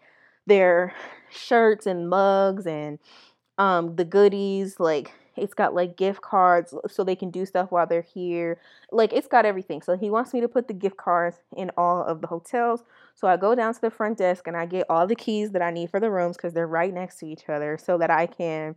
their 0.47 0.95
shirts 1.31 1.85
and 1.87 2.09
mugs 2.09 2.67
and 2.67 2.99
um 3.59 3.97
the 3.97 4.05
goodies, 4.07 4.81
like 4.81 5.13
it's 5.37 5.55
got 5.55 5.75
like 5.75 5.97
gift 5.97 6.21
cards 6.21 6.75
so 6.89 7.05
they 7.05 7.17
can 7.17 7.31
do 7.31 7.45
stuff 7.47 7.71
while 7.71 7.87
they're 7.87 8.03
here. 8.03 8.59
Like 8.93 9.13
it's 9.13 9.27
got 9.27 9.45
everything. 9.45 9.83
So 9.83 9.97
he 9.97 10.11
wants 10.11 10.33
me 10.33 10.41
to 10.41 10.49
put 10.49 10.69
the 10.69 10.75
gift 10.75 10.97
cards 10.97 11.41
in 11.57 11.71
all 11.77 12.03
of 12.05 12.21
the 12.21 12.27
hotels. 12.27 12.85
So 13.15 13.29
I 13.29 13.37
go 13.37 13.55
down 13.55 13.75
to 13.75 13.81
the 13.81 13.91
front 13.91 14.19
desk 14.19 14.47
and 14.47 14.57
I 14.57 14.67
get 14.67 14.87
all 14.89 15.07
the 15.07 15.17
keys 15.17 15.51
that 15.53 15.63
I 15.63 15.71
need 15.71 15.91
for 15.91 16.01
the 16.01 16.11
rooms 16.11 16.37
because 16.37 16.53
they're 16.53 16.67
right 16.67 16.93
next 16.93 17.19
to 17.19 17.27
each 17.27 17.49
other 17.49 17.79
so 17.83 17.99
that 17.99 18.11
I 18.11 18.27
can 18.27 18.77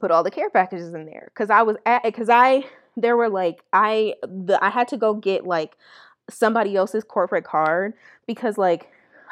put 0.00 0.10
all 0.10 0.22
the 0.22 0.30
care 0.30 0.50
packages 0.50 0.94
in 0.94 1.06
there. 1.06 1.30
Cause 1.34 1.50
I 1.50 1.62
was 1.62 1.76
at 1.86 2.02
because 2.02 2.28
I 2.28 2.64
there 2.96 3.16
were 3.16 3.28
like 3.28 3.62
I 3.72 4.14
the 4.22 4.58
I 4.62 4.70
had 4.70 4.88
to 4.88 4.96
go 4.96 5.14
get 5.14 5.46
like 5.46 5.76
somebody 6.30 6.76
else's 6.76 7.04
corporate 7.04 7.44
card 7.44 7.94
because 8.26 8.58
like 8.58 8.88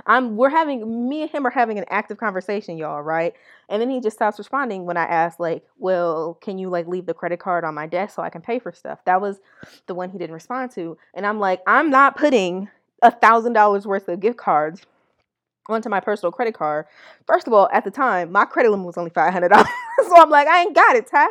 I'm 0.07 0.37
we're 0.37 0.51
having 0.51 1.09
me 1.09 1.23
and 1.23 1.31
him 1.31 1.47
are 1.47 1.51
having 1.51 1.79
an 1.79 1.85
active 1.89 2.19
conversation, 2.19 2.79
y'all, 2.79 3.03
right? 3.03 3.35
And 3.69 3.81
then 3.81 3.91
he 3.91 4.01
just 4.01 4.17
stops 4.17 4.39
responding 4.39 4.85
when 4.85 4.97
I 4.97 5.05
ask, 5.05 5.39
like, 5.39 5.65
well, 5.79 6.39
can 6.41 6.59
you 6.59 6.69
like 6.71 6.87
leave 6.87 7.07
the 7.07 7.15
credit 7.15 7.41
card 7.41 7.65
on 7.65 7.75
my 7.75 7.87
desk 7.87 8.17
so 8.17 8.23
I 8.23 8.31
can 8.31 8.43
pay 8.43 8.59
for 8.59 8.73
stuff? 8.73 9.01
That 9.05 9.21
was 9.21 9.41
the 9.87 9.95
one 9.95 10.11
he 10.11 10.19
didn't 10.19 10.35
respond 10.35 10.73
to. 10.73 10.97
And 11.15 11.27
I'm 11.27 11.39
like, 11.39 11.63
I'm 11.67 11.91
not 11.91 12.17
putting 12.17 12.69
a 13.03 13.11
thousand 13.11 13.53
dollars 13.53 13.87
worth 13.87 14.09
of 14.09 14.21
gift 14.21 14.39
cards 14.39 14.83
onto 15.69 15.89
my 15.89 16.01
personal 16.01 16.33
credit 16.33 16.55
card. 16.55 16.87
First 17.27 17.47
of 17.47 17.53
all, 17.53 17.69
at 17.73 17.85
the 17.85 17.91
time, 17.91 18.33
my 18.33 18.45
credit 18.45 18.71
limit 18.71 18.87
was 18.87 18.99
only 18.99 19.11
five 19.11 19.33
hundred 19.33 19.51
dollars. 19.51 19.69
so 20.09 20.17
I'm 20.17 20.31
like, 20.31 20.49
I 20.49 20.63
ain't 20.63 20.75
got 20.75 20.97
it, 20.97 21.07
Ty. 21.07 21.29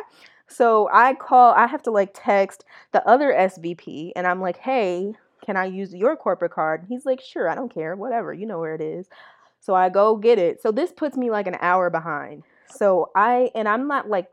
So 0.48 0.88
I 0.92 1.14
call, 1.14 1.52
I 1.54 1.66
have 1.66 1.82
to 1.84 1.90
like 1.90 2.10
text 2.12 2.64
the 2.92 3.06
other 3.06 3.32
SVP 3.32 4.12
and 4.16 4.26
I'm 4.26 4.40
like, 4.40 4.56
hey, 4.56 5.14
can 5.44 5.56
I 5.56 5.66
use 5.66 5.94
your 5.94 6.16
corporate 6.16 6.52
card? 6.52 6.86
He's 6.88 7.06
like, 7.06 7.20
Sure, 7.20 7.48
I 7.48 7.54
don't 7.54 7.72
care, 7.72 7.96
whatever, 7.96 8.32
you 8.32 8.46
know 8.46 8.58
where 8.58 8.74
it 8.74 8.80
is. 8.80 9.08
So 9.60 9.74
I 9.74 9.88
go 9.88 10.16
get 10.16 10.38
it. 10.38 10.62
So 10.62 10.72
this 10.72 10.92
puts 10.92 11.16
me 11.16 11.30
like 11.30 11.46
an 11.46 11.56
hour 11.60 11.90
behind. 11.90 12.44
So 12.68 13.10
I, 13.14 13.50
and 13.54 13.68
I'm 13.68 13.86
not 13.88 14.08
like, 14.08 14.28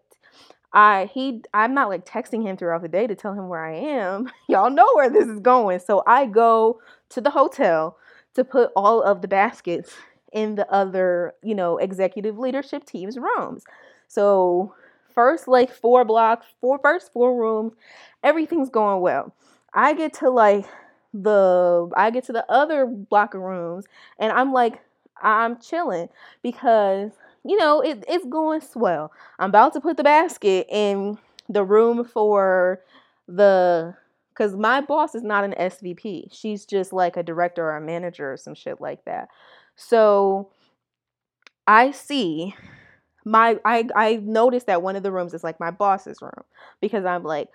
I 0.73 1.09
he 1.13 1.41
I'm 1.53 1.73
not 1.73 1.89
like 1.89 2.05
texting 2.05 2.43
him 2.43 2.57
throughout 2.57 2.81
the 2.81 2.87
day 2.87 3.07
to 3.07 3.15
tell 3.15 3.33
him 3.33 3.47
where 3.47 3.65
I 3.65 3.75
am. 3.75 4.29
Y'all 4.47 4.69
know 4.69 4.87
where 4.95 5.09
this 5.09 5.27
is 5.27 5.39
going. 5.39 5.79
So 5.79 6.03
I 6.05 6.25
go 6.25 6.81
to 7.09 7.21
the 7.21 7.29
hotel 7.29 7.97
to 8.35 8.43
put 8.43 8.71
all 8.75 9.01
of 9.01 9.21
the 9.21 9.27
baskets 9.27 9.93
in 10.33 10.55
the 10.55 10.69
other, 10.71 11.33
you 11.41 11.55
know, 11.55 11.77
executive 11.77 12.37
leadership 12.37 12.85
team's 12.85 13.17
rooms. 13.17 13.63
So 14.07 14.73
first 15.15 15.47
like 15.47 15.71
four 15.71 16.05
blocks, 16.05 16.45
four 16.61 16.79
first 16.79 17.11
four 17.13 17.35
rooms, 17.35 17.73
everything's 18.23 18.69
going 18.69 19.01
well. 19.01 19.33
I 19.73 19.93
get 19.93 20.13
to 20.15 20.29
like 20.29 20.65
the 21.13 21.89
I 21.95 22.09
get 22.11 22.25
to 22.25 22.33
the 22.33 22.45
other 22.51 22.85
block 22.85 23.33
of 23.33 23.41
rooms 23.41 23.85
and 24.19 24.31
I'm 24.31 24.51
like 24.53 24.81
I'm 25.21 25.59
chilling 25.59 26.09
because 26.43 27.11
you 27.43 27.57
know 27.57 27.81
it, 27.81 28.03
it's 28.07 28.25
going 28.25 28.61
swell. 28.61 29.11
I'm 29.39 29.49
about 29.49 29.73
to 29.73 29.81
put 29.81 29.97
the 29.97 30.03
basket 30.03 30.67
in 30.69 31.17
the 31.49 31.63
room 31.63 32.03
for 32.03 32.81
the 33.27 33.95
because 34.29 34.55
my 34.55 34.81
boss 34.81 35.15
is 35.15 35.23
not 35.23 35.43
an 35.43 35.55
SVP. 35.59 36.27
She's 36.31 36.65
just 36.65 36.93
like 36.93 37.17
a 37.17 37.23
director 37.23 37.65
or 37.65 37.77
a 37.77 37.81
manager 37.81 38.33
or 38.33 38.37
some 38.37 38.53
shit 38.53 38.79
like 38.79 39.03
that. 39.05 39.29
So 39.75 40.51
I 41.65 41.91
see 41.91 42.55
my 43.25 43.59
I 43.65 43.87
I 43.95 44.15
noticed 44.17 44.67
that 44.67 44.81
one 44.81 44.95
of 44.95 45.03
the 45.03 45.11
rooms 45.11 45.33
is 45.33 45.43
like 45.43 45.59
my 45.59 45.71
boss's 45.71 46.21
room 46.21 46.43
because 46.81 47.05
I'm 47.05 47.23
like, 47.23 47.49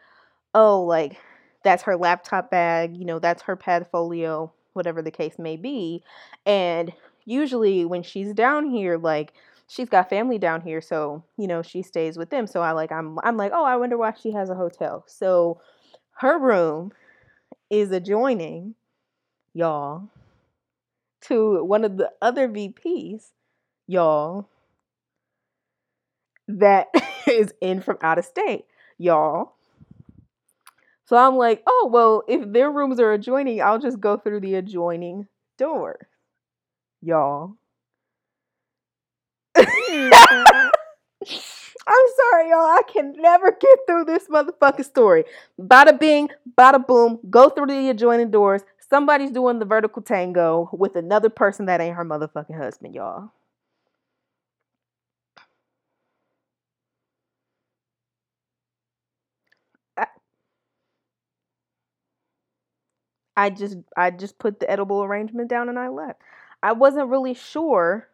oh, 0.55 0.83
like 0.83 1.17
that's 1.65 1.83
her 1.85 1.97
laptop 1.97 2.51
bag, 2.51 2.97
you 2.97 3.05
know, 3.05 3.19
that's 3.19 3.43
her 3.43 3.57
portfolio, 3.57 4.53
whatever 4.73 5.03
the 5.03 5.11
case 5.11 5.39
may 5.39 5.57
be. 5.57 6.03
And 6.47 6.93
usually 7.25 7.85
when 7.85 8.03
she's 8.03 8.33
down 8.33 8.71
here, 8.71 8.99
like 8.99 9.33
she's 9.69 9.89
got 9.89 10.09
family 10.11 10.39
down 10.39 10.61
here, 10.61 10.81
so 10.81 11.25
you 11.37 11.47
know, 11.47 11.63
she 11.63 11.83
stays 11.83 12.17
with 12.17 12.31
them. 12.31 12.47
So 12.47 12.61
I 12.63 12.73
like 12.73 12.93
I'm 12.93 13.19
I'm 13.23 13.37
like, 13.37 13.53
oh, 13.55 13.65
I 13.65 13.77
wonder 13.77 13.97
why 13.97 14.13
she 14.21 14.33
has 14.33 14.51
a 14.51 14.55
hotel. 14.55 15.05
So 15.07 15.61
her 16.19 16.39
room 16.39 16.93
is 17.71 17.91
adjoining, 17.91 18.75
y'all, 19.55 20.09
to 21.23 21.65
one 21.65 21.85
of 21.85 21.97
the 21.97 22.11
other 22.21 22.49
VPs, 22.49 23.31
y'all, 23.87 24.49
that 26.49 26.89
is 27.27 27.53
in 27.61 27.81
from 27.81 27.99
out 28.03 28.19
of 28.19 28.25
state, 28.25 28.67
y'all. 28.99 29.55
So 31.13 31.19
I'm 31.19 31.37
like, 31.37 31.63
oh, 31.67 31.91
well, 31.93 32.23
if 32.27 32.55
their 32.55 32.71
rooms 32.71 32.99
are 32.99 33.13
adjoining, 33.13 33.61
I'll 33.61 33.79
just 33.79 34.01
go 34.01 34.17
through 34.17 34.41
the 34.41 34.55
adjoining 34.55 35.27
door. 35.59 36.09
Y'all. 37.03 37.59
I'm 39.55 39.69
sorry, 41.21 42.49
y'all. 42.49 42.65
I 42.65 42.81
can 42.91 43.13
never 43.19 43.51
get 43.51 43.79
through 43.87 44.07
this 44.07 44.27
motherfucking 44.29 44.87
story. 44.87 45.25
Bada 45.61 46.01
bing, 46.01 46.31
bada 46.59 46.87
boom, 46.87 47.19
go 47.29 47.51
through 47.51 47.67
the 47.67 47.91
adjoining 47.91 48.31
doors. 48.31 48.63
Somebody's 48.89 49.33
doing 49.33 49.59
the 49.59 49.67
vertical 49.67 50.01
tango 50.01 50.71
with 50.73 50.97
another 50.97 51.29
person 51.29 51.67
that 51.67 51.83
ain't 51.83 51.97
her 51.97 52.07
motherfucking 52.07 52.57
husband, 52.57 52.95
y'all. 52.95 53.33
I 63.37 63.51
just 63.51 63.79
I 63.97 64.11
just 64.11 64.39
put 64.39 64.61
the 64.61 64.71
edible 64.71 65.03
arrangement 65.03 65.49
down 65.49 65.69
and 65.69 65.79
I 65.79 65.89
left. 65.89 66.21
I 66.63 66.73
wasn't 66.73 67.09
really 67.09 67.35
sure 67.35 68.09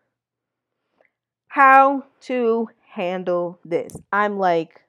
how 1.48 2.04
to 2.20 2.68
handle 2.94 3.58
this. 3.64 3.96
I'm 4.12 4.38
like, 4.38 4.82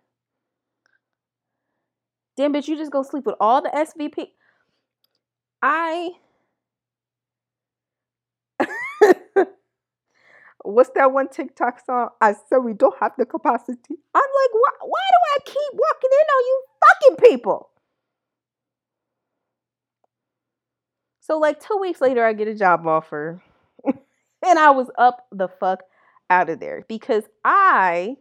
damn 2.37 2.53
bitch, 2.53 2.67
you 2.67 2.77
just 2.77 2.91
go 2.91 3.03
sleep 3.03 3.25
with 3.25 3.35
all 3.39 3.61
the 3.61 3.69
SVP. 3.75 4.33
I 5.61 6.11
what's 10.63 10.89
that 10.95 11.11
one 11.11 11.29
TikTok 11.29 11.85
song? 11.85 12.09
I 12.21 12.33
said 12.49 12.57
we 12.59 12.73
don't 12.73 12.95
have 12.99 13.13
the 13.17 13.25
capacity. 13.25 13.95
I'm 14.15 14.21
like, 14.21 14.53
why, 14.53 14.71
why 14.81 15.05
do 15.11 15.19
I 15.35 15.37
keep 15.45 15.73
walking 15.73 16.11
in 16.11 16.27
on 16.35 16.45
you 16.45 16.63
fucking 16.81 17.31
people? 17.31 17.69
So 21.29 21.37
like 21.37 21.59
two 21.59 21.77
weeks 21.77 22.01
later, 22.01 22.25
I 22.25 22.33
get 22.33 22.47
a 22.47 22.55
job 22.55 22.87
offer, 22.87 23.39
and 23.85 24.57
I 24.57 24.71
was 24.71 24.89
up 24.97 25.27
the 25.31 25.47
fuck 25.47 25.83
out 26.27 26.49
of 26.49 26.59
there 26.59 26.85
because 26.87 27.25
I 27.45 28.17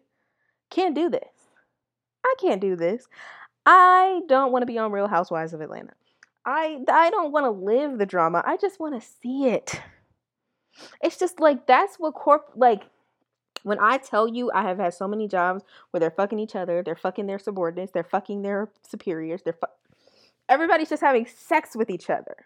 can't 0.69 0.95
do 0.95 1.09
this. 1.09 1.23
I 2.23 2.35
can't 2.39 2.61
do 2.61 2.77
this. 2.77 3.09
I 3.65 4.21
don't 4.29 4.53
want 4.53 4.61
to 4.63 4.67
be 4.67 4.77
on 4.77 4.93
Real 4.93 5.09
Housewives 5.09 5.55
of 5.55 5.63
Atlanta. 5.63 5.95
I 6.45 6.81
I 6.87 7.09
don't 7.09 7.33
want 7.33 7.47
to 7.47 7.51
live 7.51 7.97
the 7.97 8.05
drama. 8.05 8.43
I 8.45 8.59
just 8.59 8.79
want 8.79 9.01
to 9.01 9.09
see 9.23 9.47
it. 9.47 9.81
It's 11.03 11.19
just 11.19 11.41
like 11.41 11.67
that's 11.67 11.99
what 11.99 12.13
corp 12.13 12.51
like 12.57 12.83
when 13.63 13.79
I 13.81 13.97
tell 13.97 14.29
you 14.29 14.51
I 14.53 14.65
have 14.65 14.77
had 14.77 14.93
so 14.93 15.09
many 15.09 15.29
jobs 15.29 15.65
where 15.93 15.99
they're 15.99 16.11
fucking 16.11 16.41
each 16.41 16.55
other, 16.55 16.83
they're 16.83 16.95
fucking 16.95 17.27
their 17.27 17.39
subordinates, 17.39 17.93
they're 17.93 18.05
fucking 18.05 18.43
their 18.43 18.69
superiors, 18.87 19.41
they're 19.43 19.55
fu- 19.55 20.13
everybody's 20.47 20.91
just 20.91 21.03
having 21.03 21.27
sex 21.27 21.75
with 21.75 21.89
each 21.89 22.11
other 22.11 22.45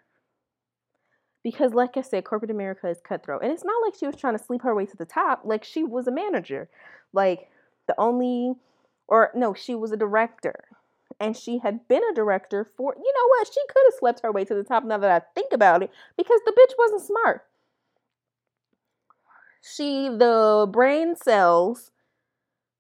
because 1.43 1.73
like 1.75 1.97
i 1.97 2.01
said 2.01 2.25
corporate 2.25 2.51
america 2.51 2.89
is 2.89 3.01
cutthroat 3.01 3.43
and 3.43 3.53
it's 3.53 3.65
not 3.65 3.83
like 3.85 3.95
she 3.99 4.07
was 4.07 4.17
trying 4.17 4.37
to 4.37 4.43
sleep 4.43 4.63
her 4.63 4.75
way 4.75 4.87
to 4.87 4.97
the 4.97 5.05
top 5.05 5.43
like 5.45 5.65
she 5.65 5.83
was 5.85 6.07
a 6.07 6.13
manager. 6.13 6.69
Like 7.13 7.51
the 7.87 7.95
only 7.99 8.55
or 9.09 9.31
no 9.35 9.55
she 9.55 9.75
was 9.75 9.93
a 9.93 9.97
director 9.97 10.65
and 11.21 11.37
she 11.37 11.59
had 11.59 11.87
been 11.89 12.03
a 12.11 12.15
director 12.15 12.65
for 12.77 12.95
you 12.97 13.13
know 13.15 13.29
what? 13.29 13.49
She 13.49 13.61
could 13.69 13.83
have 13.87 13.99
slept 13.99 14.21
her 14.21 14.33
way 14.33 14.45
to 14.45 14.55
the 14.55 14.65
top 14.65 14.85
now 14.85 14.99
that 14.99 15.11
i 15.11 15.25
think 15.35 15.53
about 15.53 15.83
it 15.83 15.91
because 16.17 16.41
the 16.47 16.53
bitch 16.53 16.75
wasn't 16.79 17.03
smart. 17.03 17.45
She 19.63 20.09
the 20.09 20.69
brain 20.71 21.17
cells 21.17 21.91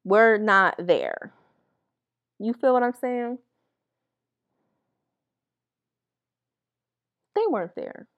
were 0.04 0.38
not 0.38 0.74
there. 0.78 1.32
You 2.38 2.54
feel 2.54 2.72
what 2.72 2.82
i'm 2.82 2.94
saying? 2.94 3.38
They 7.34 7.42
weren't 7.48 7.74
there 7.74 8.08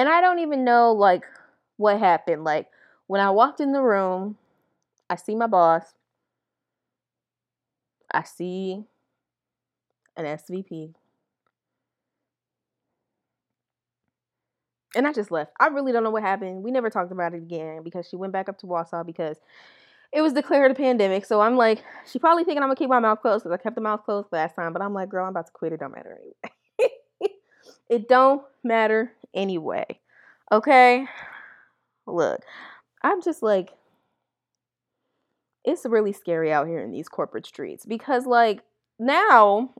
and 0.00 0.08
I 0.08 0.22
don't 0.22 0.38
even 0.38 0.64
know 0.64 0.92
like 0.92 1.24
what 1.76 1.98
happened. 1.98 2.42
Like 2.42 2.68
when 3.06 3.20
I 3.20 3.28
walked 3.30 3.60
in 3.60 3.72
the 3.72 3.82
room, 3.82 4.38
I 5.10 5.16
see 5.16 5.34
my 5.34 5.46
boss. 5.46 5.92
I 8.10 8.22
see 8.22 8.82
an 10.16 10.24
SVP. 10.24 10.94
And 14.96 15.06
I 15.06 15.12
just 15.12 15.30
left. 15.30 15.52
I 15.60 15.66
really 15.66 15.92
don't 15.92 16.02
know 16.02 16.10
what 16.10 16.22
happened. 16.22 16.64
We 16.64 16.70
never 16.70 16.88
talked 16.88 17.12
about 17.12 17.34
it 17.34 17.36
again 17.36 17.82
because 17.84 18.08
she 18.08 18.16
went 18.16 18.32
back 18.32 18.48
up 18.48 18.56
to 18.60 18.66
Wausau 18.66 19.04
because 19.04 19.36
it 20.14 20.22
was 20.22 20.32
declared 20.32 20.70
a 20.70 20.74
pandemic. 20.74 21.26
So 21.26 21.42
I'm 21.42 21.58
like, 21.58 21.84
she 22.10 22.18
probably 22.18 22.44
thinking 22.44 22.62
I'm 22.62 22.70
gonna 22.70 22.76
keep 22.76 22.88
my 22.88 23.00
mouth 23.00 23.20
closed 23.20 23.44
because 23.44 23.54
I 23.54 23.62
kept 23.62 23.74
the 23.74 23.82
mouth 23.82 24.02
closed 24.06 24.28
last 24.32 24.56
time. 24.56 24.72
But 24.72 24.80
I'm 24.80 24.94
like, 24.94 25.10
girl, 25.10 25.26
I'm 25.26 25.30
about 25.32 25.46
to 25.48 25.52
quit. 25.52 25.74
It 25.74 25.80
don't 25.80 25.92
matter 25.92 26.18
anyway. 26.18 26.56
It 27.90 28.08
don't 28.08 28.42
matter 28.64 29.12
anyway. 29.34 29.84
Okay? 30.50 31.06
Look, 32.06 32.40
I'm 33.02 33.20
just 33.20 33.42
like, 33.42 33.70
it's 35.64 35.84
really 35.84 36.12
scary 36.12 36.50
out 36.50 36.66
here 36.66 36.80
in 36.80 36.90
these 36.90 37.08
corporate 37.08 37.46
streets 37.46 37.84
because, 37.84 38.24
like, 38.24 38.62
now 38.98 39.74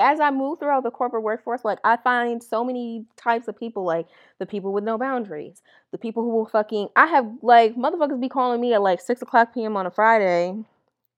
as 0.00 0.18
I 0.18 0.30
move 0.30 0.58
throughout 0.58 0.82
the 0.82 0.90
corporate 0.90 1.22
workforce, 1.22 1.64
like 1.64 1.78
I 1.84 1.98
find 1.98 2.42
so 2.42 2.64
many 2.64 3.04
types 3.16 3.48
of 3.48 3.58
people, 3.58 3.84
like 3.84 4.06
the 4.38 4.46
people 4.46 4.72
with 4.72 4.82
no 4.82 4.96
boundaries, 4.96 5.62
the 5.92 5.98
people 5.98 6.22
who 6.22 6.30
will 6.30 6.46
fucking 6.46 6.88
I 6.96 7.06
have 7.06 7.30
like 7.42 7.76
motherfuckers 7.76 8.20
be 8.20 8.30
calling 8.30 8.60
me 8.60 8.72
at 8.72 8.82
like 8.82 9.00
six 9.00 9.20
o'clock 9.20 9.52
PM 9.52 9.76
on 9.76 9.86
a 9.86 9.90
Friday, 9.90 10.54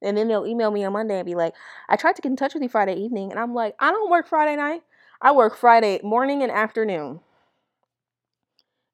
and 0.03 0.17
then 0.17 0.27
they'll 0.27 0.47
email 0.47 0.73
me 0.73 0.85
on 0.85 0.93
Monday 0.93 1.17
and 1.17 1.27
be 1.27 1.37
like, 1.37 1.55
I 1.89 1.97
tried 1.97 2.17
to 2.17 2.23
get 2.23 2.31
in 2.31 2.37
touch 2.37 2.55
with 2.55 2.63
you 2.63 2.69
Friday 2.69 2.97
evening, 2.97 3.31
and 3.31 3.39
I'm 3.39 3.55
like, 3.55 3.77
I 3.79 3.93
don't 3.93 4.11
work 4.11 4.27
Friday 4.27 4.57
night. 4.57 4.83
I 5.23 5.33
work 5.33 5.57
Friday 5.57 6.01
morning 6.03 6.43
and 6.43 6.53
afternoon. 6.53 7.21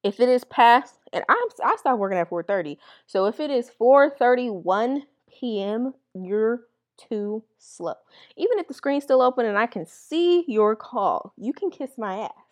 If 0.02 0.20
it 0.20 0.28
is 0.28 0.44
past, 0.44 0.98
and 1.12 1.24
I'm 1.28 1.48
I 1.64 1.76
start 1.76 1.98
working 1.98 2.18
at 2.18 2.28
4:30. 2.28 2.78
So 3.06 3.26
if 3.26 3.40
it 3.40 3.50
is 3.50 3.70
4:31 3.70 5.02
p.m., 5.28 5.94
you're 6.14 6.62
too 6.96 7.44
slow. 7.58 7.94
Even 8.36 8.58
if 8.58 8.66
the 8.68 8.74
screen's 8.74 9.04
still 9.04 9.22
open 9.22 9.46
and 9.46 9.58
I 9.58 9.66
can 9.66 9.86
see 9.86 10.44
your 10.48 10.74
call, 10.76 11.32
you 11.36 11.52
can 11.52 11.70
kiss 11.70 11.96
my 11.98 12.18
ass. 12.20 12.47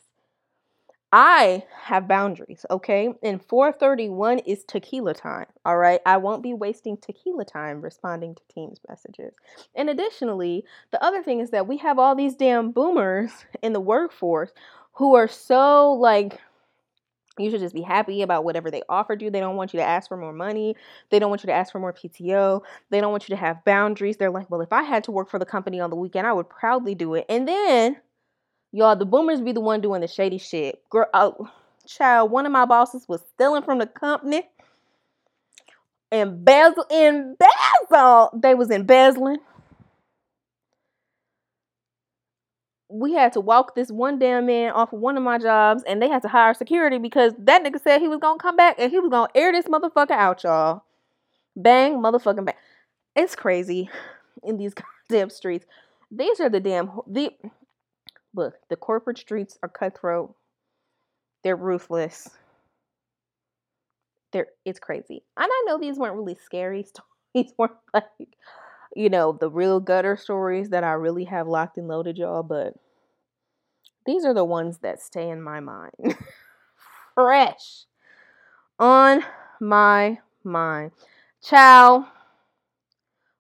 I 1.13 1.65
have 1.83 2.09
boundaries, 2.09 2.67
okay? 2.71 3.15
And 3.23 3.43
431 3.43 4.41
is 4.41 4.65
tequila 4.65 5.15
time, 5.15 5.47
all 5.65 5.79
right? 5.79 6.01
I 6.05 6.17
won't 6.17 6.43
be 6.43 6.53
wasting 6.53 6.97
tequila 6.97 7.45
time 7.45 7.81
responding 7.81 8.35
to 8.35 8.43
Teams 8.53 8.81
messages. 8.89 9.33
And 9.75 9.89
additionally, 9.89 10.65
the 10.91 11.03
other 11.03 11.23
thing 11.23 11.41
is 11.41 11.51
that 11.51 11.69
we 11.69 11.77
have 11.79 11.99
all 11.99 12.15
these 12.15 12.35
damn 12.35 12.73
boomers 12.73 13.31
in 13.63 13.73
the 13.73 13.81
workforce 13.81 14.53
who 14.95 15.15
are 15.15 15.29
so 15.29 15.93
like 15.93 16.41
you 17.39 17.51
should 17.51 17.61
just 17.61 17.75
be 17.75 17.83
happy 17.83 18.23
about 18.23 18.45
whatever 18.45 18.71
they 18.71 18.83
offered 18.89 19.21
you. 19.21 19.31
They 19.31 19.41
don't 19.41 19.57
want 19.57 19.75
you 19.75 19.79
to 19.79 19.85
ask 19.85 20.09
for 20.09 20.17
more 20.17 20.33
money. 20.33 20.75
They 21.11 21.19
don't 21.19 21.29
want 21.29 21.43
you 21.43 21.49
to 21.49 21.53
ask 21.53 21.71
for 21.71 21.79
more 21.79 21.93
PTO. 21.93 22.63
They 22.91 23.01
don't 23.01 23.11
want 23.11 23.29
you 23.29 23.35
to 23.35 23.41
have 23.41 23.65
boundaries. 23.65 24.17
They're 24.17 24.31
like, 24.31 24.51
well, 24.51 24.63
if 24.63 24.73
I 24.73 24.83
had 24.83 25.05
to 25.05 25.11
work 25.11 25.29
for 25.29 25.39
the 25.39 25.45
company 25.45 25.79
on 25.79 25.91
the 25.91 25.97
weekend, 25.97 26.27
I 26.27 26.33
would 26.33 26.49
proudly 26.49 26.95
do 26.95 27.15
it. 27.15 27.27
And 27.29 27.47
then, 27.47 27.99
y'all, 28.77 28.95
the 28.95 29.07
boomers 29.07 29.41
be 29.41 29.53
the 29.53 29.61
one 29.61 29.81
doing 29.81 30.03
the 30.03 30.09
shady 30.09 30.39
shit. 30.39 30.83
Girl, 30.91 31.07
oh, 31.15 31.37
uh, 31.41 31.49
child, 31.87 32.31
one 32.31 32.45
of 32.45 32.53
my 32.53 32.67
bosses 32.67 33.07
was 33.09 33.23
stealing 33.35 33.63
from 33.63 33.79
the 33.79 33.87
company. 33.87 34.47
Embezzle, 36.13 36.85
embezzle. 36.91 38.39
They 38.41 38.55
was 38.55 38.71
embezzling. 38.71 39.39
we 42.89 43.13
had 43.13 43.33
to 43.33 43.41
walk 43.41 43.75
this 43.75 43.91
one 43.91 44.19
damn 44.19 44.47
man 44.47 44.71
off 44.71 44.93
of 44.93 45.01
one 45.01 45.17
of 45.17 45.23
my 45.23 45.39
jobs 45.39 45.83
and 45.89 46.01
they 46.01 46.09
had 46.09 46.23
to 46.23 46.29
hire 46.29 46.55
security 46.55 46.99
because 46.99 47.33
that 47.39 47.65
nigga 47.65 47.83
said 47.83 48.01
he 48.01 48.09
was 48.09 48.21
gonna 48.21 48.39
come 48.39 48.57
back 48.57 48.77
and 48.79 48.93
he 48.93 48.99
was 49.01 49.11
gonna 49.11 49.29
air 49.35 49.51
this 49.53 49.67
motherfucker 49.67 50.13
out, 50.13 50.45
y'all. 50.45 50.85
Bang, 51.57 51.95
motherfucking 51.95 52.45
bang. 52.45 52.55
It's 53.17 53.35
crazy 53.35 53.91
in 54.45 54.57
these 54.57 54.73
goddamn 55.09 55.31
streets. 55.31 55.67
These 56.13 56.41
are 56.41 56.49
the 56.49 56.61
damn 56.61 56.93
the 57.09 57.33
look, 58.37 58.55
the 58.69 58.77
corporate 58.77 59.19
streets 59.19 59.59
are 59.63 59.69
cutthroat. 59.69 60.35
They're 61.43 61.57
ruthless. 61.57 62.29
They're 64.33 64.49
it's 64.65 64.79
crazy. 64.79 65.25
And 65.37 65.49
I 65.51 65.65
know 65.67 65.79
these 65.79 65.99
weren't 65.99 66.17
really 66.17 66.37
scary 66.45 66.83
stories. 67.35 67.53
Weren't 67.59 67.73
like 67.95 68.05
you 68.95 69.11
know, 69.11 69.33
the 69.33 69.51
real 69.51 69.79
gutter 69.81 70.17
stories 70.17 70.71
that 70.71 70.85
I 70.85 70.93
really 70.93 71.25
have 71.25 71.47
locked 71.47 71.77
and 71.77 71.87
loaded, 71.87 72.17
y'all, 72.17 72.43
but 72.43 72.75
these 74.07 74.25
are 74.25 74.33
the 74.35 74.45
ones 74.45 74.79
that 74.79 75.03
stay 75.03 75.29
in 75.29 75.43
my 75.43 75.61
mind. 75.61 75.93
Fresh 77.15 77.85
on 78.79 79.25
my 79.61 80.19
mind. 80.45 80.93
Ciao. 81.43 82.07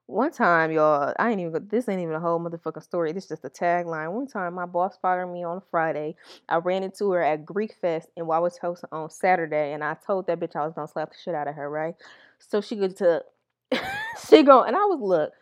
One 0.06 0.32
time, 0.32 0.70
y'all, 0.72 1.14
I 1.18 1.30
ain't 1.30 1.40
even, 1.40 1.68
this 1.68 1.88
ain't 1.88 2.02
even 2.02 2.14
a 2.14 2.20
whole 2.20 2.38
motherfucking 2.40 2.82
story. 2.82 3.12
This 3.12 3.24
is 3.24 3.30
just 3.30 3.44
a 3.46 3.50
tagline. 3.50 4.12
One 4.12 4.28
time, 4.28 4.54
my 4.54 4.66
boss 4.66 4.98
fired 5.02 5.28
me 5.28 5.44
on 5.44 5.58
a 5.58 5.62
Friday. 5.70 6.16
I 6.48 6.58
ran 6.58 6.84
into 6.84 7.10
her 7.12 7.22
at 7.22 7.46
Greek 7.46 7.74
Fest 7.80 8.10
in 8.16 8.26
Wauwatosa 8.26 8.84
on 8.92 9.10
Saturday, 9.10 9.72
and 9.72 9.82
I 9.82 9.96
told 10.06 10.28
that 10.28 10.40
bitch 10.40 10.56
I 10.56 10.64
was 10.64 10.74
gonna 10.74 10.88
slap 10.88 11.10
the 11.10 11.16
shit 11.22 11.34
out 11.34 11.48
of 11.48 11.56
her, 11.56 11.70
right? 11.70 11.94
So 12.38 12.60
she 12.60 12.76
go 12.76 12.88
to, 12.88 13.24
she 14.28 14.44
go, 14.44 14.62
and 14.62 14.76
I 14.76 14.80
was, 14.84 15.00
look, 15.02 15.32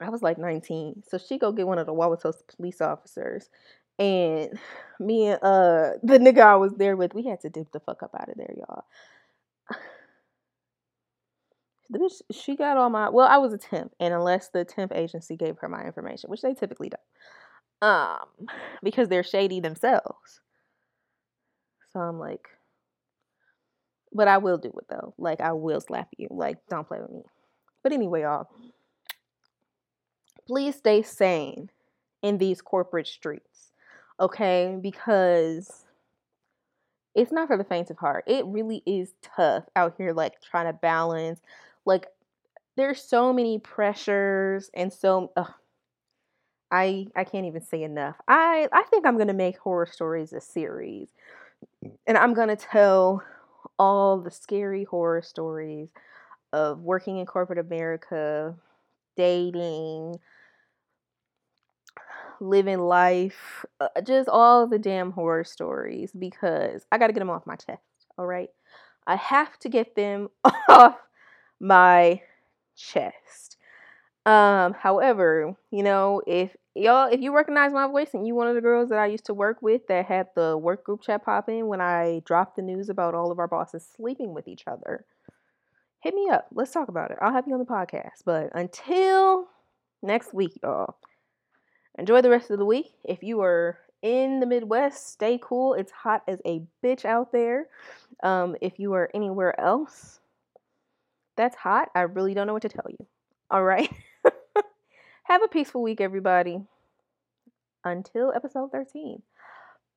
I 0.00 0.10
was 0.10 0.22
like 0.22 0.38
19. 0.38 1.04
So 1.08 1.18
she 1.18 1.38
go 1.38 1.52
get 1.52 1.66
one 1.66 1.78
of 1.78 1.86
the 1.86 1.94
Wauwatosa 1.94 2.42
police 2.56 2.80
officers. 2.82 3.48
And 3.98 4.58
me 5.00 5.28
and 5.28 5.42
uh 5.42 5.92
the 6.02 6.18
nigga 6.18 6.40
I 6.40 6.56
was 6.56 6.74
there 6.76 6.96
with, 6.96 7.14
we 7.14 7.24
had 7.24 7.40
to 7.42 7.50
dip 7.50 7.72
the 7.72 7.80
fuck 7.80 8.02
up 8.02 8.14
out 8.18 8.28
of 8.28 8.36
there, 8.36 8.54
y'all. 8.56 8.84
The 11.90 11.98
bitch, 11.98 12.22
she 12.32 12.56
got 12.56 12.76
all 12.76 12.90
my 12.90 13.08
well, 13.10 13.26
I 13.26 13.38
was 13.38 13.52
a 13.52 13.58
temp, 13.58 13.92
and 14.00 14.12
unless 14.12 14.48
the 14.48 14.64
temp 14.64 14.92
agency 14.94 15.36
gave 15.36 15.56
her 15.58 15.68
my 15.68 15.84
information, 15.84 16.30
which 16.30 16.42
they 16.42 16.54
typically 16.54 16.90
don't. 16.90 17.90
Um, 17.90 18.48
because 18.82 19.08
they're 19.08 19.22
shady 19.22 19.60
themselves. 19.60 20.40
So 21.92 22.00
I'm 22.00 22.18
like, 22.18 22.48
but 24.12 24.28
I 24.28 24.38
will 24.38 24.58
do 24.58 24.68
it 24.68 24.86
though. 24.88 25.14
Like 25.18 25.40
I 25.40 25.52
will 25.52 25.80
slap 25.80 26.08
you. 26.18 26.28
Like, 26.30 26.58
don't 26.68 26.86
play 26.86 26.98
with 27.00 27.10
me. 27.10 27.22
But 27.82 27.92
anyway, 27.92 28.22
y'all 28.22 28.48
please 30.46 30.76
stay 30.76 31.02
sane 31.02 31.70
in 32.22 32.38
these 32.38 32.62
corporate 32.62 33.06
streets. 33.06 33.72
Okay, 34.18 34.78
because 34.80 35.84
it's 37.14 37.32
not 37.32 37.48
for 37.48 37.56
the 37.58 37.64
faint 37.64 37.90
of 37.90 37.98
heart. 37.98 38.24
It 38.26 38.46
really 38.46 38.82
is 38.86 39.12
tough 39.22 39.64
out 39.74 39.94
here, 39.98 40.12
like 40.12 40.40
trying 40.40 40.66
to 40.66 40.72
balance. 40.72 41.40
Like, 41.86 42.08
there's 42.76 43.02
so 43.02 43.32
many 43.32 43.58
pressures 43.60 44.70
and 44.74 44.92
so. 44.92 45.32
Ugh, 45.36 45.52
I 46.70 47.06
I 47.14 47.24
can't 47.24 47.46
even 47.46 47.62
say 47.62 47.82
enough. 47.82 48.16
I 48.28 48.68
I 48.72 48.82
think 48.84 49.06
I'm 49.06 49.18
gonna 49.18 49.32
make 49.32 49.58
horror 49.58 49.86
stories 49.86 50.32
a 50.32 50.40
series, 50.40 51.08
and 52.06 52.18
I'm 52.18 52.34
gonna 52.34 52.56
tell 52.56 53.22
all 53.78 54.20
the 54.20 54.30
scary 54.30 54.84
horror 54.84 55.22
stories 55.22 55.90
of 56.52 56.80
working 56.80 57.18
in 57.18 57.26
corporate 57.26 57.58
America, 57.60 58.56
dating, 59.16 60.20
living 62.40 62.78
life, 62.80 63.64
uh, 63.80 63.88
just 64.04 64.28
all 64.28 64.66
the 64.66 64.78
damn 64.78 65.10
horror 65.12 65.44
stories 65.44 66.12
because 66.18 66.84
I 66.92 66.98
got 66.98 67.08
to 67.08 67.12
get 67.12 67.20
them 67.20 67.30
off 67.30 67.46
my 67.46 67.56
chest. 67.56 67.82
All 68.18 68.26
right. 68.26 68.50
I 69.06 69.16
have 69.16 69.58
to 69.60 69.68
get 69.68 69.94
them 69.94 70.28
off 70.68 70.96
my 71.60 72.20
chest. 72.76 73.56
Um, 74.24 74.74
however, 74.74 75.54
you 75.70 75.82
know, 75.82 76.20
if 76.26 76.56
y'all, 76.74 77.08
if 77.10 77.20
you 77.20 77.34
recognize 77.34 77.72
my 77.72 77.86
voice 77.86 78.10
and 78.12 78.26
you 78.26 78.34
one 78.34 78.48
of 78.48 78.54
the 78.54 78.60
girls 78.60 78.88
that 78.88 78.98
I 78.98 79.06
used 79.06 79.26
to 79.26 79.34
work 79.34 79.62
with 79.62 79.86
that 79.88 80.06
had 80.06 80.28
the 80.34 80.58
work 80.58 80.84
group 80.84 81.02
chat 81.02 81.24
pop 81.24 81.48
in 81.48 81.68
when 81.68 81.80
I 81.80 82.22
dropped 82.24 82.56
the 82.56 82.62
news 82.62 82.88
about 82.88 83.14
all 83.14 83.30
of 83.30 83.38
our 83.38 83.48
bosses 83.48 83.86
sleeping 83.96 84.34
with 84.34 84.48
each 84.48 84.64
other, 84.66 85.04
hit 86.00 86.14
me 86.14 86.28
up. 86.28 86.48
Let's 86.52 86.72
talk 86.72 86.88
about 86.88 87.12
it. 87.12 87.18
I'll 87.22 87.32
have 87.32 87.46
you 87.46 87.54
on 87.54 87.60
the 87.60 87.64
podcast. 87.64 88.24
But 88.24 88.50
until 88.52 89.46
next 90.02 90.34
week, 90.34 90.58
y'all, 90.62 90.96
enjoy 91.96 92.20
the 92.20 92.30
rest 92.30 92.50
of 92.50 92.58
the 92.58 92.64
week. 92.64 92.92
If 93.04 93.22
you 93.22 93.42
are 93.42 93.78
in 94.02 94.40
the 94.40 94.46
Midwest, 94.46 95.12
stay 95.12 95.38
cool. 95.40 95.74
It's 95.74 95.92
hot 95.92 96.22
as 96.26 96.40
a 96.44 96.62
bitch 96.84 97.04
out 97.04 97.30
there. 97.32 97.68
Um, 98.22 98.56
if 98.60 98.78
you 98.78 98.92
are 98.94 99.10
anywhere 99.14 99.58
else 99.60 100.20
that's 101.36 101.56
hot, 101.56 101.88
I 101.94 102.02
really 102.02 102.34
don't 102.34 102.46
know 102.46 102.52
what 102.52 102.62
to 102.62 102.68
tell 102.68 102.86
you. 102.88 103.06
All 103.50 103.62
right. 103.62 103.90
Have 105.24 105.42
a 105.42 105.48
peaceful 105.48 105.82
week, 105.82 106.00
everybody. 106.00 106.60
Until 107.84 108.32
episode 108.34 108.72
13. 108.72 109.22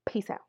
Peace 0.05 0.29
out. 0.29 0.41